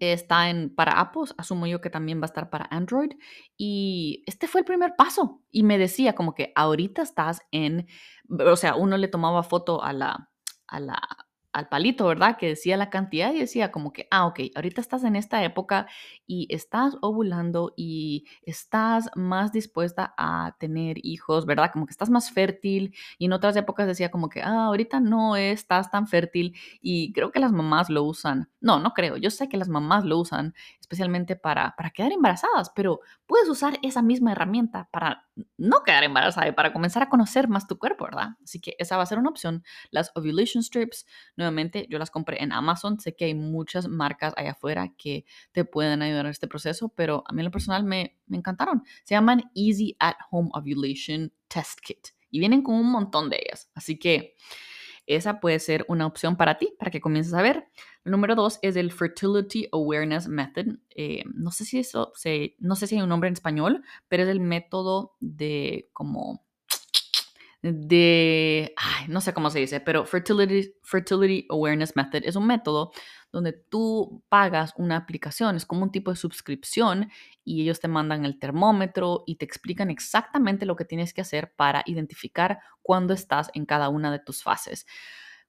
está 0.00 0.50
en 0.50 0.74
para 0.74 1.00
Apple, 1.00 1.32
asumo 1.36 1.66
yo 1.66 1.80
que 1.80 1.90
también 1.90 2.20
va 2.20 2.24
a 2.24 2.26
estar 2.26 2.50
para 2.50 2.68
Android. 2.70 3.12
Y 3.56 4.22
este 4.26 4.48
fue 4.48 4.60
el 4.60 4.64
primer 4.64 4.94
paso. 4.96 5.42
Y 5.50 5.62
me 5.62 5.78
decía 5.78 6.14
como 6.14 6.34
que 6.34 6.52
ahorita 6.54 7.02
estás 7.02 7.42
en, 7.50 7.86
o 8.28 8.56
sea, 8.56 8.74
uno 8.76 8.96
le 8.96 9.08
tomaba 9.08 9.42
foto 9.42 9.82
a 9.82 9.92
la, 9.92 10.30
a 10.66 10.80
la, 10.80 11.27
al 11.58 11.68
palito, 11.68 12.06
¿verdad? 12.06 12.36
Que 12.36 12.46
decía 12.46 12.76
la 12.76 12.88
cantidad 12.88 13.32
y 13.32 13.40
decía 13.40 13.72
como 13.72 13.92
que, 13.92 14.06
ah, 14.12 14.26
ok, 14.26 14.40
ahorita 14.54 14.80
estás 14.80 15.02
en 15.02 15.16
esta 15.16 15.42
época 15.42 15.88
y 16.24 16.46
estás 16.54 16.96
ovulando 17.00 17.74
y 17.76 18.26
estás 18.42 19.10
más 19.16 19.50
dispuesta 19.50 20.14
a 20.16 20.56
tener 20.60 20.98
hijos, 21.02 21.46
¿verdad? 21.46 21.70
Como 21.72 21.86
que 21.86 21.90
estás 21.90 22.10
más 22.10 22.30
fértil 22.30 22.94
y 23.18 23.26
en 23.26 23.32
otras 23.32 23.56
épocas 23.56 23.88
decía 23.88 24.12
como 24.12 24.28
que, 24.28 24.40
ah, 24.40 24.66
ahorita 24.66 25.00
no 25.00 25.34
estás 25.34 25.90
tan 25.90 26.06
fértil 26.06 26.56
y 26.80 27.12
creo 27.12 27.32
que 27.32 27.40
las 27.40 27.50
mamás 27.50 27.90
lo 27.90 28.04
usan. 28.04 28.48
No, 28.60 28.78
no 28.78 28.94
creo, 28.94 29.16
yo 29.16 29.30
sé 29.30 29.48
que 29.48 29.56
las 29.56 29.68
mamás 29.68 30.04
lo 30.04 30.18
usan 30.18 30.54
especialmente 30.80 31.36
para, 31.36 31.74
para 31.76 31.90
quedar 31.90 32.12
embarazadas, 32.12 32.70
pero 32.74 33.00
puedes 33.26 33.48
usar 33.48 33.78
esa 33.82 34.00
misma 34.00 34.32
herramienta 34.32 34.88
para 34.90 35.26
no 35.56 35.82
quedar 35.84 36.04
embarazada 36.04 36.48
y 36.48 36.52
para 36.52 36.72
comenzar 36.72 37.02
a 37.02 37.08
conocer 37.08 37.48
más 37.48 37.66
tu 37.66 37.78
cuerpo, 37.78 38.04
¿verdad? 38.04 38.30
Así 38.42 38.60
que 38.60 38.74
esa 38.78 38.96
va 38.96 39.02
a 39.02 39.06
ser 39.06 39.18
una 39.18 39.28
opción. 39.28 39.64
Las 39.90 40.10
ovulation 40.14 40.62
strips, 40.62 41.06
yo 41.88 41.98
las 41.98 42.10
compré 42.10 42.42
en 42.42 42.52
Amazon. 42.52 42.98
Sé 43.00 43.14
que 43.14 43.26
hay 43.26 43.34
muchas 43.34 43.88
marcas 43.88 44.34
allá 44.36 44.52
afuera 44.52 44.94
que 44.96 45.24
te 45.52 45.64
pueden 45.64 46.02
ayudar 46.02 46.26
en 46.26 46.30
este 46.30 46.48
proceso, 46.48 46.88
pero 46.88 47.24
a 47.26 47.32
mí 47.32 47.40
en 47.40 47.46
lo 47.46 47.50
personal 47.50 47.84
me, 47.84 48.18
me 48.26 48.36
encantaron. 48.36 48.82
Se 49.04 49.14
llaman 49.14 49.50
Easy 49.54 49.96
at 49.98 50.16
Home 50.30 50.50
Ovulation 50.52 51.32
Test 51.48 51.80
Kit 51.80 52.08
y 52.30 52.38
vienen 52.38 52.62
con 52.62 52.74
un 52.74 52.90
montón 52.90 53.30
de 53.30 53.40
ellas. 53.44 53.70
Así 53.74 53.98
que 53.98 54.36
esa 55.08 55.40
puede 55.40 55.58
ser 55.58 55.86
una 55.88 56.06
opción 56.06 56.36
para 56.36 56.58
ti, 56.58 56.74
para 56.78 56.90
que 56.90 57.00
comiences 57.00 57.32
a 57.32 57.40
ver. 57.40 57.68
El 58.04 58.12
número 58.12 58.34
dos 58.34 58.58
es 58.60 58.76
el 58.76 58.92
Fertility 58.92 59.66
Awareness 59.72 60.28
Method. 60.28 60.76
Eh, 60.94 61.24
no 61.32 61.50
sé 61.50 61.64
si 61.64 61.78
eso 61.78 62.12
se, 62.14 62.56
no 62.58 62.76
sé 62.76 62.86
si 62.86 62.96
hay 62.96 63.02
un 63.02 63.08
nombre 63.08 63.28
en 63.28 63.32
español, 63.32 63.82
pero 64.08 64.24
es 64.24 64.28
el 64.28 64.40
método 64.40 65.16
de 65.20 65.88
como 65.94 66.44
de, 67.62 68.74
no 69.08 69.20
sé 69.20 69.34
cómo 69.34 69.50
se 69.50 69.58
dice, 69.58 69.80
pero 69.80 70.06
Fertility, 70.06 70.74
Fertility 70.82 71.46
Awareness 71.50 71.96
Method 71.96 72.22
es 72.24 72.36
un 72.36 72.46
método 72.46 72.92
donde 73.32 73.52
tú 73.52 74.22
pagas 74.28 74.72
una 74.76 74.96
aplicación, 74.96 75.56
es 75.56 75.66
como 75.66 75.82
un 75.82 75.92
tipo 75.92 76.10
de 76.10 76.16
suscripción 76.16 77.10
y 77.44 77.62
ellos 77.62 77.80
te 77.80 77.88
mandan 77.88 78.24
el 78.24 78.38
termómetro 78.38 79.24
y 79.26 79.36
te 79.36 79.44
explican 79.44 79.90
exactamente 79.90 80.66
lo 80.66 80.76
que 80.76 80.84
tienes 80.84 81.12
que 81.12 81.20
hacer 81.20 81.52
para 81.54 81.82
identificar 81.86 82.60
cuándo 82.80 83.12
estás 83.12 83.50
en 83.54 83.66
cada 83.66 83.88
una 83.88 84.10
de 84.12 84.20
tus 84.20 84.42
fases. 84.42 84.86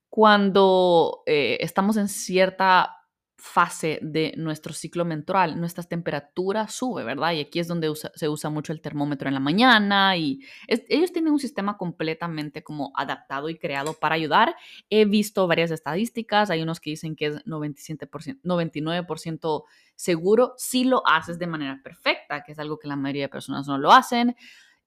Cuando 0.10 1.22
eh, 1.26 1.58
estamos 1.62 1.96
en 1.96 2.10
cierta 2.10 2.99
fase 3.40 4.00
de 4.02 4.34
nuestro 4.36 4.74
ciclo 4.74 5.06
menstrual, 5.06 5.60
nuestra 5.60 5.84
temperatura 5.84 6.68
sube, 6.68 7.04
¿verdad? 7.04 7.32
Y 7.32 7.40
aquí 7.40 7.60
es 7.60 7.68
donde 7.68 7.92
se 7.96 8.28
usa 8.28 8.50
mucho 8.50 8.74
el 8.74 8.82
termómetro 8.82 9.30
en 9.30 9.34
la 9.34 9.40
mañana 9.40 10.18
y 10.18 10.42
ellos 10.68 11.14
tienen 11.14 11.32
un 11.32 11.40
sistema 11.40 11.78
completamente 11.78 12.64
como 12.64 12.92
adaptado 12.96 13.50
y 13.50 13.58
creado 13.58 13.94
para 13.94 14.16
ayudar. 14.16 14.56
He 14.90 15.06
visto 15.06 15.48
varias 15.48 15.72
estadísticas, 15.72 16.50
hay 16.50 16.62
unos 16.62 16.82
que 16.82 16.90
dicen 16.90 17.16
que 17.16 17.28
es 17.28 17.46
97%, 17.46 18.42
99% 18.44 19.64
seguro 19.96 20.54
si 20.58 20.84
lo 20.84 21.02
haces 21.08 21.40
de 21.40 21.48
manera 21.48 21.80
perfecta, 21.82 22.44
que 22.44 22.52
es 22.52 22.60
algo 22.60 22.78
que 22.78 22.90
la 22.90 22.98
mayoría 22.98 23.24
de 23.24 23.30
personas 23.30 23.68
no 23.68 23.78
lo 23.78 23.92
hacen. 23.94 24.36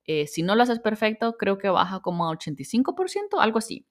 Eh, 0.05 0.27
si 0.27 0.43
no 0.43 0.55
lo 0.57 0.63
haces 0.63 0.81
perfecto, 0.81 1.37
creo 1.39 1.59
que 1.59 1.69
baja 1.71 2.01
como 2.01 2.29
a 2.29 2.33
85%, 2.37 3.41
algo 3.41 3.59
así 3.59 3.87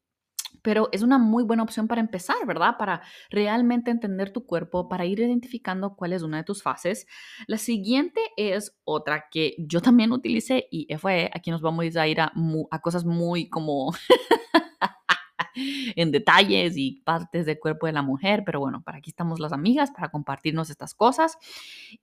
pero 0.62 0.90
es 0.92 1.02
una 1.02 1.18
muy 1.18 1.44
buena 1.44 1.64
opción 1.64 1.88
para 1.88 2.02
empezar, 2.02 2.38
¿verdad? 2.46 2.78
Para 2.78 3.02
realmente 3.30 3.92
entender 3.92 4.32
tu 4.32 4.46
cuerpo, 4.46 4.90
para 4.90 5.06
ir 5.06 5.20
identificando 5.20 5.96
cuál 5.96 6.14
es 6.14 6.24
una 6.24 6.38
de 6.38 6.44
tus 6.44 6.64
fases. 6.64 7.08
La 7.48 7.58
siguiente 7.58 8.22
es 8.38 8.76
otra 8.84 9.26
que 9.32 9.56
yo 9.60 9.82
también 9.82 10.12
utilicé 10.12 10.68
y 10.72 10.88
fue, 10.98 11.30
aquí 11.34 11.52
nos 11.52 11.62
vamos 11.62 11.96
a 11.96 12.08
ir 12.08 12.22
a, 12.22 12.32
a 12.72 12.80
cosas 12.80 13.06
muy 13.06 13.50
como 13.50 13.92
en 15.96 16.12
detalles 16.12 16.78
y 16.78 17.02
partes 17.04 17.46
del 17.46 17.60
cuerpo 17.60 17.88
de 17.88 17.94
la 17.94 18.02
mujer, 18.02 18.44
pero 18.46 18.60
bueno, 18.60 18.84
para 18.84 19.00
aquí 19.00 19.10
estamos 19.10 19.40
las 19.40 19.54
amigas 19.54 19.92
para 19.92 20.10
compartirnos 20.10 20.70
estas 20.70 20.94
cosas 20.94 21.38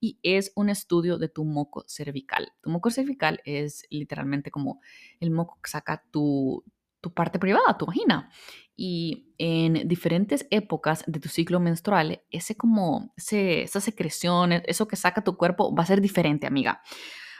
y 0.00 0.18
es 0.22 0.52
un 0.54 0.68
estudio 0.68 1.18
de 1.18 1.28
tu 1.28 1.44
moco 1.44 1.84
cervical. 1.87 2.52
Tu 2.61 2.70
moco 2.70 2.90
cervical 2.90 3.40
es 3.44 3.87
literalmente 3.90 4.50
como 4.50 4.80
el 5.20 5.30
moco 5.30 5.58
que 5.62 5.70
saca 5.70 6.04
tu, 6.11 6.64
tu 7.00 7.12
parte 7.12 7.38
privada, 7.38 7.76
tu 7.78 7.87
vagina. 7.87 8.30
Y 8.76 9.34
en 9.38 9.88
diferentes 9.88 10.46
épocas 10.50 11.04
de 11.06 11.18
tu 11.18 11.28
ciclo 11.28 11.58
menstrual, 11.58 12.22
ese 12.30 12.56
como, 12.56 13.12
ese, 13.16 13.62
esa 13.62 13.80
secreción, 13.80 14.52
eso 14.52 14.87
que 14.87 14.96
saca 14.96 15.24
tu 15.24 15.37
cuerpo 15.37 15.74
va 15.74 15.82
a 15.82 15.87
ser 15.87 16.00
diferente, 16.00 16.46
amiga. 16.46 16.80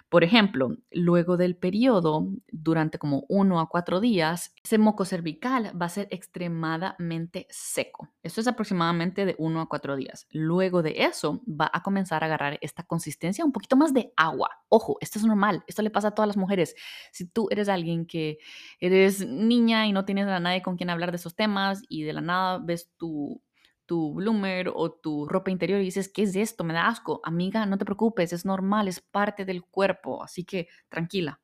Por 0.09 0.25
ejemplo, 0.25 0.71
luego 0.91 1.37
del 1.37 1.55
periodo, 1.55 2.27
durante 2.51 2.99
como 2.99 3.27
uno 3.29 3.61
a 3.61 3.69
cuatro 3.69 4.01
días, 4.01 4.55
ese 4.65 4.79
moco 4.79 5.05
cervical 5.05 5.71
va 5.81 5.85
a 5.85 5.91
ser 5.91 6.09
extremadamente 6.11 7.47
seco. 7.51 8.09
Eso 8.23 8.41
es 8.41 8.47
aproximadamente 8.49 9.27
de 9.27 9.35
uno 9.39 9.61
a 9.61 9.69
cuatro 9.69 9.97
días. 9.97 10.27
Luego 10.31 10.83
de 10.83 11.05
eso, 11.05 11.43
va 11.47 11.71
a 11.75 11.83
comenzar 11.83 12.23
a 12.23 12.27
agarrar 12.27 12.59
esta 12.63 12.85
consistencia 12.85 13.45
un 13.45 13.53
poquito 13.53 13.77
más 13.77 13.93
de 13.93 14.11
agua. 14.17 14.49
Ojo, 14.71 14.97
esto 15.03 15.19
es 15.19 15.27
normal, 15.27 15.63
esto 15.67 15.83
le 15.83 15.91
pasa 15.91 16.09
a 16.09 16.15
todas 16.15 16.29
las 16.29 16.39
mujeres. 16.39 16.75
Si 17.13 17.27
tú 17.27 17.49
eres 17.51 17.69
alguien 17.69 18.07
que 18.07 18.39
eres 18.81 19.27
niña 19.27 19.87
y 19.87 19.93
no 19.93 20.07
tienes 20.07 20.27
a 20.29 20.41
nadie 20.41 20.63
con 20.63 20.77
quien 20.79 20.89
hablar 20.89 21.11
de 21.11 21.17
esos 21.17 21.35
temas 21.37 21.83
y 21.87 22.05
de 22.05 22.15
la 22.15 22.23
nada 22.23 22.59
ves 22.65 22.91
tu 22.97 23.43
tu 23.89 24.13
bloomer 24.13 24.71
o 24.75 24.93
tu 24.93 25.27
ropa 25.27 25.51
interior 25.51 25.81
y 25.81 25.85
dices, 25.85 26.11
¿qué 26.13 26.23
es 26.23 26.37
esto? 26.37 26.63
Me 26.63 26.75
da 26.75 26.87
asco. 26.87 27.21
Amiga, 27.25 27.65
no 27.65 27.79
te 27.79 27.87
preocupes, 27.87 28.35
es 28.35 28.45
normal, 28.45 28.87
es 28.87 29.01
parte 29.01 29.47
del 29.47 29.65
cuerpo, 29.65 30.23
así 30.23 30.45
que 30.45 30.69
tranquila. 30.91 31.41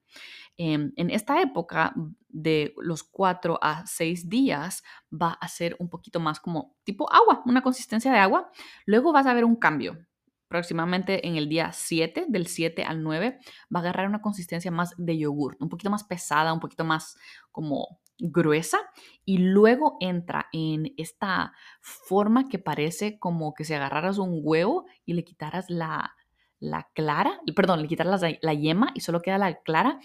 Em, 0.58 0.92
en 0.96 1.10
esta 1.10 1.40
época 1.40 1.94
de 2.28 2.74
los 2.76 3.02
cuatro 3.02 3.58
a 3.62 3.86
seis 3.86 4.28
días 4.28 4.84
va 5.10 5.32
a 5.32 5.48
ser 5.48 5.74
un 5.78 5.88
poquito 5.88 6.20
más 6.20 6.38
como 6.38 6.76
tipo 6.84 7.10
agua, 7.10 7.42
una 7.46 7.62
consistencia 7.62 8.12
de 8.12 8.18
agua. 8.18 8.50
Luego 8.84 9.12
vas 9.12 9.26
a 9.26 9.34
ver 9.34 9.46
un 9.46 9.56
cambio 9.56 9.98
aproximadamente 10.46 11.26
en 11.26 11.36
el 11.36 11.48
día 11.48 11.72
7, 11.72 12.26
del 12.28 12.46
7 12.46 12.84
al 12.84 13.02
9, 13.02 13.38
va 13.74 13.80
a 13.80 13.82
agarrar 13.82 14.06
una 14.06 14.20
consistencia 14.20 14.70
más 14.70 14.94
de 14.98 15.18
yogur, 15.18 15.56
un 15.58 15.68
poquito 15.68 15.90
más 15.90 16.04
pesada, 16.04 16.52
un 16.52 16.60
poquito 16.60 16.84
más 16.84 17.16
como 17.50 17.98
gruesa 18.18 18.78
y 19.24 19.38
luego 19.38 19.96
entra 20.00 20.46
en 20.52 20.92
esta 20.96 21.52
forma 21.80 22.48
que 22.48 22.58
parece 22.58 23.18
como 23.18 23.54
que 23.54 23.64
si 23.64 23.74
agarraras 23.74 24.18
un 24.18 24.40
huevo 24.42 24.86
y 25.04 25.14
le 25.14 25.24
quitaras 25.24 25.68
la, 25.68 26.14
la 26.60 26.88
clara, 26.94 27.40
perdón, 27.54 27.82
le 27.82 27.88
quitaras 27.88 28.20
la, 28.22 28.38
la, 28.40 28.54
yema 28.54 28.92
y 28.94 29.00
solo 29.00 29.20
queda 29.20 29.38
la 29.38 29.60
clara, 29.62 29.98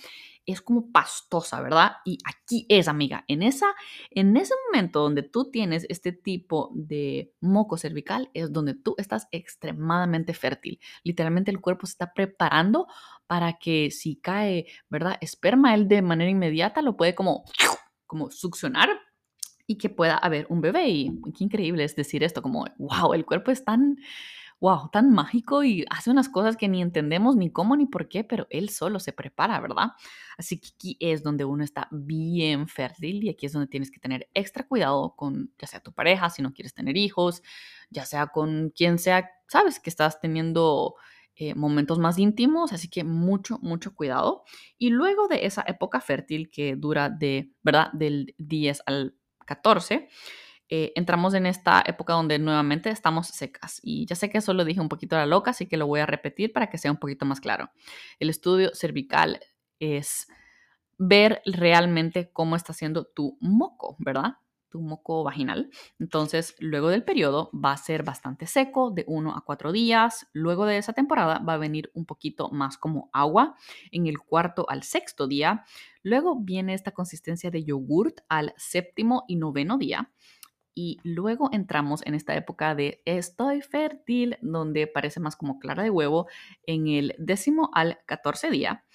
es 0.46 0.62
como 0.62 0.92
pastosa, 0.92 1.62
¿verdad? 1.62 1.98
Y 2.06 2.18
aquí 2.26 2.66
es, 2.70 2.88
amiga, 2.88 3.24
en, 3.28 3.44
esa, 3.44 3.68
en 4.10 4.36
ese 4.36 4.54
momento 4.68 5.02
donde 5.02 5.22
tú 5.22 5.52
tienes 5.52 5.86
este 5.90 6.12
tipo 6.12 6.72
de 6.74 7.34
moco 7.40 7.78
cervical, 7.78 8.30
es 8.34 8.52
donde 8.52 8.74
tú 8.74 8.96
estás 8.98 9.28
extremadamente 9.32 10.34
fértil. 10.34 10.80
Literalmente 11.04 11.52
el 11.52 11.62
cuerpo 11.62 11.86
se 11.86 11.92
está 11.92 12.14
preparando 12.14 12.88
para 13.28 13.60
que 13.60 13.92
si 13.92 14.16
cae, 14.16 14.66
¿verdad? 14.90 15.18
Esperma, 15.22 15.76
él 15.76 15.88
de 15.88 16.02
manera 16.02 16.32
inmediata 16.32 16.82
lo 16.82 16.98
puede 16.98 17.14
como 17.14 17.44
como 18.10 18.32
succionar 18.32 18.90
y 19.68 19.78
que 19.78 19.90
pueda 19.90 20.18
haber 20.18 20.48
un 20.50 20.62
bebé. 20.62 20.90
Y 20.90 21.22
qué 21.38 21.44
increíble 21.44 21.84
es 21.84 21.96
decir 21.96 22.24
esto, 22.24 22.42
como, 22.42 22.66
wow, 22.80 23.14
el 23.14 23.24
cuerpo 23.24 23.52
es 23.52 23.64
tan, 23.64 23.98
wow, 24.60 24.90
tan 24.92 25.12
mágico 25.12 25.64
y 25.64 25.86
hace 25.92 26.10
unas 26.10 26.28
cosas 26.28 26.58
que 26.58 26.68
ni 26.68 26.82
entendemos 26.82 27.36
ni 27.36 27.52
cómo 27.52 27.76
ni 27.76 27.86
por 27.86 28.10
qué, 28.10 28.24
pero 28.24 28.48
él 28.50 28.70
solo 28.70 29.00
se 29.00 29.14
prepara, 29.14 29.60
¿verdad? 29.60 29.92
Así 30.40 30.60
que 30.60 30.70
aquí 30.76 30.98
es 31.00 31.22
donde 31.22 31.46
uno 31.46 31.64
está 31.64 31.88
bien 31.92 32.68
fértil 32.68 33.24
y 33.24 33.30
aquí 33.30 33.46
es 33.46 33.54
donde 33.54 33.68
tienes 33.68 33.92
que 33.92 34.00
tener 34.00 34.28
extra 34.34 34.68
cuidado 34.68 35.14
con, 35.16 35.54
ya 35.60 35.68
sea 35.68 35.82
tu 35.82 35.94
pareja, 35.94 36.32
si 36.32 36.42
no 36.42 36.52
quieres 36.52 36.74
tener 36.74 36.98
hijos, 36.98 37.44
ya 37.92 38.06
sea 38.06 38.26
con 38.26 38.72
quien 38.72 38.98
sea, 38.98 39.30
sabes 39.48 39.80
que 39.80 39.92
estás 39.92 40.20
teniendo 40.20 40.96
eh, 41.42 41.56
momentos 41.56 42.00
más 42.00 42.18
íntimos, 42.18 42.74
así 42.74 42.90
que 42.90 43.06
mucho, 43.06 43.60
mucho 43.62 43.96
cuidado. 43.96 44.44
Y 44.78 44.90
luego 44.90 45.30
de 45.30 45.46
esa 45.46 45.64
época 45.66 46.02
fértil 46.02 46.50
que 46.52 46.76
dura 46.76 47.10
de, 47.10 47.54
¿verdad? 47.64 47.94
Del 47.94 48.36
10 48.40 48.82
al 48.86 49.16
14, 49.46 50.10
eh, 50.68 50.92
entramos 50.98 51.34
en 51.36 51.46
esta 51.46 51.82
época 51.86 52.12
donde 52.12 52.40
nuevamente 52.40 52.90
estamos 52.90 53.28
secas. 53.28 53.80
Y 53.82 54.06
ya 54.06 54.18
sé 54.18 54.30
que 54.30 54.40
eso 54.40 54.54
lo 54.54 54.66
dije 54.66 54.82
un 54.82 54.90
poquito 54.90 55.16
a 55.16 55.20
la 55.20 55.26
loca, 55.28 55.52
así 55.52 55.66
que 55.66 55.78
lo 55.78 55.88
voy 55.88 56.02
a 56.02 56.06
repetir 56.06 56.52
para 56.52 56.70
que 56.70 56.78
sea 56.78 56.92
un 56.92 56.98
poquito 56.98 57.26
más 57.26 57.40
claro. 57.40 57.72
El 58.20 58.30
estudio 58.30 58.72
cervical 58.74 59.40
es 59.80 60.28
ver 60.98 61.42
realmente 61.46 62.34
cómo 62.34 62.58
está 62.58 62.74
haciendo 62.74 63.06
tu 63.06 63.38
moco, 63.40 63.96
¿verdad? 64.00 64.34
Tu 64.70 64.82
moco 64.82 65.24
vaginal. 65.24 65.70
Entonces, 66.00 66.56
luego 66.60 66.90
del 66.90 67.04
periodo 67.04 67.52
va 67.54 67.72
a 67.72 67.78
ser 67.78 68.04
bastante 68.04 68.48
seco, 68.48 68.92
de 68.92 69.04
1 69.08 69.36
a 69.36 69.42
4 69.42 69.72
días. 69.72 70.28
Luego 70.34 70.66
de 70.66 70.78
esa 70.78 70.94
temporada 70.94 71.40
va 71.40 71.54
a 71.54 71.58
venir 71.58 71.92
un 71.94 72.06
poquito 72.06 72.50
más 72.52 72.78
como 72.78 73.10
agua 73.14 73.56
en 73.92 74.08
el 74.08 74.20
cuarto 74.20 74.66
al 74.70 74.84
sexto 74.84 75.28
día. 75.28 75.66
Luego 76.04 76.40
viene 76.40 76.74
esta 76.74 76.92
consistencia 76.92 77.52
de 77.52 77.64
yogurt 77.64 78.20
al 78.30 78.54
séptimo 78.58 79.26
y 79.28 79.36
noveno 79.36 79.78
día. 79.78 80.12
Y 80.76 81.00
luego 81.04 81.50
entramos 81.52 82.06
en 82.06 82.16
esta 82.16 82.36
época 82.36 82.74
de 82.74 83.02
estoy 83.04 83.62
fértil, 83.62 84.38
donde 84.42 84.88
parece 84.88 85.20
más 85.20 85.36
como 85.36 85.60
clara 85.60 85.84
de 85.84 85.90
huevo 85.90 86.28
en 86.66 86.88
el 86.88 87.16
décimo 87.18 87.70
al 87.74 88.00
catorce 88.06 88.50
día. 88.50 88.86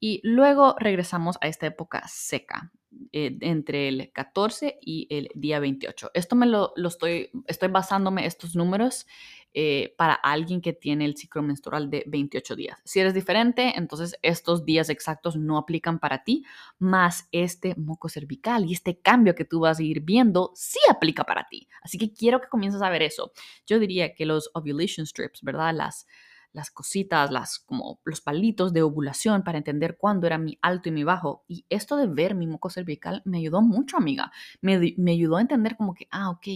Y 0.00 0.20
luego 0.22 0.74
regresamos 0.78 1.36
a 1.40 1.48
esta 1.48 1.66
época 1.66 2.02
seca, 2.08 2.72
eh, 3.12 3.36
entre 3.40 3.88
el 3.88 4.10
14 4.12 4.78
y 4.80 5.06
el 5.10 5.28
día 5.34 5.60
28. 5.60 6.10
Esto 6.14 6.36
me 6.36 6.46
lo, 6.46 6.72
estoy, 6.76 7.30
estoy 7.46 7.68
basándome 7.68 8.24
estos 8.26 8.56
números 8.56 9.06
eh, 9.54 9.94
para 9.96 10.14
alguien 10.14 10.60
que 10.60 10.72
tiene 10.72 11.04
el 11.04 11.16
ciclo 11.16 11.42
menstrual 11.42 11.90
de 11.90 12.04
28 12.06 12.56
días. 12.56 12.80
Si 12.84 13.00
eres 13.00 13.14
diferente, 13.14 13.74
entonces 13.76 14.16
estos 14.22 14.64
días 14.64 14.88
exactos 14.88 15.36
no 15.36 15.58
aplican 15.58 15.98
para 15.98 16.22
ti, 16.24 16.44
más 16.78 17.28
este 17.32 17.74
moco 17.76 18.08
cervical 18.08 18.64
y 18.66 18.72
este 18.72 18.98
cambio 18.98 19.34
que 19.34 19.44
tú 19.44 19.60
vas 19.60 19.78
a 19.78 19.82
ir 19.82 20.00
viendo 20.00 20.52
sí 20.54 20.78
aplica 20.88 21.24
para 21.24 21.46
ti. 21.48 21.68
Así 21.82 21.98
que 21.98 22.12
quiero 22.12 22.40
que 22.40 22.48
comiences 22.48 22.82
a 22.82 22.90
ver 22.90 23.02
eso. 23.02 23.32
Yo 23.66 23.78
diría 23.78 24.14
que 24.14 24.26
los 24.26 24.50
ovulation 24.54 25.06
strips, 25.06 25.42
¿verdad? 25.42 25.74
Las 25.74 26.06
las 26.52 26.70
cositas, 26.70 27.30
las 27.30 27.58
como 27.58 28.00
los 28.04 28.20
palitos 28.20 28.72
de 28.72 28.82
ovulación 28.82 29.44
para 29.44 29.58
entender 29.58 29.96
cuándo 29.98 30.26
era 30.26 30.38
mi 30.38 30.58
alto 30.62 30.88
y 30.88 30.92
mi 30.92 31.04
bajo. 31.04 31.44
Y 31.48 31.66
esto 31.68 31.96
de 31.96 32.06
ver 32.06 32.34
mi 32.34 32.46
moco 32.46 32.70
cervical 32.70 33.22
me 33.24 33.38
ayudó 33.38 33.62
mucho, 33.62 33.96
amiga. 33.96 34.32
Me, 34.60 34.94
me 34.96 35.12
ayudó 35.12 35.36
a 35.36 35.40
entender 35.40 35.76
como 35.76 35.94
que, 35.94 36.08
ah, 36.10 36.30
ok, 36.30 36.46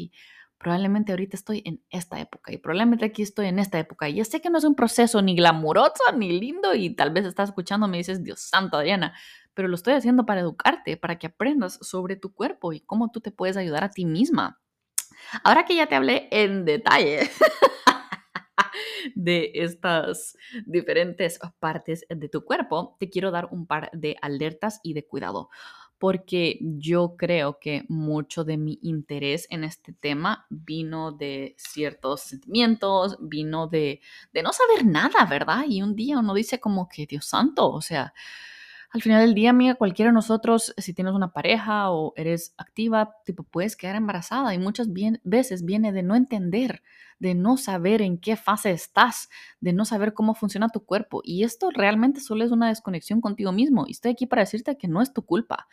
probablemente 0.62 1.12
ahorita 1.12 1.36
estoy 1.36 1.62
en 1.64 1.82
esta 1.90 2.20
época 2.20 2.52
y 2.52 2.58
probablemente 2.58 3.04
aquí 3.04 3.22
estoy 3.22 3.46
en 3.46 3.58
esta 3.58 3.78
época. 3.78 4.08
Y 4.08 4.14
ya 4.14 4.24
sé 4.24 4.40
que 4.40 4.48
no 4.48 4.58
es 4.58 4.64
un 4.64 4.74
proceso 4.74 5.20
ni 5.20 5.34
glamuroso 5.34 6.04
ni 6.16 6.38
lindo 6.38 6.74
y 6.74 6.94
tal 6.94 7.10
vez 7.10 7.26
estás 7.26 7.50
escuchando 7.50 7.88
me 7.88 7.98
dices, 7.98 8.22
Dios 8.22 8.40
santo, 8.40 8.76
Adriana, 8.76 9.14
pero 9.54 9.68
lo 9.68 9.74
estoy 9.74 9.94
haciendo 9.94 10.24
para 10.24 10.40
educarte, 10.40 10.96
para 10.96 11.18
que 11.18 11.26
aprendas 11.26 11.78
sobre 11.82 12.16
tu 12.16 12.32
cuerpo 12.32 12.72
y 12.72 12.80
cómo 12.80 13.10
tú 13.10 13.20
te 13.20 13.32
puedes 13.32 13.56
ayudar 13.56 13.84
a 13.84 13.90
ti 13.90 14.04
misma. 14.04 14.60
Ahora 15.44 15.64
que 15.64 15.76
ya 15.76 15.86
te 15.86 15.94
hablé 15.94 16.28
en 16.30 16.64
detalle 16.64 17.30
de 19.14 19.50
estas 19.54 20.36
diferentes 20.66 21.38
partes 21.58 22.04
de 22.08 22.28
tu 22.28 22.44
cuerpo, 22.44 22.96
te 22.98 23.10
quiero 23.10 23.30
dar 23.30 23.48
un 23.50 23.66
par 23.66 23.90
de 23.92 24.16
alertas 24.20 24.80
y 24.82 24.94
de 24.94 25.06
cuidado 25.06 25.50
porque 26.02 26.58
yo 26.60 27.14
creo 27.16 27.60
que 27.60 27.84
mucho 27.88 28.42
de 28.42 28.56
mi 28.56 28.80
interés 28.82 29.46
en 29.50 29.62
este 29.62 29.92
tema 29.92 30.46
vino 30.50 31.12
de 31.12 31.54
ciertos 31.56 32.22
sentimientos, 32.22 33.16
vino 33.20 33.68
de, 33.68 34.00
de 34.32 34.42
no 34.42 34.52
saber 34.52 34.84
nada, 34.84 35.24
¿verdad? 35.30 35.62
Y 35.68 35.80
un 35.80 35.94
día 35.94 36.18
uno 36.18 36.34
dice 36.34 36.58
como 36.58 36.88
que, 36.88 37.06
Dios 37.06 37.26
santo, 37.26 37.70
o 37.70 37.80
sea, 37.80 38.14
al 38.92 39.00
final 39.00 39.22
del 39.22 39.34
día, 39.34 39.50
amiga, 39.50 39.74
cualquiera 39.74 40.10
de 40.10 40.14
nosotros, 40.14 40.74
si 40.76 40.92
tienes 40.92 41.14
una 41.14 41.32
pareja 41.32 41.90
o 41.90 42.12
eres 42.14 42.54
activa, 42.58 43.14
tipo, 43.24 43.42
puedes 43.42 43.74
quedar 43.74 43.96
embarazada 43.96 44.52
y 44.54 44.58
muchas 44.58 44.88
veces 45.24 45.64
viene 45.64 45.92
de 45.92 46.02
no 46.02 46.14
entender, 46.14 46.82
de 47.18 47.34
no 47.34 47.56
saber 47.56 48.02
en 48.02 48.18
qué 48.18 48.36
fase 48.36 48.70
estás, 48.70 49.30
de 49.60 49.72
no 49.72 49.86
saber 49.86 50.12
cómo 50.12 50.34
funciona 50.34 50.68
tu 50.68 50.84
cuerpo. 50.84 51.22
Y 51.24 51.44
esto 51.44 51.70
realmente 51.70 52.20
solo 52.20 52.44
es 52.44 52.50
una 52.50 52.68
desconexión 52.68 53.22
contigo 53.22 53.50
mismo. 53.50 53.84
Y 53.86 53.92
estoy 53.92 54.12
aquí 54.12 54.26
para 54.26 54.42
decirte 54.42 54.76
que 54.76 54.88
no 54.88 55.00
es 55.00 55.14
tu 55.14 55.22
culpa. 55.24 55.68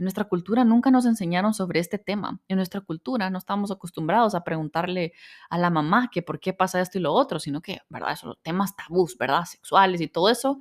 Nuestra 0.00 0.24
cultura 0.24 0.64
nunca 0.64 0.90
nos 0.90 1.06
enseñaron 1.06 1.54
sobre 1.54 1.80
este 1.80 1.98
tema. 1.98 2.40
En 2.48 2.56
nuestra 2.56 2.80
cultura 2.80 3.28
no 3.30 3.38
estamos 3.38 3.70
acostumbrados 3.70 4.34
a 4.34 4.44
preguntarle 4.44 5.12
a 5.50 5.58
la 5.58 5.70
mamá 5.70 6.08
que 6.10 6.22
por 6.22 6.40
qué 6.40 6.52
pasa 6.52 6.80
esto 6.80 6.98
y 6.98 7.02
lo 7.02 7.12
otro, 7.12 7.38
sino 7.38 7.60
que, 7.60 7.80
¿verdad? 7.88 8.16
Son 8.16 8.34
temas 8.42 8.74
tabús, 8.76 9.16
¿verdad? 9.18 9.44
Sexuales 9.44 10.00
y 10.00 10.08
todo 10.08 10.30
eso. 10.30 10.58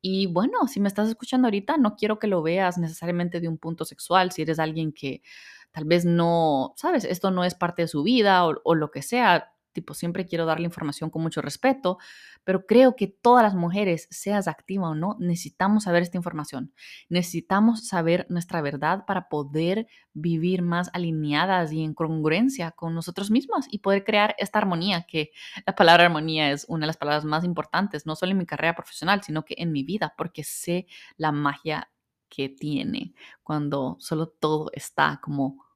Y 0.00 0.26
bueno, 0.26 0.66
si 0.66 0.80
me 0.80 0.88
estás 0.88 1.08
escuchando 1.08 1.46
ahorita, 1.46 1.76
no 1.76 1.94
quiero 1.94 2.18
que 2.18 2.26
lo 2.26 2.42
veas 2.42 2.76
necesariamente 2.76 3.40
de 3.40 3.48
un 3.48 3.58
punto 3.58 3.84
sexual, 3.84 4.32
si 4.32 4.42
eres 4.42 4.58
alguien 4.58 4.92
que 4.92 5.22
tal 5.70 5.84
vez 5.84 6.04
no, 6.04 6.74
sabes, 6.76 7.04
esto 7.04 7.30
no 7.30 7.44
es 7.44 7.54
parte 7.54 7.82
de 7.82 7.88
su 7.88 8.02
vida 8.02 8.44
o 8.44 8.74
lo 8.74 8.90
que 8.90 9.02
sea, 9.02 9.51
tipo, 9.72 9.94
siempre 9.94 10.26
quiero 10.26 10.46
darle 10.46 10.66
información 10.66 11.10
con 11.10 11.22
mucho 11.22 11.42
respeto, 11.42 11.98
pero 12.44 12.66
creo 12.66 12.96
que 12.96 13.06
todas 13.06 13.42
las 13.42 13.54
mujeres, 13.54 14.08
seas 14.10 14.48
activa 14.48 14.88
o 14.90 14.94
no, 14.94 15.16
necesitamos 15.18 15.84
saber 15.84 16.02
esta 16.02 16.16
información. 16.16 16.72
Necesitamos 17.08 17.86
saber 17.86 18.26
nuestra 18.28 18.60
verdad 18.60 19.04
para 19.06 19.28
poder 19.28 19.86
vivir 20.12 20.62
más 20.62 20.90
alineadas 20.92 21.72
y 21.72 21.82
en 21.82 21.94
congruencia 21.94 22.72
con 22.72 22.94
nosotros 22.94 23.30
mismos 23.30 23.66
y 23.70 23.78
poder 23.78 24.04
crear 24.04 24.34
esta 24.38 24.58
armonía, 24.58 25.04
que 25.08 25.30
la 25.66 25.74
palabra 25.74 26.04
armonía 26.04 26.50
es 26.50 26.66
una 26.68 26.84
de 26.84 26.88
las 26.88 26.96
palabras 26.96 27.24
más 27.24 27.44
importantes, 27.44 28.06
no 28.06 28.16
solo 28.16 28.32
en 28.32 28.38
mi 28.38 28.46
carrera 28.46 28.74
profesional, 28.74 29.22
sino 29.22 29.44
que 29.44 29.54
en 29.58 29.72
mi 29.72 29.82
vida, 29.82 30.14
porque 30.16 30.44
sé 30.44 30.86
la 31.16 31.32
magia 31.32 31.88
que 32.28 32.48
tiene 32.48 33.12
cuando 33.42 33.96
solo 34.00 34.26
todo 34.28 34.70
está 34.72 35.20
como 35.22 35.66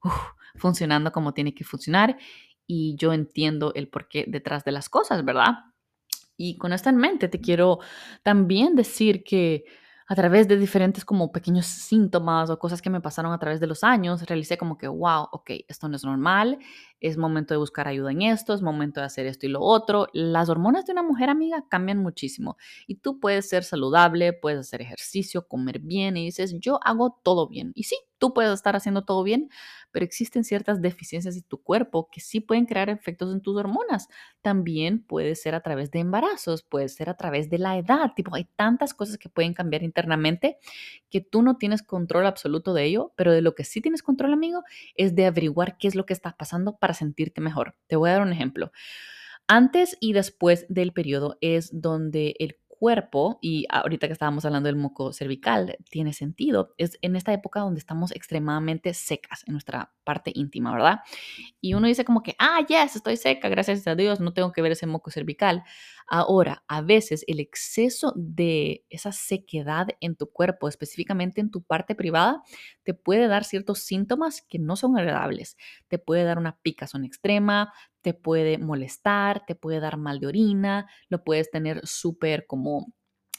funcionando 0.57 1.13
como 1.13 1.35
tiene 1.35 1.55
que 1.55 1.65
funcionar 1.65 2.17
y 2.67 2.97
yo 2.97 3.13
entiendo 3.13 3.73
el 3.75 3.89
porqué 3.89 4.25
detrás 4.27 4.65
de 4.65 4.73
las 4.73 4.89
cosas, 4.89 5.25
¿verdad? 5.25 5.55
Y 6.37 6.59
con 6.59 6.73
esto 6.73 6.91
en 6.91 6.97
mente 6.97 7.29
te 7.29 7.41
quiero 7.41 7.79
también 8.23 8.75
decir 8.75 9.25
que 9.25 9.65
a 10.09 10.15
través 10.15 10.47
de 10.47 10.57
diferentes 10.57 11.05
como 11.05 11.33
pequeños 11.33 11.67
síntomas 11.67 12.49
o 12.49 12.59
cosas 12.59 12.81
que 12.81 12.91
me 12.91 13.01
pasaron 13.01 13.33
a 13.33 13.39
través 13.39 13.59
de 13.59 13.67
los 13.67 13.83
años, 13.83 14.23
realicé 14.23 14.57
como 14.57 14.79
que, 14.79 14.87
wow, 14.87 15.29
ok, 15.33 15.51
esto 15.67 15.89
no 15.89 15.97
es 15.97 16.05
normal, 16.05 16.59
es 17.01 17.17
momento 17.17 17.55
de 17.55 17.59
buscar 17.59 17.89
ayuda 17.89 18.11
en 18.13 18.23
esto, 18.23 18.55
es 18.55 18.63
momento 18.63 19.01
de 19.01 19.07
hacer 19.07 19.27
esto 19.27 19.47
y 19.47 19.51
lo 19.51 19.61
otro. 19.61 20.09
Las 20.13 20.49
hormonas 20.49 20.87
de 20.87 20.93
una 20.93 21.03
mujer 21.03 21.29
amiga 21.31 21.65
cambian 21.69 21.99
muchísimo 21.99 22.57
y 22.87 22.97
tú 22.97 23.21
puedes 23.21 23.49
ser 23.49 23.65
saludable, 23.65 24.33
puedes 24.33 24.61
hacer 24.61 24.83
ejercicio, 24.83 25.47
comer 25.47 25.79
bien 25.81 26.17
y 26.17 26.25
dices, 26.27 26.55
yo 26.59 26.81
hago 26.83 27.19
todo 27.23 27.49
bien. 27.49 27.73
Y 27.75 27.85
sí, 27.85 27.97
tú 28.19 28.33
puedes 28.33 28.53
estar 28.53 28.77
haciendo 28.77 29.05
todo 29.05 29.23
bien, 29.23 29.51
pero 29.91 30.05
existen 30.05 30.45
ciertas 30.45 30.81
deficiencias 30.81 31.37
en 31.37 31.43
tu 31.43 31.63
cuerpo 31.63 32.09
que 32.11 32.21
sí 32.21 32.41
pueden 32.41 32.67
crear 32.67 32.89
efectos 32.91 33.33
en 33.33 33.41
tus 33.41 33.57
hormonas. 33.57 34.09
También 34.43 35.03
puede 35.03 35.35
ser 35.35 35.55
a 35.55 35.61
través 35.61 35.91
de 35.91 36.01
embarazos, 36.01 36.63
puede 36.63 36.89
ser 36.89 37.09
a 37.09 37.17
través 37.17 37.51
de 37.51 37.59
la 37.59 37.77
edad, 37.79 38.13
tipo, 38.15 38.35
hay 38.35 38.45
tantas 38.57 38.95
cosas 38.95 39.19
que 39.19 39.29
pueden 39.29 39.55
cambiar 39.55 39.83
internamente 39.83 40.59
que 41.11 41.21
tú 41.21 41.43
no 41.43 41.57
tienes 41.57 41.83
control 41.83 42.27
absoluto 42.27 42.75
de 42.75 42.85
ello, 42.85 43.13
pero 43.17 43.33
de 43.33 43.43
lo 43.43 43.55
que 43.55 43.65
sí 43.65 43.81
tienes 43.81 44.03
control, 44.03 44.33
amigo, 44.33 44.63
es 44.97 45.15
de 45.15 45.27
averiguar 45.27 45.77
qué 45.79 45.89
es 45.89 45.95
lo 45.95 46.07
que 46.07 46.13
está 46.13 46.37
pasando 46.37 46.77
para 46.77 46.95
sentirte 46.97 47.41
mejor. 47.41 47.77
Te 47.87 47.97
voy 47.97 48.11
a 48.11 48.15
dar 48.15 48.23
un 48.23 48.33
ejemplo. 48.33 48.73
Antes 49.49 49.97
y 50.01 50.13
después 50.13 50.67
del 50.69 50.93
periodo 50.93 51.39
es 51.41 51.71
donde 51.73 52.35
el 52.41 52.59
cuerpo, 52.79 53.39
y 53.41 53.67
ahorita 53.71 54.07
que 54.07 54.13
estábamos 54.13 54.45
hablando 54.45 54.67
del 54.67 54.77
moco 54.77 55.13
cervical, 55.13 55.77
tiene 55.91 56.13
sentido, 56.13 56.75
es 56.77 56.99
en 57.01 57.17
esta 57.17 57.33
época 57.33 57.61
donde 57.61 57.81
estamos 57.81 58.13
extremadamente 58.13 58.93
secas 58.93 59.45
en 59.47 59.53
nuestra 59.53 59.93
parte 60.05 60.31
íntima, 60.35 60.73
¿verdad? 60.73 61.01
Y 61.61 61.75
uno 61.75 61.87
dice 61.87 62.05
como 62.05 62.23
que, 62.23 62.35
ah, 62.39 62.61
yes, 62.69 62.97
estoy 62.97 63.17
seca, 63.17 63.49
gracias 63.49 63.87
a 63.87 63.95
Dios, 63.95 64.21
no 64.21 64.33
tengo 64.33 64.53
que 64.53 64.63
ver 64.63 64.73
ese 64.73 64.87
moco 64.87 65.11
cervical. 65.11 65.65
Ahora, 66.09 66.63
a 66.69 66.83
veces 66.83 67.25
el 67.27 67.41
exceso 67.41 68.13
de 68.17 68.85
esa 68.91 69.13
sequedad 69.13 69.89
en 70.01 70.15
tu 70.17 70.31
cuerpo, 70.31 70.69
específicamente 70.69 71.41
en 71.41 71.51
tu 71.51 71.63
parte 71.63 71.95
privada, 71.97 72.43
te 72.85 72.95
puede 72.95 73.27
dar 73.29 73.45
ciertos 73.45 73.81
síntomas 73.81 74.43
que 74.49 74.59
no 74.59 74.77
son 74.77 74.97
agradables. 74.99 75.57
Te 75.89 75.99
puede 75.99 76.25
dar 76.25 76.39
una 76.39 76.59
picazón 76.63 77.05
extrema, 77.05 77.73
te 78.03 78.15
puede 78.15 78.59
molestar, 78.59 79.45
te 79.47 79.57
puede 79.57 79.81
dar 79.81 79.97
mal 79.97 80.21
de 80.21 80.29
orina, 80.29 80.87
lo 81.09 81.25
puedes 81.25 81.51
tener 81.51 81.85
súper 81.87 82.47
como 82.47 82.87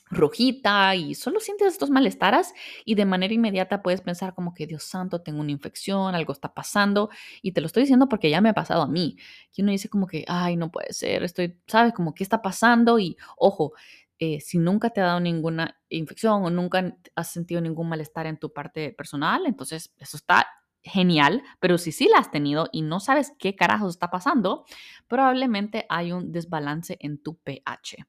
rojita 0.09 0.95
y 0.95 1.15
solo 1.15 1.39
sientes 1.39 1.67
estos 1.73 1.89
malestares 1.89 2.53
y 2.85 2.95
de 2.95 3.05
manera 3.05 3.33
inmediata 3.33 3.81
puedes 3.81 4.01
pensar 4.01 4.33
como 4.33 4.53
que 4.53 4.67
Dios 4.67 4.83
santo, 4.83 5.21
tengo 5.21 5.41
una 5.41 5.51
infección, 5.51 6.15
algo 6.15 6.33
está 6.33 6.53
pasando 6.53 7.09
y 7.41 7.51
te 7.51 7.61
lo 7.61 7.67
estoy 7.67 7.83
diciendo 7.83 8.07
porque 8.09 8.29
ya 8.29 8.41
me 8.41 8.49
ha 8.49 8.53
pasado 8.53 8.81
a 8.81 8.87
mí. 8.87 9.17
Y 9.55 9.61
uno 9.61 9.71
dice 9.71 9.89
como 9.89 10.07
que, 10.07 10.23
ay, 10.27 10.55
no 10.55 10.71
puede 10.71 10.93
ser, 10.93 11.23
estoy, 11.23 11.59
¿sabes? 11.67 11.93
Como 11.93 12.13
qué 12.13 12.23
está 12.23 12.41
pasando 12.41 12.99
y 12.99 13.17
ojo, 13.37 13.73
eh, 14.19 14.39
si 14.41 14.57
nunca 14.57 14.89
te 14.89 15.01
ha 15.01 15.05
dado 15.05 15.19
ninguna 15.19 15.77
infección 15.89 16.43
o 16.43 16.49
nunca 16.49 16.95
has 17.15 17.31
sentido 17.31 17.61
ningún 17.61 17.87
malestar 17.89 18.25
en 18.25 18.37
tu 18.37 18.51
parte 18.51 18.91
personal, 18.91 19.45
entonces 19.45 19.93
eso 19.99 20.17
está 20.17 20.47
genial, 20.81 21.43
pero 21.59 21.77
si 21.77 21.91
sí 21.91 22.07
la 22.09 22.19
has 22.19 22.31
tenido 22.31 22.69
y 22.71 22.81
no 22.81 22.99
sabes 22.99 23.33
qué 23.37 23.55
carajos 23.55 23.95
está 23.95 24.09
pasando, 24.09 24.65
probablemente 25.07 25.85
hay 25.89 26.11
un 26.11 26.31
desbalance 26.31 26.97
en 26.99 27.21
tu 27.21 27.35
pH. 27.37 28.05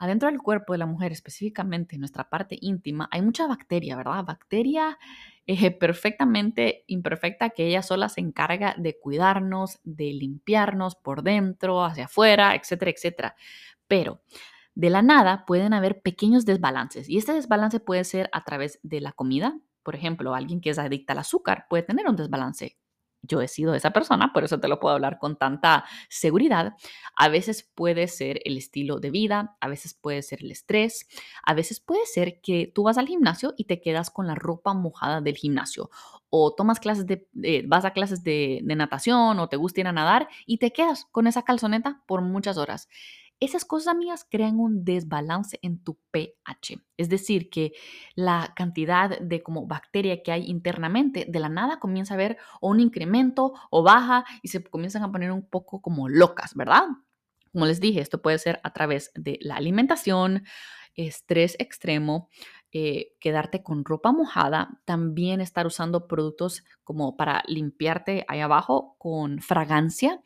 Adentro 0.00 0.30
del 0.30 0.40
cuerpo 0.40 0.72
de 0.72 0.78
la 0.78 0.86
mujer, 0.86 1.12
específicamente 1.12 1.94
en 1.94 2.00
nuestra 2.00 2.30
parte 2.30 2.56
íntima, 2.58 3.06
hay 3.12 3.20
mucha 3.20 3.46
bacteria, 3.46 3.96
¿verdad? 3.96 4.24
Bacteria 4.24 4.98
eh, 5.46 5.70
perfectamente 5.78 6.84
imperfecta 6.86 7.50
que 7.50 7.66
ella 7.66 7.82
sola 7.82 8.08
se 8.08 8.22
encarga 8.22 8.74
de 8.78 8.98
cuidarnos, 8.98 9.78
de 9.84 10.14
limpiarnos 10.14 10.96
por 10.96 11.22
dentro, 11.22 11.84
hacia 11.84 12.06
afuera, 12.06 12.54
etcétera, 12.54 12.90
etcétera. 12.90 13.36
Pero 13.88 14.22
de 14.74 14.88
la 14.88 15.02
nada 15.02 15.44
pueden 15.44 15.74
haber 15.74 16.00
pequeños 16.00 16.46
desbalances 16.46 17.06
y 17.06 17.18
este 17.18 17.34
desbalance 17.34 17.78
puede 17.78 18.04
ser 18.04 18.30
a 18.32 18.42
través 18.42 18.80
de 18.82 19.02
la 19.02 19.12
comida. 19.12 19.60
Por 19.82 19.96
ejemplo, 19.96 20.34
alguien 20.34 20.62
que 20.62 20.70
es 20.70 20.78
adicta 20.78 21.12
al 21.12 21.18
azúcar 21.18 21.66
puede 21.68 21.82
tener 21.82 22.08
un 22.08 22.16
desbalance 22.16 22.79
yo 23.22 23.40
he 23.40 23.48
sido 23.48 23.74
esa 23.74 23.90
persona, 23.90 24.32
por 24.32 24.44
eso 24.44 24.60
te 24.60 24.68
lo 24.68 24.80
puedo 24.80 24.94
hablar 24.94 25.18
con 25.18 25.36
tanta 25.36 25.84
seguridad. 26.08 26.74
A 27.16 27.28
veces 27.28 27.68
puede 27.74 28.08
ser 28.08 28.40
el 28.44 28.56
estilo 28.56 28.98
de 28.98 29.10
vida, 29.10 29.56
a 29.60 29.68
veces 29.68 29.94
puede 29.94 30.22
ser 30.22 30.42
el 30.42 30.50
estrés, 30.50 31.06
a 31.44 31.54
veces 31.54 31.80
puede 31.80 32.06
ser 32.06 32.40
que 32.40 32.70
tú 32.74 32.84
vas 32.84 32.98
al 32.98 33.08
gimnasio 33.08 33.54
y 33.56 33.64
te 33.64 33.80
quedas 33.80 34.10
con 34.10 34.26
la 34.26 34.34
ropa 34.34 34.74
mojada 34.74 35.20
del 35.20 35.36
gimnasio 35.36 35.90
o 36.30 36.54
tomas 36.54 36.80
clases 36.80 37.06
de, 37.06 37.26
eh, 37.42 37.64
vas 37.66 37.84
a 37.84 37.92
clases 37.92 38.22
de, 38.22 38.60
de 38.62 38.76
natación 38.76 39.38
o 39.40 39.48
te 39.48 39.56
gusta 39.56 39.80
ir 39.80 39.88
a 39.88 39.92
nadar 39.92 40.28
y 40.46 40.58
te 40.58 40.72
quedas 40.72 41.06
con 41.10 41.26
esa 41.26 41.42
calzoneta 41.42 42.02
por 42.06 42.22
muchas 42.22 42.56
horas. 42.56 42.88
Esas 43.40 43.64
cosas, 43.64 43.94
amigas, 43.94 44.26
crean 44.30 44.60
un 44.60 44.84
desbalance 44.84 45.58
en 45.62 45.82
tu 45.82 45.98
pH. 46.10 46.78
Es 46.98 47.08
decir, 47.08 47.48
que 47.48 47.72
la 48.14 48.52
cantidad 48.54 49.18
de 49.18 49.42
como 49.42 49.66
bacteria 49.66 50.22
que 50.22 50.30
hay 50.30 50.44
internamente 50.44 51.26
de 51.26 51.40
la 51.40 51.48
nada 51.48 51.80
comienza 51.80 52.12
a 52.12 52.16
haber 52.16 52.36
un 52.60 52.80
incremento 52.80 53.54
o 53.70 53.82
baja 53.82 54.26
y 54.42 54.48
se 54.48 54.62
comienzan 54.62 55.02
a 55.04 55.10
poner 55.10 55.32
un 55.32 55.48
poco 55.48 55.80
como 55.80 56.10
locas, 56.10 56.54
¿verdad? 56.54 56.82
Como 57.52 57.64
les 57.64 57.80
dije, 57.80 58.00
esto 58.00 58.20
puede 58.20 58.38
ser 58.38 58.60
a 58.62 58.72
través 58.74 59.10
de 59.14 59.38
la 59.40 59.56
alimentación, 59.56 60.44
estrés 60.94 61.56
extremo, 61.58 62.28
eh, 62.72 63.14
quedarte 63.20 63.62
con 63.62 63.84
ropa 63.84 64.12
mojada, 64.12 64.80
también 64.84 65.40
estar 65.40 65.66
usando 65.66 66.06
productos 66.06 66.62
como 66.84 67.16
para 67.16 67.42
limpiarte 67.46 68.24
ahí 68.28 68.40
abajo 68.40 68.96
con 68.98 69.40
fragancia. 69.40 70.20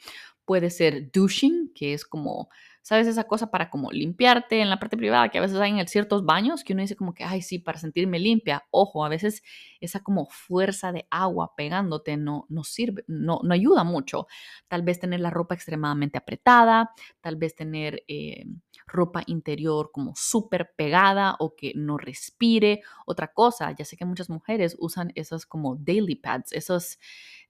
Puede 0.45 0.69
ser 0.71 1.11
douching, 1.11 1.73
que 1.75 1.95
es 1.95 2.05
como 2.05 2.51
¿sabes? 2.85 3.07
Esa 3.07 3.24
cosa 3.24 3.51
para 3.51 3.70
como 3.70 3.91
limpiarte 3.91 4.61
en 4.61 4.68
la 4.68 4.78
parte 4.78 4.99
privada, 4.99 5.30
que 5.30 5.39
a 5.39 5.41
veces 5.41 5.59
hay 5.59 5.70
en 5.80 5.89
ciertos 5.89 6.26
baños 6.26 6.62
que 6.62 6.74
uno 6.74 6.82
dice 6.82 6.97
como 6.97 7.14
que, 7.14 7.24
ay, 7.24 7.41
sí, 7.41 7.59
para 7.59 7.78
sentirme 7.78 8.18
limpia. 8.18 8.66
Ojo, 8.70 9.07
a 9.07 9.09
veces 9.09 9.43
esa 9.80 10.01
como 10.01 10.26
fuerza 10.26 10.93
de 10.93 11.07
agua 11.11 11.55
pegándote 11.57 12.18
no, 12.18 12.45
no 12.51 12.62
sirve, 12.62 13.03
no, 13.07 13.41
no 13.43 13.55
ayuda 13.55 13.85
mucho. 13.85 14.26
Tal 14.68 14.82
vez 14.82 15.01
tener 15.01 15.20
la 15.20 15.30
ropa 15.30 15.55
extremadamente 15.55 16.18
apretada, 16.18 16.91
tal 17.22 17.37
vez 17.37 17.55
tener 17.55 18.05
eh, 18.07 18.45
ropa 18.87 19.22
interior 19.26 19.91
como 19.91 20.12
súper 20.14 20.72
pegada 20.76 21.37
o 21.39 21.57
que 21.57 21.72
no 21.74 21.97
respire. 21.97 22.82
Otra 23.07 23.28
cosa, 23.32 23.72
ya 23.72 23.87
sé 23.87 23.97
que 23.97 24.05
muchas 24.05 24.28
mujeres 24.28 24.76
usan 24.78 25.11
esas 25.14 25.47
como 25.47 25.76
daily 25.76 26.16
pads, 26.16 26.53
esos 26.53 26.99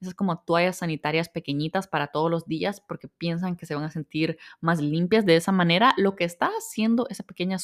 esas 0.00 0.14
como 0.14 0.38
toallas 0.40 0.78
sanitarias 0.78 1.28
pequeñitas 1.28 1.88
para 1.88 2.08
todos 2.08 2.30
los 2.30 2.46
días 2.46 2.80
porque 2.80 3.08
piensan 3.08 3.56
que 3.56 3.66
se 3.66 3.74
van 3.74 3.84
a 3.84 3.90
sentir 3.90 4.38
más 4.60 4.80
limpias 4.80 5.26
de 5.26 5.36
esa 5.36 5.52
manera. 5.52 5.94
Lo 5.96 6.16
que 6.16 6.24
está 6.24 6.50
haciendo 6.58 7.06
esa 7.08 7.22
pequeña 7.22 7.58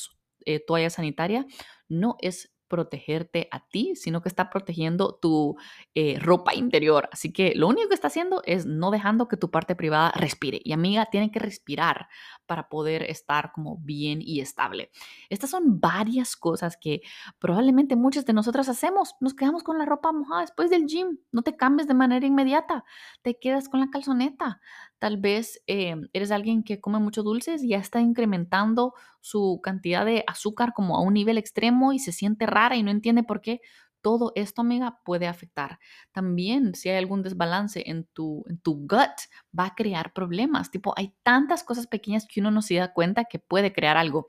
eh, 0.44 0.64
toalla 0.64 0.90
sanitaria 0.90 1.46
no 1.88 2.16
es 2.20 2.52
protegerte 2.70 3.48
a 3.50 3.66
ti, 3.66 3.96
sino 3.96 4.22
que 4.22 4.30
está 4.30 4.48
protegiendo 4.48 5.18
tu 5.20 5.56
eh, 5.94 6.18
ropa 6.20 6.54
interior. 6.54 7.08
Así 7.12 7.32
que 7.32 7.52
lo 7.54 7.68
único 7.68 7.88
que 7.88 7.94
está 7.94 8.06
haciendo 8.06 8.42
es 8.46 8.64
no 8.64 8.90
dejando 8.90 9.28
que 9.28 9.36
tu 9.36 9.50
parte 9.50 9.74
privada 9.74 10.12
respire. 10.12 10.60
Y 10.64 10.72
amiga, 10.72 11.06
tiene 11.06 11.30
que 11.30 11.40
respirar 11.40 12.08
para 12.46 12.68
poder 12.68 13.02
estar 13.02 13.52
como 13.52 13.76
bien 13.78 14.20
y 14.22 14.40
estable. 14.40 14.90
Estas 15.28 15.50
son 15.50 15.80
varias 15.80 16.36
cosas 16.36 16.78
que 16.80 17.02
probablemente 17.38 17.96
muchas 17.96 18.24
de 18.24 18.32
nosotras 18.32 18.68
hacemos. 18.68 19.16
Nos 19.20 19.34
quedamos 19.34 19.64
con 19.64 19.76
la 19.76 19.84
ropa 19.84 20.12
mojada 20.12 20.42
después 20.42 20.70
del 20.70 20.86
gym. 20.86 21.18
No 21.32 21.42
te 21.42 21.56
cambies 21.56 21.88
de 21.88 21.94
manera 21.94 22.24
inmediata. 22.24 22.84
Te 23.22 23.38
quedas 23.38 23.68
con 23.68 23.80
la 23.80 23.90
calzoneta. 23.90 24.60
Tal 25.00 25.16
vez 25.16 25.60
eh, 25.66 25.96
eres 26.12 26.30
alguien 26.30 26.62
que 26.62 26.80
come 26.80 27.00
mucho 27.00 27.24
dulces 27.24 27.64
y 27.64 27.70
ya 27.70 27.78
está 27.78 28.00
incrementando 28.00 28.94
su 29.20 29.60
cantidad 29.62 30.06
de 30.06 30.24
azúcar 30.28 30.72
como 30.74 30.96
a 30.96 31.02
un 31.02 31.14
nivel 31.14 31.38
extremo 31.38 31.92
y 31.92 31.98
se 31.98 32.12
siente 32.12 32.46
rara 32.46 32.76
y 32.76 32.84
no 32.84 32.92
entiende 32.92 33.24
por 33.24 33.40
qué. 33.40 33.60
Todo 34.02 34.32
esto, 34.34 34.62
amiga, 34.62 35.00
puede 35.04 35.26
afectar. 35.26 35.78
También 36.12 36.74
si 36.74 36.88
hay 36.88 36.96
algún 36.96 37.22
desbalance 37.22 37.82
en 37.90 38.06
tu, 38.14 38.44
en 38.48 38.58
tu 38.60 38.76
gut, 38.86 39.10
va 39.58 39.66
a 39.66 39.74
crear 39.74 40.12
problemas. 40.14 40.70
Tipo, 40.70 40.94
hay 40.96 41.14
tantas 41.22 41.64
cosas 41.64 41.86
pequeñas 41.86 42.26
que 42.26 42.40
uno 42.40 42.50
no 42.50 42.62
se 42.62 42.76
da 42.76 42.94
cuenta 42.94 43.24
que 43.24 43.38
puede 43.38 43.72
crear 43.74 43.96
algo. 43.98 44.26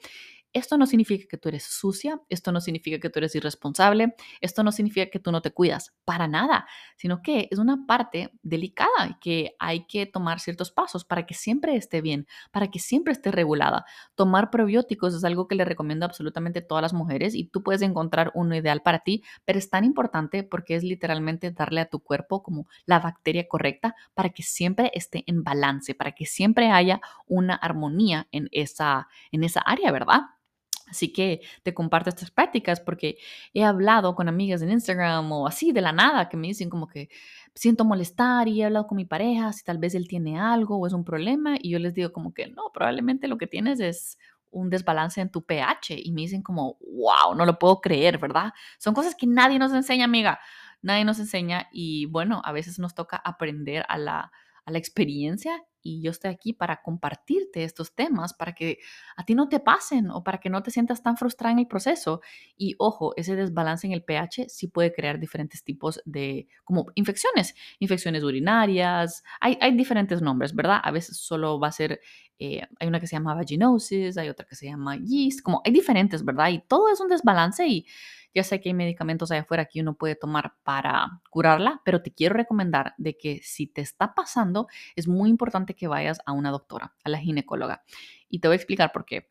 Esto 0.53 0.77
no 0.77 0.85
significa 0.85 1.25
que 1.29 1.37
tú 1.37 1.49
eres 1.49 1.63
sucia, 1.63 2.19
esto 2.29 2.51
no 2.51 2.59
significa 2.61 2.99
que 2.99 3.09
tú 3.09 3.19
eres 3.19 3.35
irresponsable, 3.35 4.15
esto 4.41 4.63
no 4.63 4.71
significa 4.71 5.09
que 5.09 5.19
tú 5.19 5.31
no 5.31 5.41
te 5.41 5.51
cuidas, 5.51 5.93
para 6.03 6.27
nada, 6.27 6.67
sino 6.97 7.21
que 7.21 7.47
es 7.51 7.57
una 7.59 7.85
parte 7.87 8.31
delicada 8.43 9.17
que 9.21 9.55
hay 9.59 9.85
que 9.85 10.05
tomar 10.05 10.39
ciertos 10.39 10.71
pasos 10.71 11.05
para 11.05 11.25
que 11.25 11.33
siempre 11.33 11.75
esté 11.75 12.01
bien, 12.01 12.27
para 12.51 12.69
que 12.69 12.79
siempre 12.79 13.13
esté 13.13 13.31
regulada. 13.31 13.85
Tomar 14.15 14.49
probióticos 14.49 15.13
es 15.13 15.23
algo 15.23 15.47
que 15.47 15.55
le 15.55 15.65
recomiendo 15.65 16.05
absolutamente 16.05 16.59
a 16.59 16.67
todas 16.67 16.81
las 16.81 16.93
mujeres 16.93 17.33
y 17.35 17.45
tú 17.45 17.63
puedes 17.63 17.81
encontrar 17.81 18.31
uno 18.33 18.55
ideal 18.55 18.81
para 18.81 18.99
ti, 18.99 19.23
pero 19.45 19.59
es 19.59 19.69
tan 19.69 19.85
importante 19.85 20.43
porque 20.43 20.75
es 20.75 20.83
literalmente 20.83 21.51
darle 21.51 21.81
a 21.81 21.89
tu 21.89 21.99
cuerpo 22.01 22.43
como 22.43 22.67
la 22.85 22.99
bacteria 22.99 23.47
correcta 23.47 23.95
para 24.13 24.29
que 24.29 24.43
siempre 24.43 24.91
esté 24.93 25.23
en 25.27 25.43
balance, 25.43 25.95
para 25.95 26.11
que 26.13 26.25
siempre 26.25 26.71
haya 26.71 27.01
una 27.27 27.55
armonía 27.55 28.27
en 28.31 28.49
esa, 28.51 29.07
en 29.31 29.43
esa 29.43 29.61
área, 29.61 29.91
¿verdad? 29.91 30.21
Así 30.91 31.11
que 31.13 31.41
te 31.63 31.73
comparto 31.73 32.09
estas 32.09 32.29
prácticas 32.29 32.81
porque 32.81 33.17
he 33.53 33.63
hablado 33.63 34.13
con 34.13 34.27
amigas 34.27 34.61
en 34.61 34.71
Instagram 34.71 35.31
o 35.31 35.47
así 35.47 35.71
de 35.71 35.79
la 35.79 35.93
nada 35.93 36.27
que 36.27 36.35
me 36.35 36.47
dicen 36.47 36.69
como 36.69 36.87
que 36.87 37.09
siento 37.55 37.85
molestar 37.85 38.49
y 38.49 38.61
he 38.61 38.65
hablado 38.65 38.87
con 38.87 38.97
mi 38.97 39.05
pareja 39.05 39.53
si 39.53 39.63
tal 39.63 39.77
vez 39.77 39.95
él 39.95 40.07
tiene 40.09 40.37
algo 40.37 40.77
o 40.77 40.85
es 40.85 40.93
un 40.93 41.05
problema 41.05 41.55
y 41.59 41.71
yo 41.71 41.79
les 41.79 41.93
digo 41.93 42.11
como 42.11 42.33
que 42.33 42.47
no, 42.47 42.63
probablemente 42.73 43.29
lo 43.29 43.37
que 43.37 43.47
tienes 43.47 43.79
es 43.79 44.17
un 44.49 44.69
desbalance 44.69 45.21
en 45.21 45.31
tu 45.31 45.45
pH 45.45 45.95
y 45.97 46.11
me 46.11 46.21
dicen 46.21 46.43
como, 46.43 46.77
wow, 46.81 47.35
no 47.35 47.45
lo 47.45 47.57
puedo 47.57 47.79
creer, 47.79 48.17
¿verdad? 48.17 48.51
Son 48.77 48.93
cosas 48.93 49.15
que 49.15 49.27
nadie 49.27 49.59
nos 49.59 49.71
enseña, 49.71 50.03
amiga, 50.03 50.41
nadie 50.81 51.05
nos 51.05 51.19
enseña 51.19 51.69
y 51.71 52.05
bueno, 52.07 52.41
a 52.43 52.51
veces 52.51 52.77
nos 52.79 52.93
toca 52.93 53.15
aprender 53.15 53.85
a 53.87 53.97
la, 53.97 54.31
a 54.65 54.71
la 54.71 54.77
experiencia 54.77 55.63
y 55.83 56.01
yo 56.01 56.11
estoy 56.11 56.31
aquí 56.31 56.53
para 56.53 56.81
compartirte 56.81 57.63
estos 57.63 57.93
temas 57.95 58.33
para 58.33 58.53
que 58.53 58.79
a 59.15 59.25
ti 59.25 59.35
no 59.35 59.49
te 59.49 59.59
pasen 59.59 60.09
o 60.11 60.23
para 60.23 60.39
que 60.39 60.49
no 60.49 60.63
te 60.63 60.71
sientas 60.71 61.03
tan 61.03 61.17
frustrada 61.17 61.53
en 61.53 61.59
el 61.59 61.67
proceso. 61.67 62.21
Y 62.57 62.75
ojo, 62.77 63.13
ese 63.17 63.35
desbalance 63.35 63.87
en 63.87 63.93
el 63.93 64.03
pH 64.03 64.49
sí 64.49 64.67
puede 64.67 64.93
crear 64.93 65.19
diferentes 65.19 65.63
tipos 65.63 66.01
de 66.05 66.47
como 66.63 66.87
infecciones, 66.95 67.55
infecciones 67.79 68.23
urinarias, 68.23 69.23
hay, 69.39 69.57
hay 69.61 69.75
diferentes 69.75 70.21
nombres, 70.21 70.55
¿verdad? 70.55 70.79
A 70.83 70.91
veces 70.91 71.17
solo 71.17 71.59
va 71.59 71.67
a 71.67 71.71
ser 71.71 71.99
eh, 72.43 72.67
hay 72.79 72.87
una 72.87 72.99
que 72.99 73.05
se 73.05 73.15
llama 73.15 73.35
vaginosis, 73.35 74.17
hay 74.17 74.27
otra 74.27 74.47
que 74.47 74.55
se 74.55 74.65
llama 74.65 74.97
yeast, 74.97 75.41
como 75.43 75.61
hay 75.63 75.71
diferentes, 75.71 76.25
¿verdad? 76.25 76.49
Y 76.49 76.59
todo 76.59 76.89
es 76.89 76.99
un 76.99 77.07
desbalance 77.07 77.67
y 77.67 77.85
ya 78.33 78.43
sé 78.43 78.61
que 78.61 78.69
hay 78.69 78.73
medicamentos 78.73 79.31
allá 79.31 79.41
afuera 79.41 79.65
que 79.65 79.81
uno 79.81 79.95
puede 79.95 80.15
tomar 80.15 80.55
para 80.63 81.21
curarla, 81.29 81.81
pero 81.83 82.01
te 82.01 82.13
quiero 82.13 82.35
recomendar 82.35 82.93
de 82.97 83.17
que 83.17 83.41
si 83.43 83.67
te 83.67 83.81
está 83.81 84.13
pasando, 84.13 84.67
es 84.95 85.07
muy 85.07 85.29
importante 85.29 85.75
que 85.75 85.87
vayas 85.87 86.19
a 86.25 86.31
una 86.31 86.51
doctora, 86.51 86.95
a 87.03 87.09
la 87.09 87.17
ginecóloga. 87.19 87.83
Y 88.29 88.39
te 88.39 88.47
voy 88.47 88.53
a 88.53 88.57
explicar 88.57 88.91
por 88.91 89.05
qué 89.05 89.29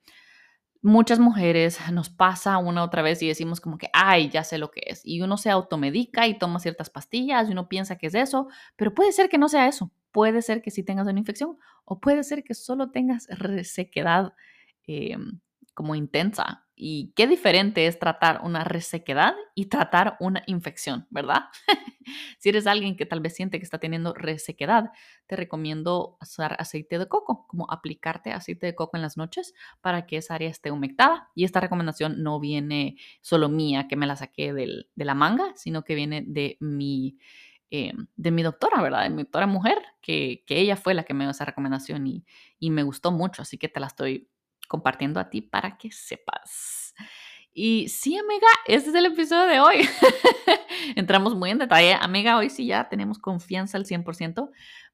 muchas 0.82 1.18
mujeres 1.18 1.78
nos 1.92 2.08
pasa 2.08 2.56
una 2.58 2.82
otra 2.82 3.02
vez 3.02 3.22
y 3.22 3.28
decimos 3.28 3.60
como 3.60 3.78
que, 3.78 3.90
ay, 3.92 4.30
ya 4.30 4.44
sé 4.44 4.58
lo 4.58 4.70
que 4.70 4.82
es. 4.86 5.02
Y 5.04 5.20
uno 5.20 5.36
se 5.36 5.50
automedica 5.50 6.26
y 6.26 6.38
toma 6.38 6.58
ciertas 6.60 6.90
pastillas 6.90 7.48
y 7.48 7.52
uno 7.52 7.68
piensa 7.68 7.96
que 7.96 8.06
es 8.06 8.14
eso, 8.14 8.48
pero 8.76 8.94
puede 8.94 9.12
ser 9.12 9.28
que 9.28 9.38
no 9.38 9.48
sea 9.48 9.68
eso. 9.68 9.90
Puede 10.12 10.42
ser 10.42 10.62
que 10.62 10.70
sí 10.70 10.82
tengas 10.82 11.06
una 11.06 11.18
infección 11.18 11.56
o 11.84 12.00
puede 12.00 12.24
ser 12.24 12.42
que 12.42 12.54
solo 12.54 12.90
tengas 12.90 13.26
resequedad 13.28 14.32
em, 14.86 15.40
como 15.74 15.94
intensa. 15.94 16.66
Y 16.82 17.12
qué 17.14 17.26
diferente 17.26 17.86
es 17.86 17.98
tratar 17.98 18.40
una 18.42 18.64
resequedad 18.64 19.34
y 19.54 19.66
tratar 19.66 20.16
una 20.18 20.42
infección, 20.46 21.06
¿verdad? 21.10 21.42
si 22.38 22.48
eres 22.48 22.66
alguien 22.66 22.96
que 22.96 23.04
tal 23.04 23.20
vez 23.20 23.34
siente 23.34 23.58
que 23.58 23.64
está 23.64 23.76
teniendo 23.76 24.14
resequedad, 24.14 24.90
te 25.26 25.36
recomiendo 25.36 26.16
usar 26.22 26.56
aceite 26.58 26.98
de 26.98 27.06
coco, 27.06 27.46
como 27.48 27.70
aplicarte 27.70 28.32
aceite 28.32 28.64
de 28.64 28.74
coco 28.74 28.96
en 28.96 29.02
las 29.02 29.18
noches 29.18 29.52
para 29.82 30.06
que 30.06 30.16
esa 30.16 30.36
área 30.36 30.48
esté 30.48 30.70
humectada. 30.70 31.28
Y 31.34 31.44
esta 31.44 31.60
recomendación 31.60 32.22
no 32.22 32.40
viene 32.40 32.96
solo 33.20 33.50
mía, 33.50 33.86
que 33.86 33.96
me 33.96 34.06
la 34.06 34.16
saqué 34.16 34.54
de 34.54 35.04
la 35.04 35.14
manga, 35.14 35.52
sino 35.56 35.84
que 35.84 35.94
viene 35.94 36.24
de 36.26 36.56
mi, 36.60 37.18
eh, 37.70 37.92
de 38.16 38.30
mi 38.30 38.42
doctora, 38.42 38.80
¿verdad? 38.80 39.02
De 39.02 39.10
mi 39.10 39.24
doctora 39.24 39.46
mujer, 39.46 39.76
que, 40.00 40.44
ella 40.48 40.76
fue 40.76 40.94
la 40.94 41.04
que 41.04 41.12
me 41.12 41.24
dio 41.24 41.32
esa 41.32 41.44
recomendación 41.44 42.06
y, 42.06 42.24
y 42.58 42.70
me 42.70 42.84
gustó 42.84 43.12
mucho, 43.12 43.42
así 43.42 43.58
que 43.58 43.68
te 43.68 43.80
la 43.80 43.88
estoy 43.88 44.30
compartiendo 44.70 45.18
a 45.18 45.28
ti 45.28 45.42
para 45.42 45.76
que 45.76 45.90
sepas. 45.90 46.94
Y 47.52 47.88
sí, 47.88 48.16
amiga, 48.16 48.46
este 48.68 48.90
es 48.90 48.94
el 48.94 49.06
episodio 49.06 49.46
de 49.46 49.58
hoy. 49.58 49.76
Entramos 50.96 51.34
muy 51.34 51.50
en 51.50 51.58
detalle. 51.58 51.94
Amiga, 51.94 52.38
hoy 52.38 52.48
sí 52.50 52.66
ya 52.66 52.88
tenemos 52.88 53.18
confianza 53.18 53.76
al 53.76 53.84
100%, 53.84 54.50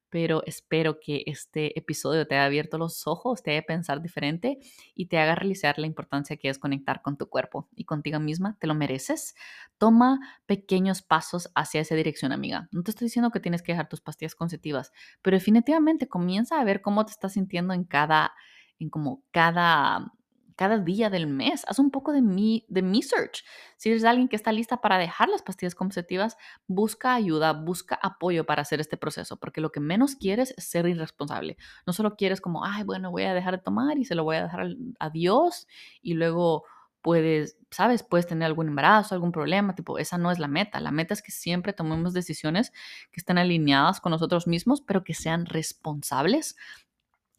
pero 0.08 0.42
espero 0.46 0.98
que 0.98 1.24
este 1.26 1.78
episodio 1.78 2.26
te 2.26 2.36
haya 2.36 2.46
abierto 2.46 2.78
los 2.78 3.06
ojos, 3.06 3.42
te 3.42 3.50
haga 3.50 3.66
pensar 3.66 4.00
diferente 4.00 4.58
y 4.94 5.06
te 5.08 5.18
haga 5.18 5.34
realizar 5.34 5.78
la 5.78 5.86
importancia 5.86 6.38
que 6.38 6.48
es 6.48 6.58
conectar 6.58 7.02
con 7.02 7.18
tu 7.18 7.28
cuerpo 7.28 7.68
y 7.76 7.84
contigo 7.84 8.18
misma. 8.18 8.56
Te 8.58 8.66
lo 8.66 8.74
mereces. 8.74 9.34
Toma 9.76 10.20
pequeños 10.46 11.02
pasos 11.02 11.50
hacia 11.54 11.82
esa 11.82 11.94
dirección, 11.94 12.32
amiga. 12.32 12.70
No 12.72 12.82
te 12.82 12.92
estoy 12.92 13.08
diciendo 13.08 13.30
que 13.30 13.40
tienes 13.40 13.60
que 13.60 13.72
dejar 13.72 13.90
tus 13.90 14.00
pastillas 14.00 14.34
conceptivas, 14.34 14.90
pero 15.20 15.36
definitivamente 15.36 16.08
comienza 16.08 16.58
a 16.58 16.64
ver 16.64 16.80
cómo 16.80 17.04
te 17.04 17.12
estás 17.12 17.34
sintiendo 17.34 17.74
en 17.74 17.84
cada 17.84 18.32
en 18.78 18.90
como 18.90 19.22
cada, 19.30 20.12
cada 20.56 20.78
día 20.78 21.10
del 21.10 21.26
mes. 21.26 21.64
Haz 21.68 21.78
un 21.78 21.90
poco 21.90 22.12
de 22.12 22.22
mi, 22.22 22.64
de 22.68 22.82
mi 22.82 23.02
search. 23.02 23.44
Si 23.76 23.90
eres 23.90 24.04
alguien 24.04 24.28
que 24.28 24.36
está 24.36 24.52
lista 24.52 24.80
para 24.80 24.98
dejar 24.98 25.28
las 25.28 25.42
pastillas 25.42 25.74
conceptivas, 25.74 26.36
busca 26.66 27.14
ayuda, 27.14 27.52
busca 27.52 27.98
apoyo 28.02 28.44
para 28.44 28.62
hacer 28.62 28.80
este 28.80 28.96
proceso, 28.96 29.38
porque 29.38 29.60
lo 29.60 29.70
que 29.70 29.80
menos 29.80 30.16
quieres 30.16 30.54
es 30.56 30.64
ser 30.64 30.86
irresponsable. 30.88 31.56
No 31.86 31.92
solo 31.92 32.16
quieres 32.16 32.40
como, 32.40 32.64
ay, 32.64 32.84
bueno, 32.84 33.10
voy 33.10 33.24
a 33.24 33.34
dejar 33.34 33.58
de 33.58 33.62
tomar 33.62 33.98
y 33.98 34.04
se 34.04 34.14
lo 34.14 34.24
voy 34.24 34.36
a 34.36 34.44
dejar 34.44 34.68
a 34.98 35.10
Dios 35.10 35.68
y 36.02 36.14
luego 36.14 36.64
puedes, 37.02 37.56
sabes, 37.70 38.02
puedes 38.02 38.26
tener 38.26 38.46
algún 38.46 38.66
embarazo, 38.66 39.14
algún 39.14 39.30
problema, 39.30 39.76
tipo, 39.76 39.96
esa 39.96 40.18
no 40.18 40.32
es 40.32 40.40
la 40.40 40.48
meta. 40.48 40.80
La 40.80 40.90
meta 40.90 41.14
es 41.14 41.22
que 41.22 41.30
siempre 41.30 41.72
tomemos 41.72 42.12
decisiones 42.14 42.72
que 43.12 43.20
estén 43.20 43.38
alineadas 43.38 44.00
con 44.00 44.10
nosotros 44.10 44.48
mismos, 44.48 44.80
pero 44.80 45.04
que 45.04 45.14
sean 45.14 45.46
responsables 45.46 46.56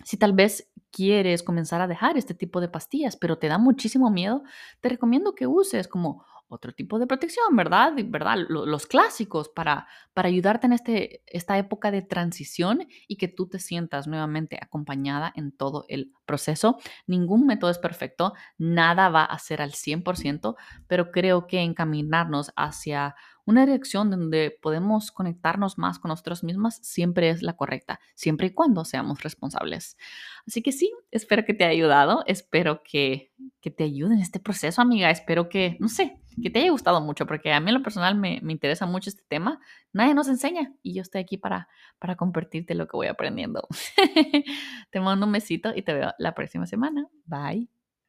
si 0.05 0.15
tal 0.15 0.33
vez 0.33 0.69
quieres 0.97 1.43
comenzar 1.43 1.79
a 1.79 1.87
dejar 1.87 2.17
este 2.17 2.33
tipo 2.33 2.59
de 2.59 2.69
pastillas, 2.69 3.15
pero 3.15 3.37
te 3.37 3.47
da 3.47 3.59
muchísimo 3.59 4.09
miedo, 4.09 4.41
te 4.81 4.89
recomiendo 4.89 5.35
que 5.35 5.45
uses 5.45 5.87
como 5.87 6.25
otro 6.49 6.71
tipo 6.73 6.97
de 6.97 7.05
protección, 7.05 7.55
¿verdad? 7.55 7.93
¿verdad? 8.05 8.37
Los 8.47 8.87
clásicos 8.87 9.49
para, 9.49 9.85
para 10.13 10.29
ayudarte 10.29 10.65
en 10.65 10.73
este, 10.73 11.21
esta 11.27 11.57
época 11.57 11.91
de 11.91 12.01
transición 12.01 12.87
y 13.07 13.17
que 13.17 13.27
tú 13.27 13.47
te 13.47 13.59
sientas 13.59 14.07
nuevamente 14.07 14.57
acompañada 14.59 15.31
en 15.35 15.51
todo 15.51 15.85
el 15.89 16.13
proceso. 16.25 16.79
Ningún 17.05 17.45
método 17.45 17.69
es 17.69 17.77
perfecto, 17.77 18.33
nada 18.57 19.09
va 19.09 19.25
a 19.25 19.37
ser 19.39 19.61
al 19.61 19.73
100%, 19.73 20.55
pero 20.87 21.11
creo 21.11 21.47
que 21.47 21.59
encaminarnos 21.59 22.53
hacia 22.55 23.15
una 23.47 23.65
dirección 23.65 24.11
donde 24.11 24.55
podemos 24.61 25.11
conectarnos 25.11 25.77
más 25.77 25.99
con 25.99 26.09
nosotros 26.09 26.43
mismas 26.43 26.79
siempre 26.83 27.29
es 27.29 27.41
la 27.41 27.55
correcta, 27.55 27.99
siempre 28.13 28.47
y 28.47 28.53
cuando 28.53 28.83
seamos 28.83 29.23
responsables. 29.23 29.97
Así 30.45 30.61
que 30.61 30.73
sí, 30.73 30.93
espero 31.11 31.45
que 31.45 31.53
te 31.53 31.63
haya 31.63 31.71
ayudado, 31.71 32.23
espero 32.27 32.83
que, 32.83 33.31
que 33.61 33.71
te 33.71 33.85
ayude 33.85 34.15
en 34.15 34.19
este 34.19 34.39
proceso, 34.39 34.81
amiga, 34.81 35.09
espero 35.09 35.47
que, 35.47 35.77
no 35.79 35.87
sé, 35.87 36.19
que 36.41 36.49
te 36.49 36.59
haya 36.59 36.71
gustado 36.71 36.99
mucho, 36.99 37.25
porque 37.25 37.53
a 37.53 37.59
mí 37.61 37.69
en 37.69 37.75
lo 37.75 37.83
personal 37.83 38.15
me, 38.15 38.39
me 38.43 38.51
interesa 38.51 38.85
mucho 38.85 39.09
este 39.09 39.23
tema, 39.27 39.59
nadie 39.93 40.13
nos 40.13 40.27
enseña 40.27 40.73
y 40.83 40.93
yo 40.93 41.01
estoy 41.01 41.21
aquí 41.21 41.37
para, 41.37 41.69
para 41.99 42.15
compartirte 42.15 42.75
lo 42.75 42.85
que 42.87 42.97
voy 42.97 43.07
aprendiendo. 43.07 43.65
te 44.91 44.99
mando 44.99 45.25
un 45.25 45.31
besito 45.31 45.71
y 45.73 45.83
te 45.83 45.93
veo 45.93 46.13
la 46.19 46.35
próxima 46.35 46.67
semana. 46.67 47.07
Bye. 47.25 47.76